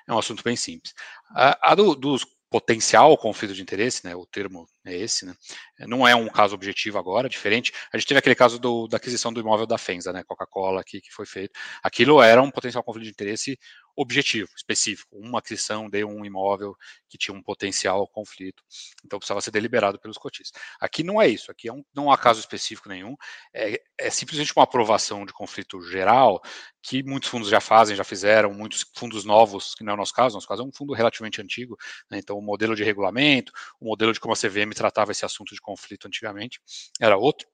é 0.09 0.13
um 0.13 0.19
assunto 0.19 0.43
bem 0.43 0.57
simples. 0.57 0.95
A, 1.31 1.73
a 1.73 1.75
do, 1.75 1.95
dos 1.95 2.27
potencial 2.53 3.17
conflito 3.17 3.55
de 3.55 3.63
interesse, 3.63 4.05
né, 4.05 4.15
o 4.15 4.27
termo 4.27 4.67
é 4.85 4.95
esse, 4.95 5.25
né, 5.25 5.35
não 5.81 6.07
é 6.07 6.15
um 6.15 6.29
caso 6.29 6.55
objetivo 6.55 6.99
agora, 6.99 7.27
diferente, 7.27 7.73
a 7.91 7.97
gente 7.97 8.07
teve 8.07 8.19
aquele 8.19 8.35
caso 8.35 8.59
do, 8.59 8.87
da 8.87 8.99
aquisição 8.99 9.33
do 9.33 9.41
imóvel 9.41 9.67
da 9.67 9.79
Fenza, 9.79 10.13
né, 10.13 10.23
Coca-Cola 10.23 10.83
aqui, 10.83 11.01
que 11.01 11.11
foi 11.11 11.25
feito, 11.25 11.59
aquilo 11.83 12.21
era 12.21 12.43
um 12.43 12.51
potencial 12.51 12.85
conflito 12.85 13.07
de 13.07 13.11
interesse 13.11 13.59
objetivo, 13.97 14.49
específico, 14.57 15.17
uma 15.17 15.39
aquisição 15.39 15.89
de 15.89 16.05
um 16.05 16.25
imóvel 16.25 16.75
que 17.09 17.19
tinha 17.19 17.37
um 17.37 17.43
potencial 17.43 18.07
conflito, 18.09 18.63
então 19.05 19.19
precisava 19.19 19.41
ser 19.41 19.51
deliberado 19.51 19.99
pelos 19.99 20.17
cotistas. 20.17 20.61
Aqui 20.81 21.03
não 21.03 21.21
é 21.21 21.29
isso, 21.29 21.51
aqui 21.51 21.69
é 21.69 21.73
um, 21.73 21.85
não 21.95 22.11
há 22.11 22.17
caso 22.17 22.41
específico 22.41 22.89
nenhum, 22.89 23.15
é, 23.55 23.83
é 23.99 24.11
simplesmente 24.11 24.53
uma 24.57 24.65
aprovação 24.65 25.25
de 25.25 25.33
conflito 25.33 25.81
geral 25.83 26.41
que 26.83 27.03
muitos 27.03 27.29
fundos 27.29 27.49
já 27.49 27.61
fazem, 27.61 27.95
já 27.97 28.05
fizeram, 28.05 28.53
muitos 28.53 28.85
fundos 28.95 29.25
novos, 29.25 29.75
que 29.75 29.85
não 29.85 29.93
é 29.93 29.95
o 29.95 29.99
nosso 29.99 30.13
caso, 30.13 30.35
nosso 30.35 30.49
caso 30.49 30.63
é 30.63 30.65
um 30.65 30.73
fundo 30.73 30.93
relativamente 30.93 31.41
antigo, 31.41 31.77
né, 32.11 32.19
então 32.19 32.39
o 32.39 32.43
modelo 32.43 32.75
de 32.75 32.83
regulamento, 32.83 33.53
o 33.81 33.87
modelo 33.87 34.13
de 34.13 34.21
como 34.21 34.35
a 34.35 34.37
CVM 34.37 34.73
tratava 34.75 35.13
esse 35.13 35.25
assunto 35.25 35.55
de 35.55 35.61
conflito 35.61 36.07
antigamente 36.07 36.61
era 37.01 37.17
outro, 37.17 37.47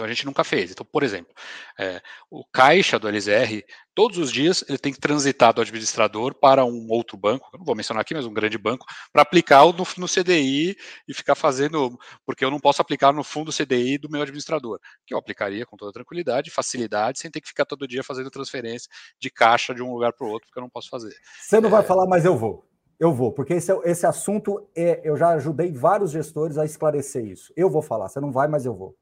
Então 0.00 0.06
a 0.06 0.12
gente 0.12 0.24
nunca 0.24 0.42
fez. 0.42 0.70
Então, 0.70 0.86
por 0.90 1.02
exemplo, 1.02 1.30
é, 1.78 2.00
o 2.30 2.42
caixa 2.50 2.98
do 2.98 3.06
LZR, 3.06 3.62
todos 3.94 4.16
os 4.16 4.32
dias 4.32 4.64
ele 4.66 4.78
tem 4.78 4.94
que 4.94 4.98
transitar 4.98 5.52
do 5.52 5.60
administrador 5.60 6.34
para 6.34 6.64
um 6.64 6.86
outro 6.88 7.18
banco, 7.18 7.50
não 7.52 7.62
vou 7.62 7.76
mencionar 7.76 8.00
aqui, 8.00 8.14
mas 8.14 8.24
um 8.24 8.32
grande 8.32 8.56
banco, 8.56 8.86
para 9.12 9.20
aplicar 9.20 9.66
no, 9.66 9.86
no 9.98 10.06
CDI 10.08 10.74
e 11.06 11.12
ficar 11.12 11.34
fazendo, 11.34 11.98
porque 12.24 12.42
eu 12.42 12.50
não 12.50 12.58
posso 12.58 12.80
aplicar 12.80 13.12
no 13.12 13.22
fundo 13.22 13.52
CDI 13.52 13.98
do 13.98 14.08
meu 14.08 14.22
administrador, 14.22 14.78
que 15.06 15.12
eu 15.12 15.18
aplicaria 15.18 15.66
com 15.66 15.76
toda 15.76 15.92
tranquilidade, 15.92 16.50
facilidade, 16.50 17.18
sem 17.18 17.30
ter 17.30 17.42
que 17.42 17.48
ficar 17.48 17.66
todo 17.66 17.86
dia 17.86 18.02
fazendo 18.02 18.30
transferência 18.30 18.88
de 19.20 19.28
caixa 19.28 19.74
de 19.74 19.82
um 19.82 19.92
lugar 19.92 20.14
para 20.14 20.26
o 20.26 20.30
outro, 20.30 20.46
porque 20.48 20.58
eu 20.58 20.62
não 20.62 20.70
posso 20.70 20.88
fazer. 20.88 21.14
Você 21.42 21.60
não 21.60 21.68
é... 21.68 21.72
vai 21.72 21.82
falar, 21.82 22.06
mas 22.06 22.24
eu 22.24 22.38
vou. 22.38 22.64
Eu 22.98 23.12
vou, 23.12 23.32
porque 23.32 23.54
esse, 23.54 23.72
esse 23.84 24.06
assunto 24.06 24.66
é, 24.74 25.00
eu 25.04 25.16
já 25.16 25.28
ajudei 25.30 25.72
vários 25.72 26.10
gestores 26.10 26.56
a 26.56 26.64
esclarecer 26.64 27.24
isso. 27.24 27.52
Eu 27.54 27.68
vou 27.68 27.82
falar, 27.82 28.08
você 28.08 28.20
não 28.20 28.32
vai, 28.32 28.48
mas 28.48 28.64
eu 28.64 28.74
vou. 28.74 28.94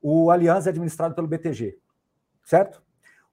O 0.00 0.30
Aliança 0.30 0.68
é 0.68 0.70
administrado 0.70 1.14
pelo 1.14 1.26
BTG, 1.26 1.78
certo? 2.44 2.82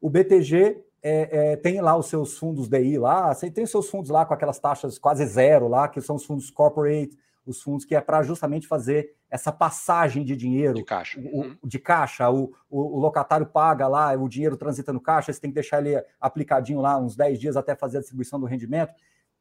O 0.02 0.10
BTG 0.10 0.84
é, 1.02 1.52
é, 1.52 1.56
tem 1.58 1.82
lá 1.82 1.98
os 1.98 2.08
seus 2.08 2.38
fundos 2.38 2.68
DI 2.70 2.98
lá, 2.98 3.34
você 3.34 3.52
tem 3.52 3.66
seus 3.66 3.90
fundos 3.90 4.10
lá 4.10 4.26
com 4.26 4.34
aquelas 4.34 4.60
taxas 4.60 4.98
quase 4.98 5.26
zero 5.26 5.68
lá, 5.68 5.88
que 5.88 6.00
são 6.02 6.16
os 6.16 6.26
fundos 6.26 6.50
corporate, 6.50 7.18
os 7.46 7.62
fundos 7.62 7.84
que 7.84 7.94
é 7.94 8.02
para 8.02 8.24
justamente 8.24 8.68
fazer 8.68 9.14
essa 9.30 9.52
passagem 9.52 10.24
de 10.24 10.36
dinheiro. 10.36 10.76
De 10.76 10.84
caixa. 10.84 11.20
O, 11.20 11.42
uhum. 11.42 11.58
de 11.64 11.80
caixa, 11.80 12.30
o, 12.30 12.54
o, 12.70 12.98
o, 12.98 13.00
locatário 13.00 13.46
paga 13.46 13.88
lá, 13.88 14.14
o 14.14 14.30
dinheiro 14.30 14.56
transita 14.56 14.94
no 14.94 15.02
caixa, 15.02 15.34
você 15.34 15.42
tem 15.42 15.50
que 15.50 15.56
deixar 15.56 15.86
ele 15.86 16.02
aplicadinho 16.22 16.80
lá 16.80 16.98
uns 16.98 17.16
10 17.16 17.40
dias 17.40 17.58
até 17.58 17.76
fazer 17.76 17.98
a 17.98 18.00
distribuição 18.00 18.40
do 18.40 18.46
rendimento. 18.46 18.94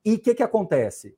E 0.04 0.14
o 0.14 0.18
que, 0.18 0.34
que 0.34 0.42
acontece? 0.42 1.16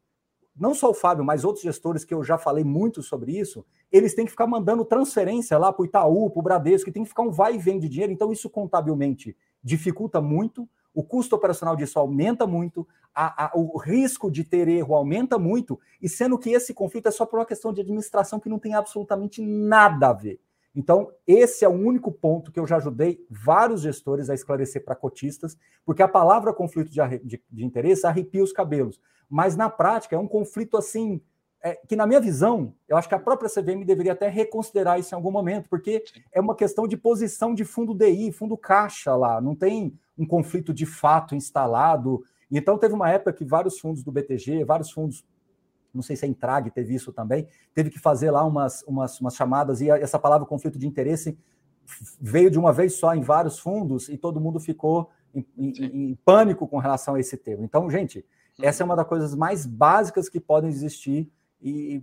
Não 0.57 0.73
só 0.73 0.91
o 0.91 0.95
Fábio, 0.95 1.25
mas 1.25 1.45
outros 1.45 1.65
gestores 1.65 2.05
que 2.05 2.15
eu 2.15 2.23
já 2.23 2.39
falei 2.39 2.63
muito 2.63 3.03
sobre 3.03 3.37
isso, 3.37 3.65
eles 3.91 4.15
têm 4.15 4.25
que 4.25 4.31
ficar 4.31 4.47
mandando 4.47 4.85
transferência 4.85 5.59
lá 5.59 5.73
para 5.73 5.83
o 5.83 5.87
Itaú, 5.87 6.31
para 6.31 6.39
o 6.39 6.43
Bradesco, 6.43 6.87
que 6.87 6.93
tem 6.93 7.03
que 7.03 7.09
ficar 7.09 7.23
um 7.23 7.31
vai 7.31 7.57
e 7.57 7.59
vem 7.59 7.79
de 7.79 7.89
dinheiro. 7.89 8.13
Então, 8.13 8.31
isso 8.31 8.49
contabilmente 8.49 9.37
dificulta 9.63 10.21
muito, 10.21 10.69
o 10.95 11.03
custo 11.03 11.35
operacional 11.35 11.75
disso 11.75 11.99
aumenta 11.99 12.47
muito, 12.47 12.87
a, 13.13 13.47
a, 13.47 13.51
o 13.57 13.77
risco 13.79 14.31
de 14.31 14.45
ter 14.45 14.69
erro 14.69 14.95
aumenta 14.95 15.39
muito, 15.39 15.81
e 16.01 16.09
sendo 16.09 16.39
que 16.39 16.51
esse 16.51 16.73
conflito 16.73 17.09
é 17.09 17.11
só 17.11 17.27
por 17.27 17.41
uma 17.41 17.47
questão 17.47 17.73
de 17.73 17.81
administração 17.81 18.39
que 18.39 18.49
não 18.49 18.61
tem 18.61 18.75
absolutamente 18.75 19.43
nada 19.43 20.11
a 20.11 20.13
ver. 20.13 20.39
Então, 20.75 21.13
esse 21.27 21.65
é 21.65 21.69
o 21.69 21.73
único 21.73 22.11
ponto 22.11 22.51
que 22.51 22.59
eu 22.59 22.67
já 22.67 22.77
ajudei 22.77 23.25
vários 23.31 23.83
gestores 23.83 24.29
a 24.29 24.35
esclarecer 24.35 24.85
para 24.85 24.97
cotistas, 24.97 25.57
porque 25.85 26.03
a 26.03 26.09
palavra 26.09 26.53
conflito 26.53 26.91
de, 26.91 27.01
de, 27.23 27.43
de, 27.49 27.65
interesse 27.65 28.07
arrepia 28.07 28.43
os 28.43 28.53
cabelos. 28.53 29.01
Mas, 29.29 29.57
na 29.57 29.71
prática, 29.71 30.17
é 30.17 30.19
um 30.19 30.27
conflito 30.27 30.77
assim, 30.77 31.21
é, 31.63 31.77
que, 31.87 31.95
na 31.95 32.07
minha 32.07 32.21
visão, 32.21 32.75
eu 32.89 32.97
acho 32.97 33.09
que 33.09 33.15
a 33.15 33.21
própria 33.21 33.49
CVM 33.49 33.85
deveria 33.85 34.13
até 34.13 34.29
reconsiderar 34.29 34.99
isso 34.99 35.15
em 35.15 35.17
algum 35.17 35.31
momento, 35.31 35.69
porque 35.69 36.03
é 36.33 36.41
uma 36.41 36.57
questão 36.57 36.89
de 36.89 36.97
posição 36.97 37.55
de 37.55 37.65
fundo 37.65 37.95
DI, 37.95 38.33
fundo 38.33 38.57
caixa 38.57 39.15
lá, 39.15 39.41
não 39.41 39.55
tem 39.55 39.97
um 40.19 40.27
conflito 40.27 40.75
de 40.75 40.87
fato 40.87 41.37
instalado. 41.37 42.25
Então, 42.51 42.79
teve 42.79 42.95
uma 42.95 43.09
época 43.09 43.33
que 43.33 43.45
vários 43.45 43.79
fundos 43.79 44.03
do 44.03 44.11
BTG, 44.11 44.65
vários 44.65 44.91
fundos 44.91 45.25
não 45.95 46.03
sei 46.03 46.17
se 46.17 46.25
a 46.25 46.29
Intrag 46.29 46.71
teve 46.71 46.95
isso 46.95 47.13
também, 47.13 47.47
teve 47.73 47.91
que 47.91 47.99
fazer 47.99 48.31
lá 48.31 48.45
umas, 48.45 48.83
umas, 48.83 49.21
umas 49.21 49.35
chamadas, 49.35 49.81
e 49.81 49.91
essa 49.91 50.19
palavra 50.19 50.47
conflito 50.47 50.79
de 50.79 50.87
interesse 50.87 51.39
veio 52.21 52.51
de 52.51 52.59
uma 52.59 52.73
vez 52.73 52.95
só 52.95 53.15
em 53.15 53.21
vários 53.21 53.59
fundos 53.59 54.09
e 54.09 54.17
todo 54.17 54.41
mundo 54.41 54.59
ficou 54.59 55.11
em, 55.35 55.47
em, 55.57 56.11
em 56.11 56.15
pânico 56.25 56.67
com 56.67 56.79
relação 56.79 57.15
a 57.15 57.21
esse 57.21 57.37
termo. 57.37 57.65
Então, 57.65 57.91
gente, 57.91 58.25
uhum. 58.59 58.65
essa 58.65 58.83
é 58.83 58.85
uma 58.85 58.97
das 58.97 59.07
coisas 59.07 59.35
mais 59.35 59.67
básicas 59.67 60.29
que 60.29 60.41
podem 60.41 60.71
existir 60.71 61.31
e, 61.67 62.03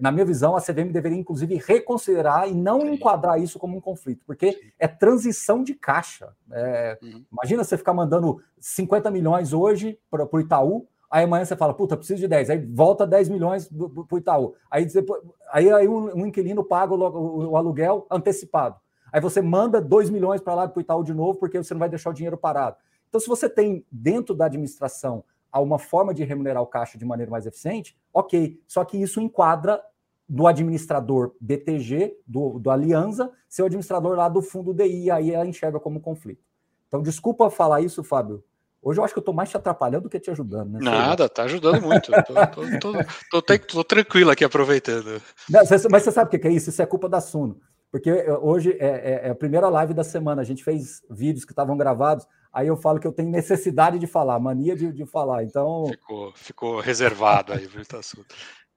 na 0.00 0.10
minha 0.10 0.24
visão, 0.24 0.56
a 0.56 0.60
CVM 0.60 0.90
deveria, 0.90 1.18
inclusive, 1.18 1.56
reconsiderar 1.56 2.48
e 2.48 2.54
não 2.54 2.80
Sim. 2.80 2.94
enquadrar 2.94 3.38
isso 3.38 3.58
como 3.58 3.76
um 3.76 3.80
conflito, 3.80 4.24
porque 4.26 4.52
Sim. 4.52 4.58
é 4.78 4.88
transição 4.88 5.62
de 5.62 5.74
caixa. 5.74 6.32
É, 6.50 6.98
uhum. 7.02 7.22
Imagina 7.30 7.62
você 7.62 7.76
ficar 7.76 7.92
mandando 7.92 8.40
50 8.58 9.10
milhões 9.10 9.52
hoje 9.52 9.98
para 10.10 10.26
o 10.32 10.40
Itaú, 10.40 10.88
Aí 11.10 11.24
amanhã 11.24 11.44
você 11.44 11.56
fala, 11.56 11.72
puta, 11.72 11.96
preciso 11.96 12.20
de 12.20 12.28
10. 12.28 12.50
Aí 12.50 12.58
volta 12.58 13.06
10 13.06 13.28
milhões 13.28 13.68
para 13.68 14.16
o 14.16 14.18
Itaú. 14.18 14.54
Aí, 14.70 14.84
depois, 14.84 15.22
aí, 15.50 15.70
aí 15.70 15.88
um, 15.88 16.22
um, 16.22 16.26
inquilino 16.26 16.64
paga 16.64 16.94
o, 16.94 17.00
o, 17.00 17.50
o, 17.50 17.56
aluguel 17.56 18.06
antecipado. 18.10 18.76
Aí 19.12 19.20
você 19.20 19.40
manda 19.40 19.80
2 19.80 20.10
milhões 20.10 20.40
para 20.40 20.54
lá 20.54 20.68
para 20.68 20.78
o 20.78 20.80
Itaú 20.80 21.04
de 21.04 21.14
novo, 21.14 21.38
porque 21.38 21.58
você 21.58 21.72
não 21.74 21.78
vai 21.78 21.88
deixar 21.88 22.10
o 22.10 22.14
dinheiro 22.14 22.36
parado. 22.36 22.76
Então, 23.08 23.20
se 23.20 23.28
você 23.28 23.48
tem 23.48 23.84
dentro 23.90 24.34
da 24.34 24.46
administração 24.46 25.24
uma 25.60 25.78
forma 25.78 26.12
de 26.12 26.24
remunerar 26.24 26.62
o 26.62 26.66
caixa 26.66 26.98
de 26.98 27.04
maneira 27.04 27.30
mais 27.30 27.46
eficiente, 27.46 27.96
ok. 28.12 28.60
Só 28.66 28.84
que 28.84 28.96
isso 28.96 29.20
enquadra 29.20 29.82
do 30.28 30.46
administrador 30.46 31.34
BTG, 31.40 32.18
do, 32.26 32.58
do 32.58 32.70
Aliança, 32.70 33.30
ser 33.48 33.62
o 33.62 33.66
administrador 33.66 34.16
lá 34.16 34.28
do 34.28 34.42
fundo 34.42 34.74
DI, 34.74 35.10
aí 35.10 35.30
ela 35.30 35.46
enxerga 35.46 35.78
como 35.78 36.00
conflito. 36.00 36.44
Então, 36.88 37.00
desculpa 37.00 37.48
falar 37.48 37.80
isso, 37.80 38.02
Fábio, 38.02 38.42
Hoje 38.86 39.00
eu 39.00 39.04
acho 39.04 39.12
que 39.12 39.18
eu 39.18 39.22
estou 39.22 39.34
mais 39.34 39.50
te 39.50 39.56
atrapalhando 39.56 40.04
do 40.04 40.08
que 40.08 40.20
te 40.20 40.30
ajudando, 40.30 40.74
né? 40.74 40.78
Nada, 40.80 41.28
tá 41.28 41.42
ajudando 41.42 41.82
muito. 41.82 42.12
tô, 43.68 43.82
tranquilo 43.82 44.30
aqui 44.30 44.44
aproveitando. 44.44 45.20
Não, 45.50 45.60
mas 45.90 46.04
você 46.04 46.12
sabe 46.12 46.28
o 46.28 46.40
que 46.40 46.46
é 46.46 46.52
isso? 46.52 46.70
Isso 46.70 46.80
é 46.80 46.86
culpa 46.86 47.08
da 47.08 47.20
Suno. 47.20 47.60
Porque 47.90 48.12
hoje 48.40 48.76
é, 48.78 48.86
é, 48.86 49.20
é, 49.24 49.30
a 49.30 49.34
primeira 49.34 49.68
live 49.68 49.92
da 49.92 50.04
semana. 50.04 50.40
A 50.40 50.44
gente 50.44 50.62
fez 50.62 51.02
vídeos 51.10 51.44
que 51.44 51.50
estavam 51.50 51.76
gravados. 51.76 52.28
Aí 52.52 52.68
eu 52.68 52.76
falo 52.76 53.00
que 53.00 53.08
eu 53.08 53.12
tenho 53.12 53.28
necessidade 53.28 53.98
de 53.98 54.06
falar, 54.06 54.38
mania 54.38 54.76
de, 54.76 54.92
de 54.92 55.04
falar. 55.04 55.42
Então. 55.42 55.86
Ficou, 55.88 56.32
ficou 56.36 56.80
reservado 56.80 57.54
aí, 57.54 57.66
viu, 57.66 57.82
assunto. 57.98 58.36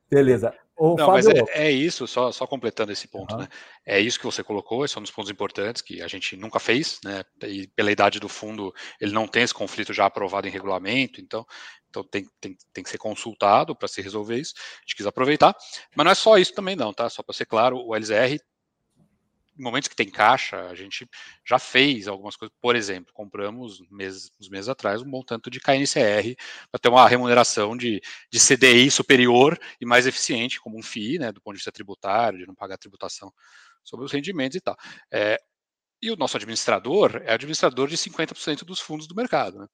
Beleza. 0.10 0.52
Ô, 0.80 0.96
Não, 0.96 1.08
Fábio... 1.08 1.14
mas 1.14 1.28
é, 1.28 1.68
é, 1.68 1.72
isso, 1.72 2.08
só, 2.08 2.32
só 2.32 2.48
completando 2.48 2.94
esse 2.94 3.06
ponto, 3.06 3.34
uhum. 3.34 3.42
né? 3.42 3.50
É 3.86 4.00
isso 4.00 4.18
que 4.18 4.26
você 4.26 4.42
colocou, 4.42 4.86
esse 4.86 4.96
é 4.96 5.00
um 5.00 5.04
dos 5.04 5.12
pontos 5.12 5.30
importantes 5.30 5.82
que 5.82 6.02
a 6.02 6.08
gente 6.08 6.38
nunca 6.38 6.58
fez, 6.58 7.02
né? 7.04 7.22
E 7.44 7.68
pela 7.68 7.92
idade 7.92 8.18
do 8.18 8.30
fundo, 8.30 8.74
ele 9.02 9.12
não 9.12 9.28
tem 9.28 9.44
esse 9.44 9.54
conflito 9.54 9.94
já 9.94 10.06
aprovado 10.06 10.48
em 10.48 10.52
regulamento, 10.52 11.20
então, 11.20 11.46
então 11.90 12.02
tem, 12.02 12.26
tem, 12.40 12.56
tem 12.72 12.82
que 12.82 12.90
ser 12.90 12.98
consultado 12.98 13.76
para 13.76 13.90
se 13.90 14.02
resolver 14.02 14.38
isso. 14.38 14.54
A 14.56 14.82
gente 14.82 14.96
quis 14.96 15.06
aproveitar, 15.06 15.54
mas 15.94 16.06
não 16.06 16.12
é 16.12 16.16
só 16.16 16.38
isso 16.38 16.54
também, 16.54 16.78
não, 16.78 16.94
tá? 16.94 17.10
Só 17.10 17.22
para 17.22 17.36
ser 17.36 17.46
claro, 17.46 17.76
o 17.78 17.94
LZR 17.94 18.40
momentos 19.60 19.88
que 19.88 19.96
tem 19.96 20.10
caixa, 20.10 20.68
a 20.68 20.76
gente 20.76 21.08
já 21.46 21.60
fez 21.60 22.08
algumas 22.08 22.36
coisas. 22.36 22.56
Por 22.62 22.76
exemplo, 22.76 23.14
compramos 23.14 23.82
meses, 23.90 24.32
uns 24.40 24.50
meses 24.50 24.70
atrás 24.70 25.02
um 25.02 25.10
bom 25.10 25.22
tanto 25.24 25.50
de 25.50 25.60
KNCR 25.60 26.36
para 26.72 26.80
ter 26.80 26.90
uma 26.90 27.08
remuneração 27.08 27.76
de, 27.76 28.02
de 28.32 28.40
CDI 28.40 28.90
superior 28.90 29.60
e 29.80 29.86
mais 29.86 30.08
eficiente, 30.08 30.60
como 30.60 30.78
um 30.78 30.84
FII, 30.84 31.20
né, 31.20 31.32
do 31.32 31.42
ponto 31.42 31.54
de 31.54 31.60
vista 31.60 31.72
tributário, 31.72 32.40
de 32.40 32.48
não 32.48 32.56
pagar 32.56 32.78
tributação 32.78 33.32
sobre 33.84 34.06
os 34.06 34.12
rendimentos 34.12 34.56
e 34.56 34.62
tal. 34.62 34.78
É, 35.12 35.40
e 36.02 36.12
o 36.12 36.16
nosso 36.16 36.38
administrador 36.38 37.22
é 37.26 37.34
administrador 37.34 37.88
de 37.88 37.98
50% 37.98 38.64
dos 38.64 38.80
fundos 38.80 39.08
do 39.08 39.16
mercado. 39.16 39.60
Né? 39.60 39.68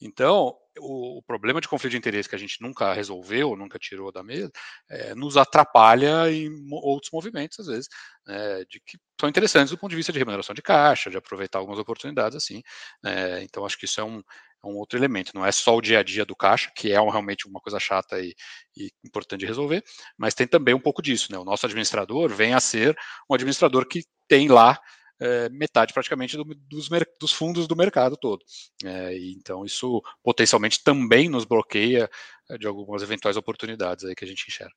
Então, 0.00 0.54
o, 0.80 1.18
o, 1.18 1.22
problema 1.22 1.60
de 1.60 1.68
conflito 1.68 1.92
de 1.92 1.98
interesse 1.98 2.28
que 2.28 2.34
a 2.34 2.38
gente 2.38 2.60
nunca 2.60 2.92
resolveu, 2.92 3.56
nunca 3.56 3.78
tirou 3.78 4.10
da 4.10 4.22
mesa, 4.22 4.50
é, 4.88 5.14
nos 5.14 5.36
atrapalha 5.36 6.30
em 6.30 6.50
outros 6.72 7.10
movimentos, 7.12 7.60
às 7.60 7.66
vezes, 7.66 7.88
né, 8.26 8.64
de 8.64 8.80
que 8.80 8.98
são 9.20 9.28
interessantes 9.28 9.70
do 9.70 9.78
ponto 9.78 9.90
de 9.90 9.96
vista 9.96 10.12
de 10.12 10.18
remuneração 10.18 10.54
de 10.54 10.62
caixa, 10.62 11.10
de 11.10 11.16
aproveitar 11.16 11.58
algumas 11.58 11.78
oportunidades 11.78 12.36
assim. 12.36 12.62
Né? 13.02 13.42
então, 13.42 13.64
acho 13.64 13.78
que 13.78 13.84
isso 13.84 14.00
é 14.00 14.04
um, 14.04 14.18
é 14.18 14.66
um 14.66 14.76
outro 14.76 14.98
elemento. 14.98 15.32
Não 15.34 15.44
é 15.44 15.52
só 15.52 15.76
o 15.76 15.80
dia 15.80 16.00
a 16.00 16.02
dia 16.02 16.24
do 16.24 16.36
caixa, 16.36 16.70
que 16.74 16.92
é 16.92 17.00
um, 17.00 17.10
realmente 17.10 17.46
uma 17.46 17.60
coisa 17.60 17.78
chata 17.78 18.20
e, 18.20 18.34
e, 18.76 18.90
importante 19.04 19.40
de 19.40 19.46
resolver, 19.46 19.82
mas 20.16 20.34
tem 20.34 20.46
também 20.46 20.74
um 20.74 20.80
pouco 20.80 21.02
disso. 21.02 21.32
Né? 21.32 21.38
O 21.38 21.44
nosso 21.44 21.66
administrador 21.66 22.30
vem 22.30 22.54
a 22.54 22.60
ser 22.60 22.96
um 23.28 23.34
administrador 23.34 23.86
que 23.86 24.04
tem 24.28 24.48
lá 24.48 24.78
é, 25.20 25.48
metade 25.50 25.92
praticamente 25.92 26.36
do, 26.36 26.44
dos, 26.44 26.88
dos, 27.20 27.32
fundos 27.32 27.68
do 27.68 27.76
mercado 27.76 28.16
todo. 28.16 28.42
É, 28.84 29.16
então, 29.30 29.64
isso 29.64 30.02
potencialmente 30.22 30.82
também 30.82 31.28
nos 31.28 31.44
bloqueia 31.44 32.08
é, 32.48 32.56
de 32.56 32.66
algumas 32.66 33.02
eventuais 33.02 33.36
oportunidades 33.36 34.04
aí 34.04 34.14
que 34.14 34.24
a 34.24 34.28
gente 34.28 34.46
enxerga. 34.48 34.74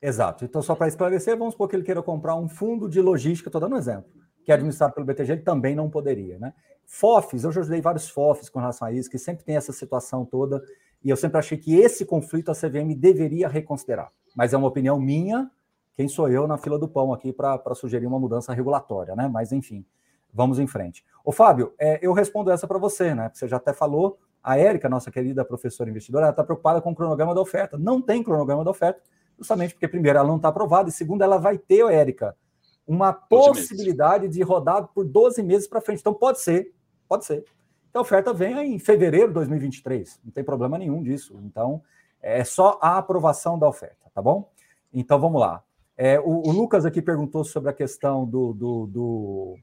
Exato. 0.00 0.44
Então, 0.44 0.60
só 0.60 0.74
para 0.74 0.88
esclarecer, 0.88 1.36
vamos 1.36 1.54
supor 1.54 1.68
que 1.68 1.74
ele 1.74 1.82
queira 1.82 2.02
comprar 2.02 2.36
um 2.36 2.48
fundo 2.48 2.88
de 2.88 3.00
logística, 3.00 3.48
estou 3.48 3.60
dando 3.60 3.74
um 3.74 3.78
exemplo, 3.78 4.10
que 4.44 4.52
é 4.52 4.54
administrado 4.54 4.92
pelo 4.92 5.06
BTG, 5.06 5.32
ele 5.32 5.42
também 5.42 5.74
não 5.74 5.88
poderia, 5.88 6.38
né? 6.38 6.52
FOFs, 6.86 7.44
eu 7.44 7.50
já 7.50 7.62
ajudei 7.62 7.80
vários 7.80 8.10
FOFs 8.10 8.50
com 8.50 8.60
relação 8.60 8.86
a 8.86 8.92
isso, 8.92 9.08
que 9.08 9.18
sempre 9.18 9.42
tem 9.42 9.56
essa 9.56 9.72
situação 9.72 10.26
toda, 10.26 10.62
e 11.02 11.08
eu 11.08 11.16
sempre 11.16 11.38
achei 11.38 11.56
que 11.56 11.74
esse 11.74 12.04
conflito 12.04 12.50
a 12.50 12.54
CVM 12.54 12.94
deveria 12.94 13.48
reconsiderar. 13.48 14.12
Mas 14.36 14.52
é 14.52 14.58
uma 14.58 14.68
opinião 14.68 15.00
minha, 15.00 15.50
quem 15.96 16.08
sou 16.08 16.28
eu 16.28 16.46
na 16.46 16.58
fila 16.58 16.78
do 16.78 16.88
pão 16.88 17.12
aqui 17.12 17.32
para 17.32 17.74
sugerir 17.74 18.06
uma 18.06 18.18
mudança 18.18 18.52
regulatória, 18.52 19.14
né? 19.14 19.28
Mas 19.28 19.52
enfim, 19.52 19.84
vamos 20.32 20.58
em 20.58 20.66
frente. 20.66 21.04
Ô 21.24 21.30
Fábio, 21.30 21.72
é, 21.78 21.98
eu 22.02 22.12
respondo 22.12 22.50
essa 22.50 22.66
para 22.66 22.78
você, 22.78 23.14
né? 23.14 23.30
Você 23.32 23.46
já 23.46 23.56
até 23.56 23.72
falou, 23.72 24.18
a 24.42 24.58
Érica, 24.58 24.90
nossa 24.90 25.10
querida 25.10 25.42
professora 25.42 25.88
investidora, 25.88 26.26
ela 26.26 26.30
está 26.30 26.44
preocupada 26.44 26.80
com 26.82 26.90
o 26.90 26.94
cronograma 26.94 27.34
da 27.34 27.40
oferta. 27.40 27.78
Não 27.78 28.02
tem 28.02 28.22
cronograma 28.22 28.62
da 28.62 28.70
oferta, 28.70 29.00
justamente 29.38 29.72
porque, 29.72 29.88
primeiro, 29.88 30.18
ela 30.18 30.28
não 30.28 30.36
está 30.36 30.48
aprovada, 30.48 30.90
e 30.90 30.92
segundo, 30.92 31.22
ela 31.22 31.38
vai 31.38 31.56
ter, 31.56 31.82
Érica, 31.90 32.36
uma 32.86 33.12
possibilidade 33.12 34.28
de 34.28 34.42
rodar 34.42 34.86
por 34.88 35.04
12 35.04 35.42
meses 35.42 35.66
para 35.66 35.80
frente. 35.80 36.00
Então, 36.00 36.12
pode 36.12 36.40
ser, 36.40 36.74
pode 37.08 37.24
ser. 37.24 37.44
Então, 37.88 38.00
a 38.00 38.02
oferta 38.02 38.34
vem 38.34 38.74
em 38.74 38.78
fevereiro 38.78 39.28
de 39.28 39.34
2023, 39.34 40.20
não 40.22 40.32
tem 40.32 40.44
problema 40.44 40.76
nenhum 40.76 41.02
disso. 41.02 41.40
Então, 41.44 41.80
é 42.20 42.44
só 42.44 42.78
a 42.82 42.98
aprovação 42.98 43.58
da 43.58 43.66
oferta, 43.66 44.10
tá 44.12 44.20
bom? 44.20 44.50
Então, 44.92 45.18
vamos 45.18 45.40
lá. 45.40 45.62
É, 45.96 46.18
o, 46.18 46.48
o, 46.48 46.50
Lucas 46.50 46.84
aqui 46.84 47.00
perguntou 47.00 47.44
sobre 47.44 47.70
a 47.70 47.72
questão 47.72 48.26
do, 48.26 48.52
do, 48.52 48.86
do, 48.86 49.56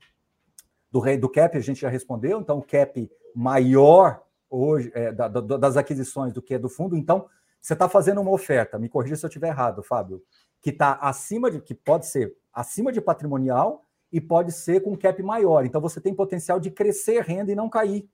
do, 0.90 1.00
rei, 1.00 1.18
do 1.18 1.30
cap, 1.30 1.58
a 1.58 1.62
gente 1.62 1.82
já 1.82 1.90
respondeu, 1.90 2.40
então 2.40 2.60
o 2.60 2.64
cap 2.64 3.10
maior 3.36 4.24
hoje 4.50 4.92
é, 4.94 5.12
da, 5.12 5.28
da, 5.28 5.58
das 5.58 5.76
aquisições 5.76 6.34
do 6.34 6.42
que 6.42 6.54
é 6.54 6.60
do 6.60 6.70
fundo, 6.70 6.96
então 6.96 7.28
você 7.60 7.74
está 7.74 7.88
fazendo 7.90 8.22
uma 8.22 8.32
oferta, 8.32 8.80
me 8.80 8.90
corrija 8.90 9.16
se 9.16 9.26
eu 9.26 9.28
estiver 9.28 9.50
errado, 9.50 9.84
Fábio, 9.84 10.24
que 10.62 10.70
está 10.70 10.94
acima 10.94 11.52
de, 11.52 11.62
que 11.62 11.76
pode 11.76 12.08
ser 12.08 12.34
acima 12.54 12.92
de 12.92 13.02
patrimonial 13.02 13.84
e 14.12 14.20
pode 14.20 14.52
ser 14.52 14.82
com 14.82 14.98
cap 14.98 15.22
maior. 15.24 15.66
Então 15.66 15.80
você 15.80 16.02
tem 16.02 16.14
potencial 16.14 16.60
de 16.60 16.70
crescer 16.70 17.24
renda 17.24 17.52
e 17.52 17.56
não 17.56 17.70
cair. 17.70 18.10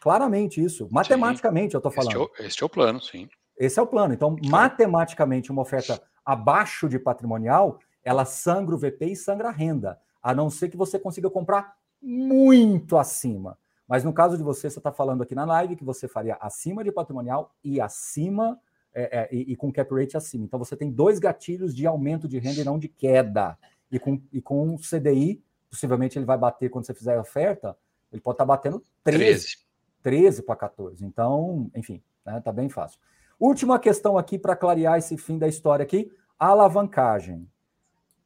Claramente 0.00 0.62
isso. 0.62 0.88
Matematicamente 0.90 1.72
sim. 1.72 1.76
eu 1.76 1.78
estou 1.78 1.92
falando. 1.92 2.10
Este 2.10 2.18
é, 2.18 2.42
o, 2.42 2.46
este 2.46 2.62
é, 2.62 2.66
o, 2.66 2.68
plano, 2.68 3.00
sim. 3.00 3.28
Esse 3.56 3.78
é 3.78 3.82
o 3.82 3.86
plano. 3.86 4.14
Então, 4.14 4.34
matematicamente, 4.46 5.52
uma 5.52 5.62
oferta 5.62 6.02
abaixo 6.24 6.88
de 6.88 6.98
patrimonial, 6.98 7.78
ela 8.02 8.24
sangra 8.24 8.74
o 8.74 8.78
VP 8.78 9.06
e 9.06 9.16
sangra 9.16 9.48
a 9.48 9.52
renda. 9.52 9.98
A 10.22 10.34
não 10.34 10.50
ser 10.50 10.68
que 10.68 10.76
você 10.76 10.98
consiga 10.98 11.30
comprar 11.30 11.76
muito 12.00 12.96
acima. 12.96 13.58
Mas 13.86 14.04
no 14.04 14.12
caso 14.12 14.36
de 14.36 14.42
você, 14.42 14.70
você 14.70 14.78
está 14.78 14.92
falando 14.92 15.22
aqui 15.22 15.34
na 15.34 15.44
live 15.44 15.76
que 15.76 15.84
você 15.84 16.06
faria 16.06 16.36
acima 16.40 16.84
de 16.84 16.92
patrimonial 16.92 17.54
e 17.62 17.80
acima 17.80 18.58
é, 18.94 19.20
é, 19.20 19.28
e, 19.34 19.52
e, 19.52 19.56
com 19.56 19.72
cap 19.72 19.92
rate 19.92 20.16
acima. 20.16 20.44
Então 20.44 20.58
você 20.58 20.76
tem 20.76 20.90
dois 20.90 21.18
gatilhos 21.18 21.74
de 21.74 21.86
aumento 21.86 22.28
de 22.28 22.38
renda 22.38 22.60
e 22.60 22.64
não 22.64 22.78
de 22.78 22.88
queda. 22.88 23.58
E 23.90 23.98
com, 23.98 24.20
e 24.32 24.40
com 24.40 24.76
CDI, 24.76 25.42
possivelmente 25.68 26.18
ele 26.18 26.24
vai 26.24 26.38
bater 26.38 26.70
quando 26.70 26.86
você 26.86 26.94
fizer 26.94 27.16
a 27.16 27.20
oferta, 27.20 27.76
ele 28.12 28.20
pode 28.20 28.34
estar 28.34 28.44
tá 28.44 28.48
batendo 28.48 28.84
13. 29.02 29.20
13. 29.22 29.56
13 30.02 30.42
para 30.42 30.56
14. 30.56 31.04
Então, 31.04 31.70
enfim, 31.74 32.02
né, 32.24 32.40
tá 32.40 32.52
bem 32.52 32.68
fácil. 32.68 32.98
Última 33.40 33.78
questão 33.78 34.18
aqui 34.18 34.38
para 34.38 34.54
clarear 34.54 34.98
esse 34.98 35.16
fim 35.16 35.38
da 35.38 35.48
história 35.48 35.82
aqui, 35.82 36.12
alavancagem. 36.38 37.48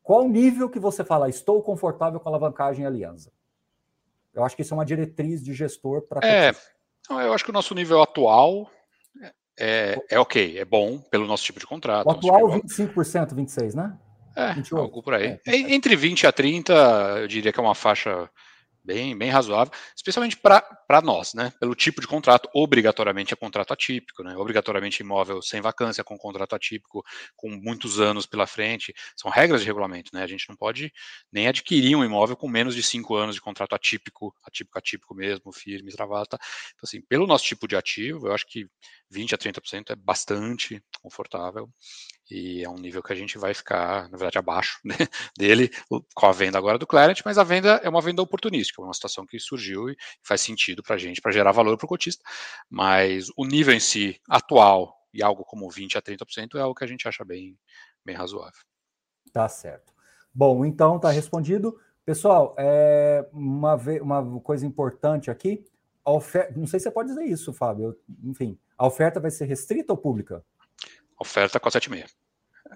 Qual 0.03 0.29
nível 0.29 0.69
que 0.69 0.81
você 0.81 1.05
fala, 1.05 1.29
estou 1.29 1.63
confortável 1.63 2.19
com 2.19 2.29
alavancagem 2.29 2.85
Aliança? 2.85 3.33
Eu 4.35 4.45
acho 4.45 4.57
que 4.57 4.63
isso 4.63 4.75
é 4.75 4.77
uma 4.77 4.85
diretriz 4.85 5.43
de 5.43 5.55
gestor 5.55 6.03
para. 6.03 6.27
É, 6.27 6.53
eu 7.09 7.33
acho 7.33 7.45
que 7.45 7.51
o 7.51 7.55
nosso 7.55 7.75
nível 7.75 8.03
atual 8.03 8.69
é, 9.57 9.97
é 10.11 10.19
ok, 10.19 10.59
é 10.59 10.65
bom 10.65 10.99
pelo 10.99 11.27
nosso 11.27 11.45
tipo 11.45 11.61
de 11.61 11.67
contrato. 11.67 12.07
O 12.07 12.11
atual, 12.11 12.49
25%, 12.51 13.35
26%, 13.35 13.75
né? 13.75 13.97
É, 14.37 14.53
28. 14.53 14.77
algo 14.77 15.03
por 15.03 15.15
aí. 15.15 15.39
É, 15.47 15.57
Entre 15.57 15.95
20 15.95 16.27
a 16.27 16.33
30, 16.33 16.73
eu 17.21 17.29
diria 17.29 17.53
que 17.53 17.61
é 17.61 17.63
uma 17.63 17.75
faixa 17.75 18.29
bem, 18.85 19.17
bem 19.17 19.31
razoável, 19.31 19.73
especialmente 19.97 20.37
para 20.37 21.01
nós, 21.03 21.33
né? 21.35 21.53
Pelo 21.59 21.75
tipo 21.75 22.01
de 22.01 22.07
contrato, 22.07 22.49
obrigatoriamente 22.55 23.33
é 23.33 23.37
contrato 23.37 23.73
atípico, 23.73 24.23
né? 24.23 24.37
Obrigatoriamente 24.37 25.03
imóvel 25.03 25.41
sem 25.41 25.61
vacância, 25.61 26.05
com 26.05 26.19
contrato 26.19 26.55
atípico, 26.55 27.03
com 27.35 27.49
muitos 27.49 27.99
anos 27.99 28.27
pela 28.27 28.47
frente. 28.47 28.93
São 29.17 29.31
regras 29.31 29.63
de 29.63 29.67
regulamento, 29.67 30.11
né? 30.13 30.23
A 30.23 30.27
gente 30.27 30.49
não 30.49 30.57
pode 30.57 30.93
nem 31.33 31.49
adquirir 31.49 31.97
um 31.97 32.05
imóvel 32.05 32.37
com 32.37 32.49
menos 32.49 32.75
de 32.75 32.83
cinco 32.83 33.17
anos 33.17 33.35
de 33.35 33.41
contrato 33.41 33.75
atípico, 33.75 34.35
atípico, 34.45 34.79
atípico 34.79 35.15
mesmo, 35.15 35.53
firme, 35.53 35.91
travata. 35.91 36.37
Então, 36.75 36.83
assim, 36.85 37.01
pelo 37.03 37.27
nosso 37.27 37.45
tipo 37.45 37.67
de 37.67 37.77
ativo, 37.77 38.29
eu 38.29 38.33
acho 38.35 38.47
que 38.47 38.67
20 39.11 39.35
a 39.35 39.39
30% 39.39 39.91
é 39.91 39.97
bastante 39.97 40.83
confortável 41.01 41.71
e 42.31 42.65
é 42.65 42.69
um 42.69 42.77
nível 42.77 43.03
que 43.03 43.13
a 43.13 43.17
gente 43.17 43.37
vai 43.39 43.53
ficar, 43.53 44.09
na 44.11 44.17
verdade, 44.17 44.39
abaixo 44.39 44.81
né, 44.85 44.95
dele 45.37 45.71
com 46.15 46.27
a 46.27 46.33
venda 46.33 46.57
agora 46.57 46.79
do 46.79 46.87
Clarent, 46.87 47.21
mas 47.25 47.39
a 47.39 47.45
venda 47.45 47.81
é 47.83 47.89
uma 47.89 48.01
venda 48.01 48.23
oportunística, 48.23 48.81
uma 48.81 48.95
situação 48.95 49.27
que 49.27 49.39
surgiu 49.39 49.91
e 49.91 49.97
faz 50.23 50.41
sentido 50.41 50.83
para 50.83 50.95
a 50.95 50.99
gente, 50.99 51.21
para 51.21 51.33
gerar 51.33 51.53
valor 51.53 51.77
para 51.77 51.85
o 51.85 51.89
cotista, 51.89 52.25
mas 52.69 53.29
o 53.37 53.45
nível 53.45 53.75
em 53.75 53.81
si 53.81 54.21
atual 54.29 54.97
e 55.13 55.23
algo 55.23 55.45
como 55.45 55.71
20 55.71 55.99
a 55.99 56.03
30% 56.03 56.57
é 56.57 56.65
o 56.65 56.75
que 56.75 56.85
a 56.85 56.87
gente 56.87 57.07
acha 57.07 57.25
bem, 57.25 57.57
bem 58.05 58.17
razoável. 58.17 58.61
Tá 59.33 59.49
certo. 59.49 59.93
Bom, 60.33 60.65
então 60.65 60.99
tá 60.99 61.11
respondido. 61.11 61.79
Pessoal, 62.05 62.55
é 62.59 63.27
uma, 63.33 63.77
uma 64.03 64.41
coisa 64.41 64.67
importante 64.67 65.31
aqui, 65.31 65.65
oferta, 66.05 66.53
não 66.59 66.67
sei 66.67 66.81
se 66.81 66.85
você 66.85 66.91
pode 66.91 67.09
dizer 67.09 67.25
isso, 67.25 67.53
Fábio, 67.53 67.97
enfim, 68.23 68.59
a 68.77 68.87
oferta 68.87 69.21
vai 69.21 69.31
ser 69.31 69.47
restrita 69.47 69.93
ou 69.93 69.97
pública? 69.97 70.45
Oferta 71.19 71.61
476. 71.61 72.17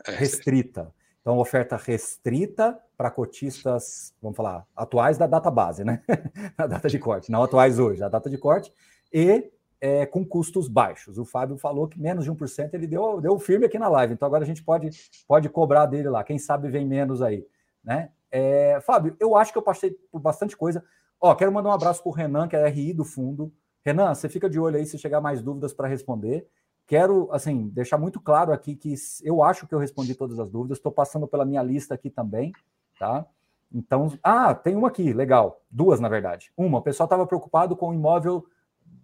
É. 0.07 0.13
Restrita. 0.13 0.93
Então, 1.21 1.37
oferta 1.39 1.77
restrita 1.77 2.79
para 2.97 3.11
cotistas, 3.11 4.15
vamos 4.23 4.37
falar, 4.37 4.67
atuais 4.75 5.19
da 5.19 5.27
data 5.27 5.51
base, 5.51 5.85
né? 5.85 6.03
na 6.57 6.67
data 6.67 6.89
de 6.89 6.99
corte, 6.99 7.31
não 7.31 7.43
atuais 7.43 7.79
hoje, 7.79 8.03
a 8.03 8.09
data 8.09 8.31
de 8.31 8.39
corte, 8.39 8.73
e 9.13 9.51
é, 9.81 10.07
com 10.07 10.25
custos 10.25 10.69
baixos. 10.69 11.19
O 11.19 11.25
Fábio 11.25 11.59
falou 11.59 11.87
que 11.87 12.01
menos 12.01 12.25
de 12.25 12.33
1% 12.33 12.71
ele 12.73 12.87
deu, 12.87 13.21
deu 13.21 13.39
firme 13.39 13.67
aqui 13.67 13.79
na 13.79 13.89
live, 13.89 14.15
então 14.15 14.27
agora 14.27 14.43
a 14.43 14.47
gente 14.47 14.63
pode, 14.63 14.91
pode 15.27 15.49
cobrar 15.49 15.87
dele 15.87 16.09
lá. 16.09 16.25
Quem 16.25 16.39
sabe 16.39 16.69
vem 16.69 16.87
menos 16.87 17.21
aí, 17.21 17.47
né? 17.85 18.11
É, 18.31 18.81
Fábio, 18.81 19.17
eu 19.21 19.37
acho 19.37 19.53
que 19.53 19.59
eu 19.59 19.63
passei 19.63 19.91
por 20.11 20.21
bastante 20.21 20.57
coisa. 20.57 20.85
Ó, 21.21 21.35
quero 21.35 21.53
mandar 21.53 21.71
um 21.71 21.73
abraço 21.73 22.03
para 22.03 22.11
o 22.11 22.15
Renan, 22.15 22.49
que 22.49 22.57
é 22.57 22.69
RI 22.69 22.93
do 22.93 23.05
fundo. 23.05 23.53
Renan, 23.85 24.15
você 24.15 24.29
fica 24.29 24.49
de 24.49 24.59
olho 24.59 24.77
aí 24.77 24.87
se 24.87 24.99
chegar 24.99 25.21
mais 25.21 25.43
dúvidas 25.43 25.73
para 25.73 25.89
responder. 25.89 26.47
Quero, 26.89 27.29
assim, 27.31 27.69
deixar 27.69 27.99
muito 27.99 28.19
claro 28.19 28.51
aqui 28.51 28.75
que 28.75 28.95
eu 29.23 29.43
acho 29.43 29.67
que 29.67 29.75
eu 29.75 29.79
respondi 29.79 30.15
todas 30.15 30.39
as 30.39 30.49
dúvidas. 30.49 30.79
Estou 30.79 30.91
passando 30.91 31.29
pela 31.29 31.45
minha 31.45 31.63
lista 31.63 31.95
aqui 31.95 32.09
também, 32.09 32.51
tá? 32.99 33.27
Então, 33.71 34.11
ah, 34.23 34.55
tem 34.55 34.75
uma 34.75 34.89
aqui, 34.89 35.13
legal. 35.13 35.61
Duas, 35.71 36.01
na 36.01 36.09
verdade. 36.09 36.51
Uma, 36.57 36.79
o 36.79 36.83
pessoal 36.83 37.05
estava 37.05 37.27
preocupado 37.27 37.77
com 37.77 37.91
o 37.91 37.95
imóvel 37.95 38.47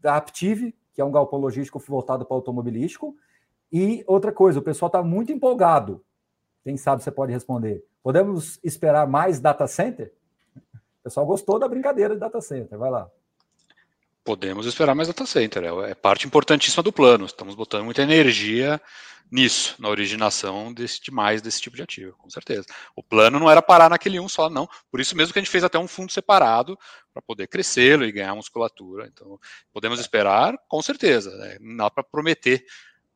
da 0.01 0.17
Aptive, 0.17 0.75
que 0.95 1.01
é 1.03 1.05
um 1.05 1.13
galpão 1.13 1.39
logístico 1.39 1.79
voltado 1.79 2.25
para 2.25 2.35
automobilístico. 2.35 3.15
E 3.71 4.03
outra 4.07 4.33
coisa, 4.33 4.61
o 4.61 4.63
pessoal 4.63 4.87
está 4.87 5.03
muito 5.03 5.31
empolgado. 5.31 6.03
Quem 6.63 6.79
sabe 6.79 7.03
você 7.03 7.11
pode 7.11 7.35
responder. 7.35 7.85
Podemos 8.03 8.59
esperar 8.65 9.07
mais 9.07 9.41
data 9.41 9.67
center? 9.67 10.11
O 10.57 11.03
pessoal 11.05 11.27
gostou 11.27 11.59
da 11.59 11.69
brincadeira 11.69 12.15
de 12.15 12.21
data 12.21 12.41
center. 12.41 12.79
Vai 12.79 12.91
lá. 12.91 13.11
Podemos 14.25 14.65
esperar 14.67 14.95
mais 14.95 15.09
data 15.09 15.27
center, 15.27 15.65
é, 15.65 15.91
é 15.91 15.95
parte 15.95 16.27
importantíssima 16.27 16.83
do 16.83 16.93
plano. 16.93 17.27
Estamos 17.27 17.55
botando 17.55 17.85
muita 17.85 18.03
energia 18.03 18.81
nisso, 19.31 19.75
na 19.79 19.89
originação 19.89 20.73
desse, 20.73 21.03
de 21.03 21.11
mais 21.11 21.43
desse 21.43 21.61
tipo 21.61 21.77
de 21.77 21.83
ativo, 21.83 22.17
com 22.17 22.31
certeza. 22.31 22.65
O 22.95 23.03
plano 23.03 23.39
não 23.39 23.51
era 23.51 23.61
parar 23.61 23.91
naquele 23.91 24.21
um 24.21 24.29
só, 24.29 24.49
não. 24.49 24.69
Por 24.91 25.01
isso 25.01 25.17
mesmo 25.17 25.33
que 25.33 25.39
a 25.39 25.43
gente 25.43 25.51
fez 25.51 25.65
até 25.65 25.79
um 25.79 25.89
fundo 25.89 26.13
separado 26.13 26.79
para 27.13 27.23
poder 27.23 27.49
crescê-lo 27.49 28.05
e 28.05 28.13
ganhar 28.13 28.35
musculatura. 28.35 29.07
Então, 29.07 29.39
podemos 29.73 30.01
esperar, 30.01 30.57
com 30.69 30.81
certeza. 30.81 31.37
Né? 31.37 31.59
Não 31.61 31.77
dá 31.77 31.91
para 31.91 32.05
prometer 32.05 32.65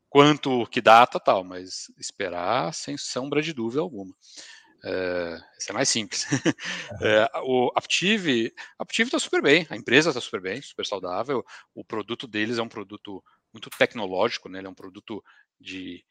quanto, 0.08 0.66
que 0.66 0.80
data 0.80 1.20
tal, 1.20 1.44
mas 1.44 1.90
esperar 1.98 2.74
sem 2.74 2.96
sombra 2.96 3.40
de 3.40 3.52
dúvida 3.52 3.80
alguma. 3.80 4.14
É, 4.84 5.40
esse 5.58 5.70
é 5.70 5.74
mais 5.74 5.88
simples. 5.88 6.26
É, 7.02 7.28
o 7.42 7.70
Aptiv, 7.74 8.52
Aptiv 8.78 9.06
está 9.06 9.18
super 9.18 9.42
bem, 9.42 9.66
a 9.70 9.76
empresa 9.76 10.10
está 10.10 10.20
super 10.20 10.40
bem, 10.40 10.60
super 10.62 10.86
saudável. 10.86 11.44
O 11.74 11.84
produto 11.84 12.26
deles 12.26 12.58
é 12.58 12.62
um 12.62 12.68
produto 12.68 13.22
muito 13.52 13.70
tecnológico, 13.70 14.48
né? 14.48 14.58
Ele 14.58 14.66
é 14.66 14.70
um 14.70 14.74
produto 14.74 15.22
de, 15.60 16.04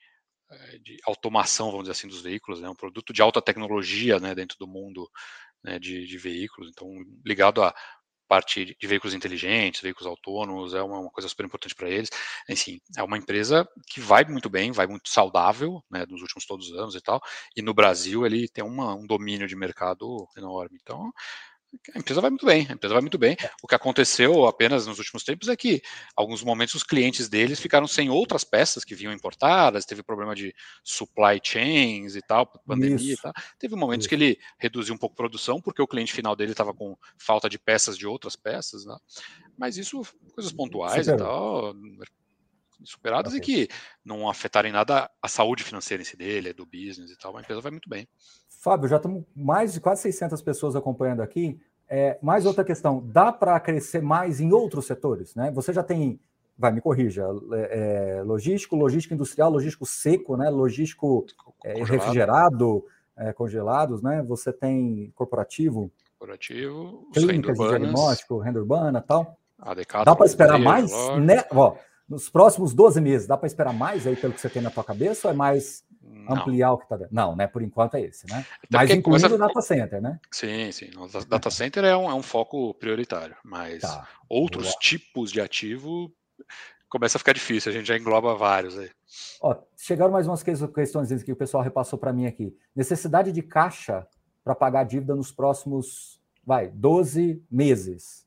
é, 0.51 0.77
de 0.79 0.97
automação, 1.05 1.67
vamos 1.67 1.83
dizer 1.83 1.93
assim, 1.93 2.07
dos 2.07 2.21
veículos, 2.21 2.61
né? 2.61 2.69
Um 2.69 2.75
produto 2.75 3.13
de 3.13 3.21
alta 3.21 3.41
tecnologia, 3.41 4.19
né? 4.19 4.35
Dentro 4.35 4.57
do 4.57 4.67
mundo 4.67 5.09
né? 5.63 5.79
de, 5.79 6.05
de 6.05 6.17
veículos. 6.17 6.69
Então, 6.69 6.89
ligado 7.25 7.63
a 7.63 7.73
parte 8.27 8.75
de 8.79 8.87
veículos 8.87 9.13
inteligentes, 9.13 9.81
veículos 9.81 10.07
autônomos, 10.07 10.73
é 10.73 10.81
uma, 10.81 10.99
uma 10.99 11.11
coisa 11.11 11.29
super 11.29 11.45
importante 11.45 11.75
para 11.75 11.89
eles. 11.89 12.09
Enfim, 12.49 12.79
é 12.97 13.03
uma 13.03 13.17
empresa 13.17 13.67
que 13.87 13.99
vai 13.99 14.23
muito 14.25 14.49
bem, 14.49 14.71
vai 14.71 14.87
muito 14.87 15.09
saudável, 15.09 15.83
né, 15.89 16.05
nos 16.09 16.21
últimos 16.21 16.45
todos 16.45 16.69
os 16.69 16.77
anos 16.77 16.95
e 16.95 17.01
tal, 17.01 17.21
e 17.55 17.61
no 17.61 17.73
Brasil 17.73 18.25
ele 18.25 18.47
tem 18.47 18.63
uma, 18.63 18.95
um 18.95 19.05
domínio 19.05 19.47
de 19.47 19.55
mercado 19.55 20.27
enorme. 20.37 20.77
Então, 20.81 21.11
a 21.93 21.99
empresa 21.99 22.21
vai 22.21 22.29
muito 22.29 22.45
bem, 22.45 22.67
a 22.69 22.73
empresa 22.73 22.93
vai 22.93 23.01
muito 23.01 23.17
bem. 23.17 23.35
É. 23.39 23.49
O 23.61 23.67
que 23.67 23.75
aconteceu 23.75 24.45
apenas 24.45 24.87
nos 24.87 24.99
últimos 24.99 25.23
tempos 25.23 25.47
é 25.47 25.55
que, 25.55 25.81
alguns 26.15 26.43
momentos, 26.43 26.75
os 26.75 26.83
clientes 26.83 27.29
deles 27.29 27.59
ficaram 27.59 27.87
sem 27.87 28.09
outras 28.09 28.43
peças 28.43 28.83
que 28.83 28.95
vinham 28.95 29.13
importadas, 29.13 29.85
teve 29.85 30.03
problema 30.03 30.35
de 30.35 30.53
supply 30.83 31.39
chains 31.43 32.15
e 32.15 32.21
tal, 32.21 32.45
pandemia 32.65 32.95
Isso. 32.95 33.13
e 33.13 33.17
tal. 33.17 33.33
Teve 33.57 33.75
momentos 33.75 34.03
Isso. 34.03 34.09
que 34.09 34.15
ele 34.15 34.39
reduziu 34.57 34.93
um 34.93 34.97
pouco 34.97 35.13
a 35.13 35.17
produção, 35.17 35.61
porque 35.61 35.81
o 35.81 35.87
cliente 35.87 36.13
final 36.13 36.35
dele 36.35 36.51
estava 36.51 36.73
com 36.73 36.95
falta 37.17 37.49
de 37.49 37.59
peças 37.59 37.97
de 37.97 38.07
outras 38.07 38.35
peças, 38.35 38.85
né? 38.85 38.97
Mas 39.57 39.77
isso, 39.77 40.01
coisas 40.33 40.51
pontuais 40.51 41.05
Superou. 41.05 41.17
e 41.17 41.23
tal, 41.23 42.07
superadas 42.85 43.33
okay. 43.33 43.41
e 43.41 43.67
que 43.67 43.73
não 44.03 44.29
afetarem 44.29 44.71
nada 44.71 45.09
a 45.21 45.27
saúde 45.27 45.63
financeira 45.63 46.01
em 46.01 46.05
si 46.05 46.15
dele, 46.15 46.53
do 46.53 46.65
business 46.65 47.11
e 47.11 47.17
tal. 47.17 47.35
A 47.35 47.41
empresa 47.41 47.61
vai 47.61 47.71
muito 47.71 47.89
bem. 47.89 48.07
Fábio, 48.67 48.89
já 48.89 48.97
estamos 48.97 49.23
mais 49.33 49.71
de 49.71 49.79
quase 49.79 50.01
600 50.01 50.41
pessoas 50.41 50.75
acompanhando 50.75 51.21
aqui. 51.21 51.57
É, 51.89 52.17
mais 52.21 52.45
outra 52.45 52.65
questão, 52.65 53.01
dá 53.01 53.31
para 53.31 53.57
crescer 53.61 54.01
mais 54.01 54.41
em 54.41 54.51
outros 54.51 54.85
setores? 54.85 55.33
Né? 55.35 55.49
Você 55.51 55.71
já 55.71 55.81
tem, 55.81 56.19
vai, 56.57 56.73
me 56.73 56.81
corrija, 56.81 57.25
é, 57.53 58.17
é 58.17 58.23
logístico, 58.23 58.75
logístico 58.75 59.13
industrial, 59.13 59.49
logístico 59.49 59.85
seco, 59.85 60.35
né? 60.35 60.49
logístico 60.49 61.25
é, 61.63 61.81
refrigerado, 61.81 62.83
é, 63.15 63.31
congelados, 63.31 64.01
né? 64.01 64.21
Você 64.27 64.51
tem 64.51 65.13
corporativo, 65.15 65.89
corporativo 66.19 67.07
clínicas 67.13 67.57
de 67.57 67.69
diagnóstico, 67.69 68.37
renda 68.37 68.59
urbana 68.59 69.01
tal. 69.01 69.37
Dá 70.03 70.13
para 70.13 70.25
esperar 70.25 70.59
mais? 70.59 70.91
Né? 71.21 71.41
Ó, 71.51 71.77
nos 72.07 72.29
próximos 72.29 72.73
12 72.73 73.01
meses, 73.01 73.27
dá 73.27 73.37
para 73.37 73.47
esperar 73.47 73.73
mais 73.73 74.07
aí 74.07 74.15
pelo 74.15 74.33
que 74.33 74.39
você 74.39 74.49
tem 74.49 74.61
na 74.61 74.69
tua 74.69 74.83
cabeça 74.83 75.27
ou 75.27 75.33
é 75.33 75.35
mais 75.35 75.83
não. 76.01 76.37
ampliar 76.37 76.71
o 76.71 76.77
que 76.77 76.85
está 76.85 76.97
dentro? 76.97 77.13
Não, 77.13 77.35
né? 77.35 77.47
Por 77.47 77.61
enquanto 77.61 77.95
é 77.95 78.01
esse, 78.01 78.25
né? 78.27 78.45
Até 78.63 78.77
mas 78.77 78.89
incluindo 78.91 79.27
começa... 79.27 79.35
o 79.35 79.47
data 79.47 79.61
center, 79.61 80.01
né? 80.01 80.19
Sim, 80.31 80.71
sim. 80.71 80.89
O 80.97 81.07
data 81.25 81.49
center 81.49 81.83
é 81.83 81.97
um, 81.97 82.09
é 82.09 82.13
um 82.13 82.23
foco 82.23 82.73
prioritário, 82.75 83.35
mas 83.43 83.81
tá. 83.81 84.07
outros 84.29 84.67
Boa. 84.67 84.79
tipos 84.79 85.31
de 85.31 85.41
ativo 85.41 86.11
começa 86.89 87.17
a 87.17 87.19
ficar 87.19 87.33
difícil, 87.33 87.71
a 87.71 87.75
gente 87.75 87.87
já 87.87 87.97
engloba 87.97 88.35
vários 88.35 88.77
aí. 88.77 88.89
Ó, 89.41 89.55
chegaram 89.75 90.11
mais 90.11 90.27
umas 90.27 90.43
questões 90.43 91.23
que 91.23 91.31
o 91.31 91.35
pessoal 91.35 91.63
repassou 91.63 91.99
para 91.99 92.13
mim 92.13 92.25
aqui. 92.25 92.55
Necessidade 92.75 93.31
de 93.31 93.41
caixa 93.41 94.07
para 94.43 94.55
pagar 94.55 94.81
a 94.81 94.83
dívida 94.83 95.15
nos 95.15 95.31
próximos, 95.31 96.21
vai, 96.45 96.69
12 96.69 97.43
meses. 97.51 98.26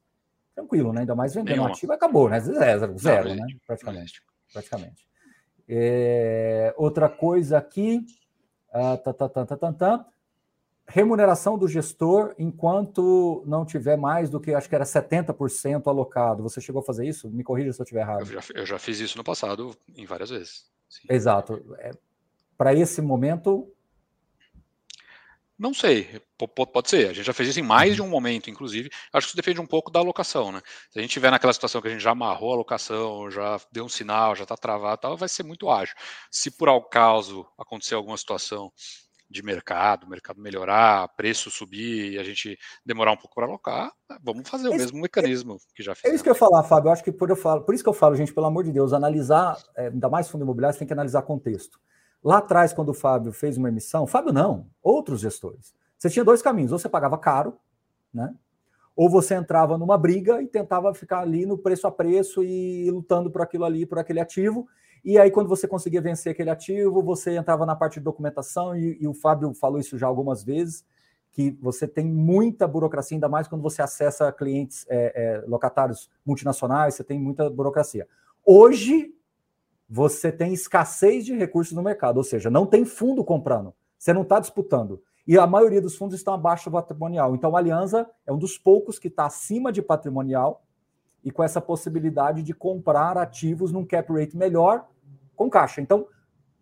Tranquilo, 0.54 0.92
né? 0.92 1.00
Ainda 1.00 1.14
mais 1.14 1.34
vendendo 1.34 1.56
Nenhuma. 1.56 1.70
ativo, 1.70 1.92
acabou, 1.92 2.28
né? 2.28 2.40
Zero, 2.40 2.98
zero 2.98 3.28
não, 3.28 3.36
né? 3.36 3.46
Praticamente. 3.66 4.22
Praticamente. 4.52 5.08
É, 5.68 6.74
outra 6.76 7.08
coisa 7.08 7.58
aqui. 7.58 8.04
Uh, 8.72 8.96
tá, 8.98 9.12
tá, 9.12 9.28
tá, 9.28 9.46
tá, 9.46 9.56
tá, 9.56 9.72
tá 9.72 10.06
remuneração 10.90 11.56
do 11.56 11.68
gestor 11.68 12.34
enquanto 12.36 13.44
não 13.46 13.64
tiver 13.64 13.96
mais 13.96 14.28
do 14.28 14.40
que 14.40 14.52
acho 14.52 14.68
que 14.68 14.74
era 14.74 14.84
70% 14.84 15.86
alocado. 15.86 16.42
Você 16.42 16.60
chegou 16.60 16.80
a 16.80 16.84
fazer 16.84 17.06
isso? 17.06 17.30
Me 17.30 17.44
corrija 17.44 17.72
se 17.72 17.80
eu 17.80 17.84
estiver 17.84 18.00
errado. 18.00 18.20
Eu 18.20 18.26
já, 18.26 18.40
eu 18.54 18.66
já, 18.66 18.78
fiz 18.78 18.98
isso 18.98 19.16
no 19.16 19.22
passado 19.22 19.74
em 19.96 20.04
várias 20.04 20.30
vezes. 20.30 20.64
Sim. 20.88 21.06
Exato. 21.08 21.64
É, 21.78 21.92
Para 22.58 22.74
esse 22.74 23.00
momento. 23.00 23.72
Não 25.60 25.74
sei, 25.74 26.08
pode 26.72 26.88
ser. 26.88 27.10
A 27.10 27.12
gente 27.12 27.26
já 27.26 27.34
fez 27.34 27.50
isso 27.50 27.60
em 27.60 27.62
mais 27.62 27.94
de 27.94 28.00
um 28.00 28.08
momento, 28.08 28.48
inclusive. 28.48 28.88
Acho 29.12 29.26
que 29.26 29.32
isso 29.32 29.36
depende 29.36 29.60
um 29.60 29.66
pouco 29.66 29.90
da 29.90 30.00
alocação, 30.00 30.50
né? 30.50 30.62
Se 30.90 30.98
a 30.98 31.02
gente 31.02 31.10
tiver 31.10 31.30
naquela 31.30 31.52
situação 31.52 31.82
que 31.82 31.88
a 31.88 31.90
gente 31.90 32.00
já 32.00 32.12
amarrou 32.12 32.52
a 32.52 32.54
alocação, 32.54 33.30
já 33.30 33.60
deu 33.70 33.84
um 33.84 33.88
sinal, 33.88 34.34
já 34.34 34.44
está 34.44 34.56
travado, 34.56 35.02
tal, 35.02 35.18
vai 35.18 35.28
ser 35.28 35.42
muito 35.42 35.68
ágil. 35.68 35.94
Se 36.30 36.50
por 36.50 36.70
acaso 36.70 37.46
acontecer 37.58 37.94
alguma 37.94 38.16
situação 38.16 38.72
de 39.28 39.42
mercado, 39.42 40.06
o 40.06 40.08
mercado 40.08 40.40
melhorar, 40.40 41.06
preço 41.14 41.50
subir 41.50 42.14
e 42.14 42.18
a 42.18 42.24
gente 42.24 42.58
demorar 42.84 43.12
um 43.12 43.18
pouco 43.18 43.34
para 43.34 43.44
alocar, 43.44 43.92
vamos 44.22 44.48
fazer 44.48 44.70
o 44.70 44.74
mesmo 44.74 44.98
mecanismo 44.98 45.58
que 45.74 45.82
já 45.82 45.94
fizemos. 45.94 46.12
É 46.12 46.14
isso 46.14 46.24
que 46.24 46.30
eu 46.30 46.34
ia 46.34 46.38
falar, 46.38 46.62
Fábio. 46.64 46.88
Eu 46.88 46.92
acho 46.94 47.04
que 47.04 47.12
por, 47.12 47.28
eu 47.28 47.36
falo, 47.36 47.66
por 47.66 47.74
isso 47.74 47.84
que 47.84 47.90
eu 47.90 47.94
falo, 47.94 48.16
gente, 48.16 48.32
pelo 48.32 48.46
amor 48.46 48.64
de 48.64 48.72
Deus, 48.72 48.94
analisar, 48.94 49.58
é, 49.76 49.88
ainda 49.88 50.08
mais 50.08 50.26
fundo 50.30 50.42
imobiliário, 50.42 50.72
você 50.72 50.78
tem 50.78 50.86
que 50.86 50.94
analisar 50.94 51.20
contexto. 51.20 51.78
Lá 52.22 52.38
atrás, 52.38 52.72
quando 52.72 52.90
o 52.90 52.94
Fábio 52.94 53.32
fez 53.32 53.56
uma 53.56 53.68
emissão, 53.68 54.06
Fábio 54.06 54.32
não, 54.32 54.66
outros 54.82 55.20
gestores. 55.20 55.74
Você 55.98 56.10
tinha 56.10 56.24
dois 56.24 56.42
caminhos, 56.42 56.72
ou 56.72 56.78
você 56.78 56.88
pagava 56.88 57.16
caro, 57.16 57.56
né? 58.12 58.34
Ou 58.94 59.08
você 59.08 59.34
entrava 59.34 59.78
numa 59.78 59.96
briga 59.96 60.42
e 60.42 60.46
tentava 60.46 60.92
ficar 60.94 61.20
ali 61.20 61.46
no 61.46 61.56
preço 61.56 61.86
a 61.86 61.90
preço 61.90 62.42
e 62.42 62.90
lutando 62.90 63.30
por 63.30 63.40
aquilo 63.40 63.64
ali, 63.64 63.86
por 63.86 63.98
aquele 63.98 64.20
ativo, 64.20 64.68
e 65.04 65.18
aí, 65.18 65.30
quando 65.30 65.48
você 65.48 65.66
conseguia 65.66 66.00
vencer 66.00 66.32
aquele 66.32 66.50
ativo, 66.50 67.02
você 67.02 67.36
entrava 67.36 67.64
na 67.64 67.74
parte 67.74 67.94
de 67.94 68.00
documentação, 68.00 68.76
e, 68.76 68.98
e 69.00 69.08
o 69.08 69.14
Fábio 69.14 69.52
falou 69.54 69.78
isso 69.78 69.96
já 69.96 70.06
algumas 70.06 70.44
vezes, 70.44 70.84
que 71.32 71.56
você 71.60 71.88
tem 71.88 72.04
muita 72.04 72.68
burocracia, 72.68 73.16
ainda 73.16 73.28
mais 73.28 73.48
quando 73.48 73.62
você 73.62 73.80
acessa 73.80 74.30
clientes 74.30 74.84
é, 74.88 75.12
é, 75.14 75.44
locatários 75.46 76.10
multinacionais, 76.26 76.94
você 76.94 77.04
tem 77.04 77.18
muita 77.18 77.48
burocracia. 77.48 78.06
Hoje, 78.44 79.14
você 79.90 80.30
tem 80.30 80.52
escassez 80.52 81.26
de 81.26 81.34
recursos 81.34 81.74
no 81.74 81.82
mercado, 81.82 82.18
ou 82.18 82.22
seja, 82.22 82.48
não 82.48 82.64
tem 82.64 82.84
fundo 82.84 83.24
comprando, 83.24 83.74
você 83.98 84.12
não 84.12 84.22
está 84.22 84.38
disputando. 84.38 85.02
E 85.26 85.36
a 85.36 85.46
maioria 85.46 85.80
dos 85.80 85.96
fundos 85.96 86.16
estão 86.16 86.32
abaixo 86.32 86.70
do 86.70 86.74
patrimonial. 86.74 87.34
Então, 87.34 87.54
a 87.54 87.58
Aliança 87.58 88.08
é 88.24 88.32
um 88.32 88.38
dos 88.38 88.56
poucos 88.56 88.98
que 88.98 89.08
está 89.08 89.26
acima 89.26 89.72
de 89.72 89.82
patrimonial 89.82 90.64
e 91.24 91.30
com 91.30 91.42
essa 91.42 91.60
possibilidade 91.60 92.42
de 92.42 92.54
comprar 92.54 93.18
ativos 93.18 93.72
num 93.72 93.84
cap 93.84 94.12
rate 94.12 94.36
melhor 94.36 94.88
com 95.34 95.50
caixa. 95.50 95.80
Então, 95.80 96.06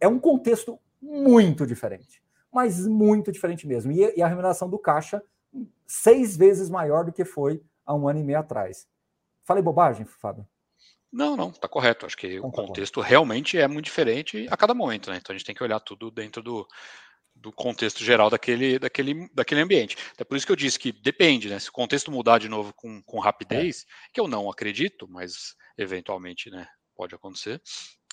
é 0.00 0.08
um 0.08 0.18
contexto 0.18 0.78
muito 1.00 1.66
diferente, 1.66 2.22
mas 2.52 2.86
muito 2.86 3.30
diferente 3.30 3.66
mesmo. 3.66 3.92
E, 3.92 4.14
e 4.16 4.22
a 4.22 4.26
remuneração 4.26 4.68
do 4.68 4.78
caixa 4.78 5.22
seis 5.86 6.36
vezes 6.36 6.68
maior 6.70 7.04
do 7.04 7.12
que 7.12 7.24
foi 7.24 7.62
há 7.84 7.94
um 7.94 8.08
ano 8.08 8.20
e 8.20 8.24
meio 8.24 8.38
atrás. 8.38 8.88
Falei 9.44 9.62
bobagem, 9.62 10.04
Fábio? 10.04 10.46
Não, 11.12 11.36
não, 11.36 11.48
está 11.50 11.66
correto. 11.66 12.06
Acho 12.06 12.16
que 12.16 12.26
então, 12.26 12.48
o 12.48 12.52
tá 12.52 12.62
contexto 12.62 13.00
realmente 13.00 13.58
é 13.58 13.66
muito 13.66 13.86
diferente 13.86 14.46
a 14.50 14.56
cada 14.56 14.74
momento, 14.74 15.10
né? 15.10 15.16
Então 15.16 15.34
a 15.34 15.38
gente 15.38 15.46
tem 15.46 15.54
que 15.54 15.62
olhar 15.62 15.80
tudo 15.80 16.10
dentro 16.10 16.42
do, 16.42 16.66
do 17.34 17.52
contexto 17.52 18.04
geral 18.04 18.28
daquele, 18.28 18.78
daquele, 18.78 19.28
daquele 19.32 19.60
ambiente. 19.60 19.96
É 20.18 20.24
por 20.24 20.36
isso 20.36 20.46
que 20.46 20.52
eu 20.52 20.56
disse 20.56 20.78
que 20.78 20.92
depende, 20.92 21.48
né? 21.48 21.58
Se 21.58 21.70
o 21.70 21.72
contexto 21.72 22.10
mudar 22.10 22.38
de 22.38 22.48
novo 22.48 22.72
com, 22.74 23.02
com 23.02 23.18
rapidez, 23.18 23.86
é. 23.88 24.12
que 24.12 24.20
eu 24.20 24.28
não 24.28 24.50
acredito, 24.50 25.08
mas 25.08 25.54
eventualmente 25.76 26.50
né, 26.50 26.66
pode 26.98 27.14
acontecer, 27.14 27.62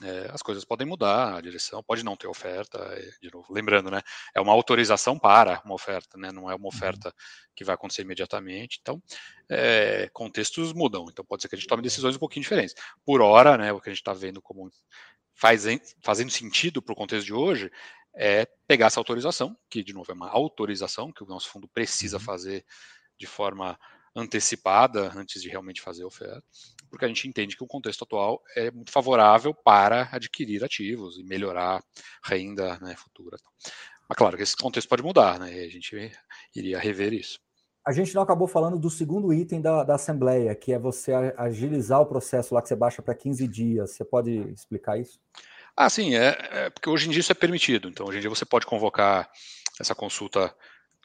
é, 0.04 0.30
as 0.32 0.44
coisas 0.44 0.64
podem 0.64 0.86
mudar, 0.86 1.36
a 1.36 1.42
direção 1.42 1.82
pode 1.82 2.04
não 2.04 2.16
ter 2.16 2.28
oferta, 2.28 2.78
é, 2.78 3.10
de 3.20 3.34
novo, 3.34 3.52
lembrando, 3.52 3.90
né? 3.90 4.02
É 4.36 4.40
uma 4.40 4.54
autorização 4.54 5.18
para 5.18 5.60
uma 5.66 5.74
oferta, 5.74 6.20
né? 6.20 6.32
Não 6.32 6.52
é 6.52 6.56
uma 6.56 6.64
uhum. 6.64 6.68
oferta 6.68 7.12
que 7.56 7.64
vai 7.64 7.74
acontecer 7.74 8.04
imediatamente. 8.04 8.78
Então, 8.80 9.02
é, 9.50 10.08
contextos 10.14 10.72
mudam. 10.72 11.08
Então, 11.10 11.26
pode 11.26 11.42
ser 11.42 11.48
que 11.48 11.56
a 11.56 11.58
gente 11.58 11.68
tome 11.68 11.82
decisões 11.82 12.16
um 12.16 12.20
pouquinho 12.20 12.44
diferentes. 12.44 12.76
Por 13.04 13.22
hora, 13.22 13.58
né? 13.58 13.74
O 13.74 13.82
que 13.82 13.90
a 13.90 13.92
gente 13.94 14.02
está 14.02 14.14
vendo 14.14 14.42
como 14.42 14.70
faz, 15.34 15.64
fazendo 16.04 16.30
sentido 16.30 16.82
para 16.82 16.94
o 16.94 16.96
contexto 16.96 17.26
de 17.26 17.34
hoje 17.34 17.72
é 18.16 18.46
pegar 18.68 18.88
essa 18.88 19.00
autorização, 19.00 19.58
que 19.70 19.84
de 19.84 19.94
novo 19.94 20.12
é 20.12 20.14
uma 20.14 20.30
autorização 20.30 21.12
que 21.12 21.24
o 21.24 21.28
nosso 21.28 21.50
fundo 21.50 21.68
precisa 21.68 22.18
uhum. 22.18 22.24
fazer 22.24 22.64
de 23.18 23.26
forma 23.26 23.80
antecipada 24.16 25.12
antes 25.16 25.42
de 25.42 25.50
realmente 25.50 25.82
fazer 25.82 26.04
a 26.04 26.08
oferta, 26.08 26.44
porque 26.90 27.06
a 27.06 27.08
gente 27.08 27.28
entende 27.28 27.58
que 27.58 27.64
o 27.64 27.68
contexto 27.68 28.04
atual 28.04 28.42
é 28.56 28.72
muito 28.72 28.92
favorável 28.92 29.54
para 29.54 30.10
adquirir 30.12 30.64
ativos 30.64 31.18
e 31.18 31.24
melhorar 31.24 31.84
renda 32.24 32.80
né, 32.80 32.96
futura. 32.96 33.38
Mas 34.08 34.18
claro 34.18 34.38
que 34.38 34.44
esse 34.44 34.56
contexto 34.56 34.88
pode 34.88 35.04
mudar, 35.04 35.40
né? 35.40 35.54
E 35.54 35.66
a 35.66 35.70
gente 35.70 36.12
iria 36.56 36.80
rever 36.80 37.14
isso. 37.14 37.40
A 37.86 37.92
gente 37.92 38.16
não 38.16 38.22
acabou 38.22 38.48
falando 38.48 38.80
do 38.80 38.90
segundo 38.90 39.32
item 39.32 39.62
da, 39.62 39.84
da 39.84 39.96
Assembleia, 39.96 40.56
que 40.56 40.74
é 40.74 40.80
você 40.80 41.12
agilizar 41.38 42.02
o 42.02 42.06
processo 42.06 42.54
lá 42.56 42.62
que 42.62 42.68
você 42.68 42.76
baixa 42.76 43.02
para 43.02 43.14
15 43.14 43.48
dias. 43.48 43.92
Você 43.92 44.04
pode 44.04 44.32
explicar 44.52 45.00
isso? 45.00 45.20
Ah, 45.78 45.90
sim, 45.90 46.16
é, 46.16 46.38
é, 46.52 46.70
porque 46.70 46.90
hoje 46.90 47.08
em 47.08 47.12
dia 47.12 47.20
isso 47.20 47.32
é 47.32 47.36
permitido. 47.36 47.88
Então, 47.88 48.08
hoje 48.08 48.18
em 48.18 48.22
dia 48.22 48.30
você 48.30 48.46
pode 48.46 48.66
convocar 48.66 49.30
essa 49.80 49.94
consulta, 49.94 50.56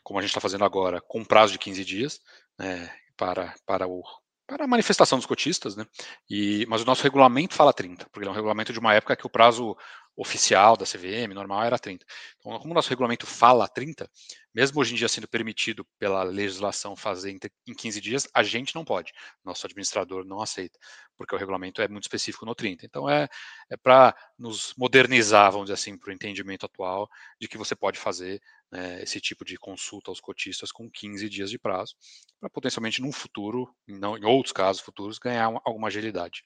como 0.02 0.18
a 0.18 0.22
gente 0.22 0.30
está 0.30 0.40
fazendo 0.40 0.64
agora, 0.64 1.00
com 1.02 1.24
prazo 1.24 1.52
de 1.52 1.58
15 1.58 1.84
dias, 1.84 2.20
né, 2.60 2.90
para, 3.16 3.54
para, 3.66 3.88
o, 3.88 4.02
para 4.46 4.64
a 4.64 4.68
manifestação 4.68 5.18
dos 5.18 5.26
cotistas, 5.26 5.74
né? 5.74 5.86
E, 6.28 6.66
mas 6.68 6.82
o 6.82 6.84
nosso 6.84 7.02
regulamento 7.02 7.54
fala 7.54 7.72
30, 7.72 8.04
porque 8.06 8.20
ele 8.20 8.28
é 8.28 8.30
um 8.30 8.34
regulamento 8.34 8.72
de 8.72 8.78
uma 8.78 8.94
época 8.94 9.16
que 9.16 9.26
o 9.26 9.30
prazo 9.30 9.74
oficial 10.16 10.76
da 10.76 10.84
CVM, 10.84 11.32
normal, 11.32 11.64
era 11.64 11.78
30. 11.78 12.04
Então, 12.38 12.58
como 12.58 12.72
o 12.72 12.74
nosso 12.74 12.90
regulamento 12.90 13.26
fala 13.26 13.66
30, 13.66 14.08
mesmo 14.54 14.80
hoje 14.80 14.92
em 14.92 14.96
dia 14.96 15.08
sendo 15.08 15.28
permitido 15.28 15.86
pela 15.98 16.22
legislação 16.22 16.94
fazer 16.96 17.36
em 17.66 17.74
15 17.74 18.00
dias, 18.00 18.28
a 18.34 18.42
gente 18.42 18.74
não 18.74 18.84
pode. 18.84 19.12
Nosso 19.44 19.66
administrador 19.66 20.24
não 20.24 20.42
aceita, 20.42 20.78
porque 21.16 21.34
o 21.34 21.38
regulamento 21.38 21.80
é 21.80 21.88
muito 21.88 22.04
específico 22.04 22.44
no 22.44 22.54
30. 22.54 22.84
Então, 22.84 23.08
é, 23.08 23.28
é 23.70 23.76
para 23.76 24.14
nos 24.38 24.74
modernizar, 24.76 25.50
vamos 25.52 25.66
dizer 25.66 25.74
assim, 25.74 25.96
para 25.96 26.10
o 26.10 26.12
entendimento 26.12 26.66
atual 26.66 27.08
de 27.40 27.48
que 27.48 27.56
você 27.56 27.74
pode 27.74 27.98
fazer 27.98 28.42
né, 28.70 29.02
esse 29.02 29.20
tipo 29.20 29.44
de 29.44 29.56
consulta 29.56 30.10
aos 30.10 30.20
cotistas 30.20 30.70
com 30.70 30.90
15 30.90 31.28
dias 31.28 31.50
de 31.50 31.58
prazo, 31.58 31.94
para 32.38 32.50
potencialmente, 32.50 33.00
num 33.00 33.12
futuro, 33.12 33.74
não, 33.86 34.16
em 34.16 34.24
outros 34.24 34.52
casos 34.52 34.82
futuros, 34.82 35.18
ganhar 35.18 35.48
uma, 35.48 35.62
alguma 35.64 35.88
agilidade. 35.88 36.44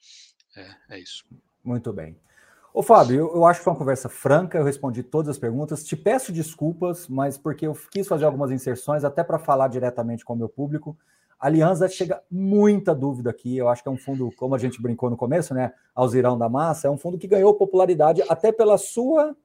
É, 0.56 0.76
é 0.90 0.98
isso. 1.00 1.24
Muito 1.62 1.92
bem. 1.92 2.16
Ô, 2.76 2.82
Fábio, 2.82 3.16
eu, 3.16 3.36
eu, 3.36 3.44
acho 3.44 3.60
que 3.60 3.64
foi 3.64 3.72
uma 3.72 3.78
conversa 3.78 4.08
franca, 4.08 4.58
eu 4.58 4.64
respondi 4.64 5.04
todas 5.04 5.28
as 5.28 5.38
perguntas. 5.38 5.84
Te 5.84 5.96
peço 5.96 6.32
desculpas, 6.32 7.06
mas 7.06 7.38
porque 7.38 7.68
eu 7.68 7.78
quis 7.88 8.08
fazer 8.08 8.24
algumas 8.24 8.50
inserções, 8.50 9.04
até 9.04 9.22
para 9.22 9.38
falar 9.38 9.68
diretamente 9.68 10.24
com 10.24 10.32
o 10.32 10.36
meu 10.36 10.48
público. 10.48 10.98
Aliança 11.38 11.88
chega 11.88 12.20
muita 12.28 12.92
dúvida 12.92 13.30
aqui. 13.30 13.56
Eu 13.56 13.68
acho 13.68 13.80
que 13.80 13.88
é 13.88 13.92
um 13.92 13.96
fundo, 13.96 14.28
como 14.36 14.56
a 14.56 14.58
gente 14.58 14.82
brincou 14.82 15.08
no 15.08 15.16
começo, 15.16 15.54
né? 15.54 15.72
Alzirão 15.94 16.36
da 16.36 16.48
Massa, 16.48 16.88
é 16.88 16.90
um 16.90 16.98
fundo 16.98 17.16
que 17.16 17.28
ganhou 17.28 17.54
popularidade 17.54 18.24
até 18.28 18.50
pela 18.50 18.76
sua, 18.76 19.36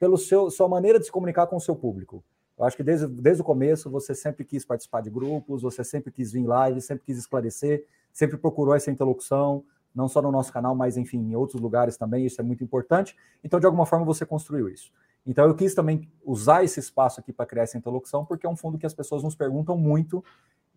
pelo 0.00 0.18
seu, 0.18 0.50
sua 0.50 0.68
maneira 0.68 0.98
de 0.98 1.04
se 1.04 1.12
comunicar 1.12 1.46
com 1.46 1.54
o 1.54 1.60
seu 1.60 1.76
público. 1.76 2.24
Eu 2.58 2.64
acho 2.64 2.76
que 2.76 2.82
desde, 2.82 3.06
desde 3.06 3.40
o 3.40 3.44
começo 3.44 3.88
você 3.88 4.16
sempre 4.16 4.44
quis 4.44 4.64
participar 4.64 5.00
de 5.00 5.10
grupos, 5.10 5.62
você 5.62 5.84
sempre 5.84 6.10
quis 6.10 6.32
vir 6.32 6.40
em 6.40 6.46
live, 6.46 6.80
sempre 6.80 7.04
quis 7.04 7.18
esclarecer, 7.18 7.86
sempre 8.12 8.36
procurou 8.36 8.74
essa 8.74 8.90
interlocução 8.90 9.62
não 9.98 10.06
só 10.06 10.22
no 10.22 10.30
nosso 10.30 10.52
canal, 10.52 10.76
mas 10.76 10.96
enfim, 10.96 11.18
em 11.18 11.34
outros 11.34 11.60
lugares 11.60 11.96
também, 11.96 12.24
isso 12.24 12.40
é 12.40 12.44
muito 12.44 12.62
importante. 12.62 13.16
Então, 13.42 13.58
de 13.58 13.66
alguma 13.66 13.84
forma, 13.84 14.06
você 14.06 14.24
construiu 14.24 14.68
isso. 14.68 14.92
Então, 15.26 15.44
eu 15.44 15.56
quis 15.56 15.74
também 15.74 16.08
usar 16.24 16.62
esse 16.62 16.78
espaço 16.78 17.18
aqui 17.18 17.32
para 17.32 17.44
criar 17.44 17.64
essa 17.64 17.76
interlocução, 17.76 18.24
porque 18.24 18.46
é 18.46 18.48
um 18.48 18.54
fundo 18.54 18.78
que 18.78 18.86
as 18.86 18.94
pessoas 18.94 19.24
nos 19.24 19.34
perguntam 19.34 19.76
muito. 19.76 20.24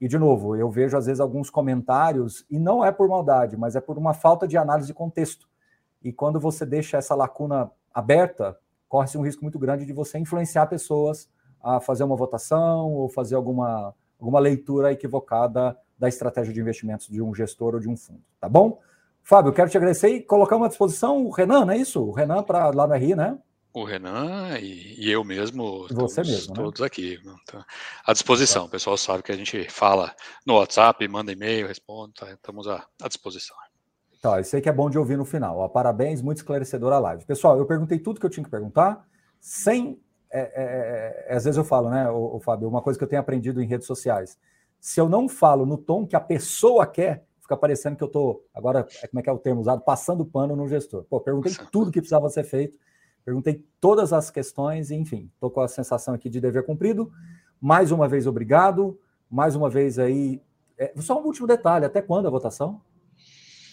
E, 0.01 0.07
de 0.07 0.17
novo, 0.17 0.55
eu 0.55 0.71
vejo 0.71 0.97
às 0.97 1.05
vezes 1.05 1.19
alguns 1.19 1.51
comentários, 1.51 2.43
e 2.49 2.57
não 2.57 2.83
é 2.83 2.91
por 2.91 3.07
maldade, 3.07 3.55
mas 3.55 3.75
é 3.75 3.79
por 3.79 3.95
uma 3.95 4.15
falta 4.15 4.47
de 4.47 4.57
análise 4.57 4.87
de 4.87 4.93
contexto. 4.93 5.47
E 6.03 6.11
quando 6.11 6.39
você 6.39 6.65
deixa 6.65 6.97
essa 6.97 7.13
lacuna 7.13 7.69
aberta, 7.93 8.57
corre-se 8.89 9.19
um 9.19 9.21
risco 9.21 9.43
muito 9.43 9.59
grande 9.59 9.85
de 9.85 9.93
você 9.93 10.17
influenciar 10.17 10.65
pessoas 10.65 11.29
a 11.63 11.79
fazer 11.79 12.03
uma 12.03 12.15
votação 12.15 12.91
ou 12.91 13.07
fazer 13.07 13.35
alguma, 13.35 13.93
alguma 14.19 14.39
leitura 14.39 14.91
equivocada 14.91 15.77
da 15.95 16.09
estratégia 16.09 16.51
de 16.51 16.59
investimentos 16.59 17.07
de 17.07 17.21
um 17.21 17.35
gestor 17.35 17.75
ou 17.75 17.79
de 17.79 17.87
um 17.87 17.95
fundo. 17.95 18.23
Tá 18.39 18.49
bom? 18.49 18.79
Fábio, 19.23 19.53
quero 19.53 19.69
te 19.69 19.77
agradecer 19.77 20.09
e 20.09 20.21
colocar 20.21 20.55
uma 20.55 20.67
disposição 20.67 21.25
o 21.25 21.31
Renan, 21.31 21.65
não 21.65 21.73
é 21.73 21.77
isso? 21.77 22.01
O 22.01 22.11
Renan 22.11 22.43
para 22.43 22.69
lá 22.71 22.87
no 22.87 22.93
RI, 22.95 23.15
né? 23.15 23.37
O 23.73 23.85
Renan 23.85 24.57
e, 24.59 24.99
e 24.99 25.09
eu 25.09 25.23
mesmo. 25.23 25.87
Você 25.89 26.21
mesmo. 26.21 26.53
Né? 26.53 26.61
Todos 26.61 26.81
aqui. 26.81 27.17
Tá 27.45 27.65
à 28.05 28.11
disposição. 28.11 28.65
O 28.65 28.69
pessoal 28.69 28.97
sabe 28.97 29.23
que 29.23 29.31
a 29.31 29.37
gente 29.37 29.69
fala 29.69 30.13
no 30.45 30.55
WhatsApp, 30.55 31.07
manda 31.07 31.31
e-mail, 31.31 31.67
responde, 31.67 32.13
tá? 32.15 32.29
estamos 32.31 32.67
à, 32.67 32.85
à 33.01 33.07
disposição. 33.07 33.55
Tá, 34.21 34.39
isso 34.39 34.55
aí 34.55 34.61
que 34.61 34.69
é 34.69 34.73
bom 34.73 34.89
de 34.89 34.99
ouvir 34.99 35.17
no 35.17 35.25
final. 35.25 35.57
Ó, 35.57 35.67
parabéns, 35.67 36.21
muito 36.21 36.37
esclarecedor 36.37 36.93
a 36.93 36.99
live. 36.99 37.25
Pessoal, 37.25 37.57
eu 37.57 37.65
perguntei 37.65 37.97
tudo 37.97 38.19
que 38.19 38.25
eu 38.25 38.29
tinha 38.29 38.43
que 38.43 38.51
perguntar, 38.51 39.03
sem. 39.39 39.99
É, 40.29 40.39
é, 40.41 41.27
é, 41.29 41.35
às 41.35 41.43
vezes 41.43 41.57
eu 41.57 41.63
falo, 41.63 41.89
né, 41.89 42.09
o 42.09 42.39
Fábio, 42.39 42.67
uma 42.67 42.81
coisa 42.81 42.99
que 42.99 43.03
eu 43.03 43.07
tenho 43.07 43.19
aprendido 43.21 43.61
em 43.61 43.67
redes 43.67 43.87
sociais. 43.87 44.37
Se 44.79 45.01
eu 45.01 45.09
não 45.09 45.27
falo 45.27 45.65
no 45.65 45.77
tom 45.77 46.05
que 46.05 46.15
a 46.15 46.21
pessoa 46.21 46.85
quer, 46.85 47.25
fica 47.51 47.57
parecendo 47.57 47.97
que 47.97 48.03
eu 48.03 48.07
estou, 48.07 48.45
agora, 48.53 48.87
é, 49.01 49.07
como 49.07 49.19
é 49.19 49.23
que 49.23 49.29
é 49.29 49.33
o 49.33 49.37
termo 49.37 49.59
usado? 49.59 49.81
Passando 49.81 50.25
pano 50.25 50.55
no 50.55 50.67
gestor. 50.67 51.03
Pô, 51.03 51.19
perguntei 51.19 51.53
tudo 51.71 51.91
que 51.91 51.99
precisava 51.99 52.29
ser 52.29 52.43
feito, 52.43 52.77
perguntei 53.25 53.65
todas 53.79 54.13
as 54.13 54.31
questões, 54.31 54.89
e, 54.89 54.95
enfim, 54.95 55.29
estou 55.33 55.51
com 55.51 55.61
a 55.61 55.67
sensação 55.67 56.13
aqui 56.13 56.29
de 56.29 56.39
dever 56.39 56.65
cumprido. 56.65 57.11
Mais 57.59 57.91
uma 57.91 58.07
vez, 58.07 58.25
obrigado. 58.25 58.97
Mais 59.29 59.55
uma 59.55 59.69
vez 59.69 59.99
aí. 59.99 60.41
É, 60.77 60.93
só 60.97 61.21
um 61.21 61.25
último 61.25 61.45
detalhe: 61.45 61.85
até 61.85 62.01
quando 62.01 62.27
a 62.27 62.31
votação? 62.31 62.81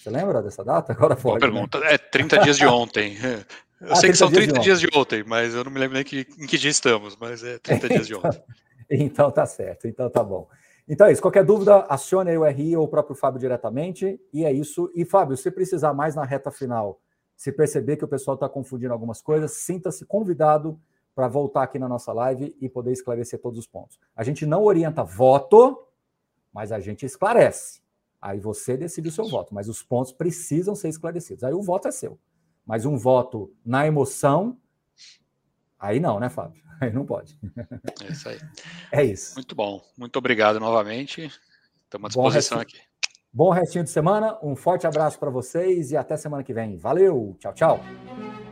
Você 0.03 0.11
lembra 0.11 0.43
dessa 0.43 0.64
data? 0.64 0.93
Agora 0.93 1.16
foi. 1.16 1.33
Boa 1.33 1.41
né? 1.41 1.41
pergunta. 1.41 1.81
Né? 1.81 1.95
É 1.95 1.99
30 1.99 2.39
dias 2.41 2.57
de 2.57 2.66
ontem. 2.66 3.16
Eu 3.81 3.93
ah, 3.93 3.95
sei 3.95 4.11
que 4.11 4.16
são 4.16 4.29
30 4.29 4.55
dias 4.55 4.59
de, 4.59 4.64
dias 4.64 4.81
de, 4.81 4.89
ontem, 4.93 5.22
mas 5.24 5.55
eu 5.55 5.62
não 5.62 5.70
me 5.70 5.79
lembro 5.79 5.95
nem 5.95 6.03
que, 6.03 6.26
em 6.37 6.49
que 6.49 6.59
dia 6.59 6.68
estamos, 6.68 7.16
mas 7.16 7.45
é 7.45 7.61
30 7.61 7.89
dias 7.89 8.09
de 8.09 8.14
ontem. 8.16 8.43
então 8.91 9.31
tá 9.31 9.47
certo, 9.47 9.87
então 9.87 10.11
tá 10.11 10.24
bom. 10.24 10.49
Então 10.89 11.07
é 11.07 11.12
isso. 11.12 11.20
Qualquer 11.20 11.45
dúvida, 11.45 11.80
acione 11.89 12.30
aí 12.30 12.39
o 12.39 12.45
RI 12.45 12.76
ou 12.76 12.84
o 12.84 12.89
próprio 12.89 13.14
Fábio 13.14 13.39
diretamente. 13.39 14.18
E 14.32 14.45
é 14.45 14.53
isso. 14.53 14.91
E, 14.95 15.05
Fábio, 15.05 15.36
se 15.36 15.51
precisar 15.51 15.93
mais 15.93 16.14
na 16.14 16.24
reta 16.24 16.51
final, 16.51 17.01
se 17.36 17.53
perceber 17.53 17.97
que 17.97 18.05
o 18.05 18.09
pessoal 18.09 18.34
está 18.34 18.49
confundindo 18.49 18.93
algumas 18.93 19.20
coisas, 19.20 19.53
sinta-se 19.53 20.07
convidado 20.07 20.80
para 21.14 21.28
voltar 21.28 21.64
aqui 21.64 21.78
na 21.78 21.89
nossa 21.89 22.12
live 22.12 22.57
e 22.61 22.68
poder 22.68 22.93
esclarecer 22.93 23.41
todos 23.41 23.59
os 23.59 23.66
pontos. 23.66 23.99
A 24.16 24.22
gente 24.22 24.47
não 24.47 24.64
orienta 24.64 25.05
voto, 25.05 25.86
mas 26.53 26.72
a 26.72 26.80
gente 26.80 27.05
esclarece. 27.05 27.82
Aí 28.20 28.41
você 28.41 28.76
decide 28.76 29.09
o 29.09 29.12
seu 29.12 29.28
voto, 29.28 29.55
mas 29.55 29.68
os 29.68 29.82
pontos 29.82 30.12
precisam 30.12 30.74
ser 30.74 30.89
esclarecidos. 30.89 31.45
Aí 31.45 31.53
o 31.53 31.62
voto 31.62 31.86
é 31.89 31.91
seu. 31.91 32.18
Mas 32.64 32.84
um 32.84 32.97
voto 32.97 33.53
na 33.64 33.86
emoção, 33.86 34.59
aí 35.78 36.01
não, 36.01 36.18
né, 36.18 36.28
Fábio? 36.28 36.68
Aí 36.81 36.93
não 36.93 37.05
pode. 37.05 37.39
É 38.03 38.12
isso 38.12 38.29
aí. 38.29 38.39
É 38.93 39.05
isso. 39.05 39.35
Muito 39.35 39.55
bom. 39.55 39.83
Muito 39.97 40.16
obrigado 40.16 40.59
novamente. 40.61 41.31
Estamos 41.85 42.07
à 42.07 42.09
disposição 42.09 42.61
aqui. 42.61 42.79
Bom 43.33 43.51
restinho 43.51 43.85
de 43.85 43.91
semana, 43.91 44.39
um 44.43 44.57
forte 44.57 44.87
abraço 44.87 45.18
para 45.18 45.31
vocês 45.31 45.91
e 45.91 45.97
até 45.97 46.16
semana 46.16 46.43
que 46.43 46.55
vem. 46.55 46.79
Valeu, 46.79 47.37
tchau, 47.39 47.53
tchau. 47.53 48.47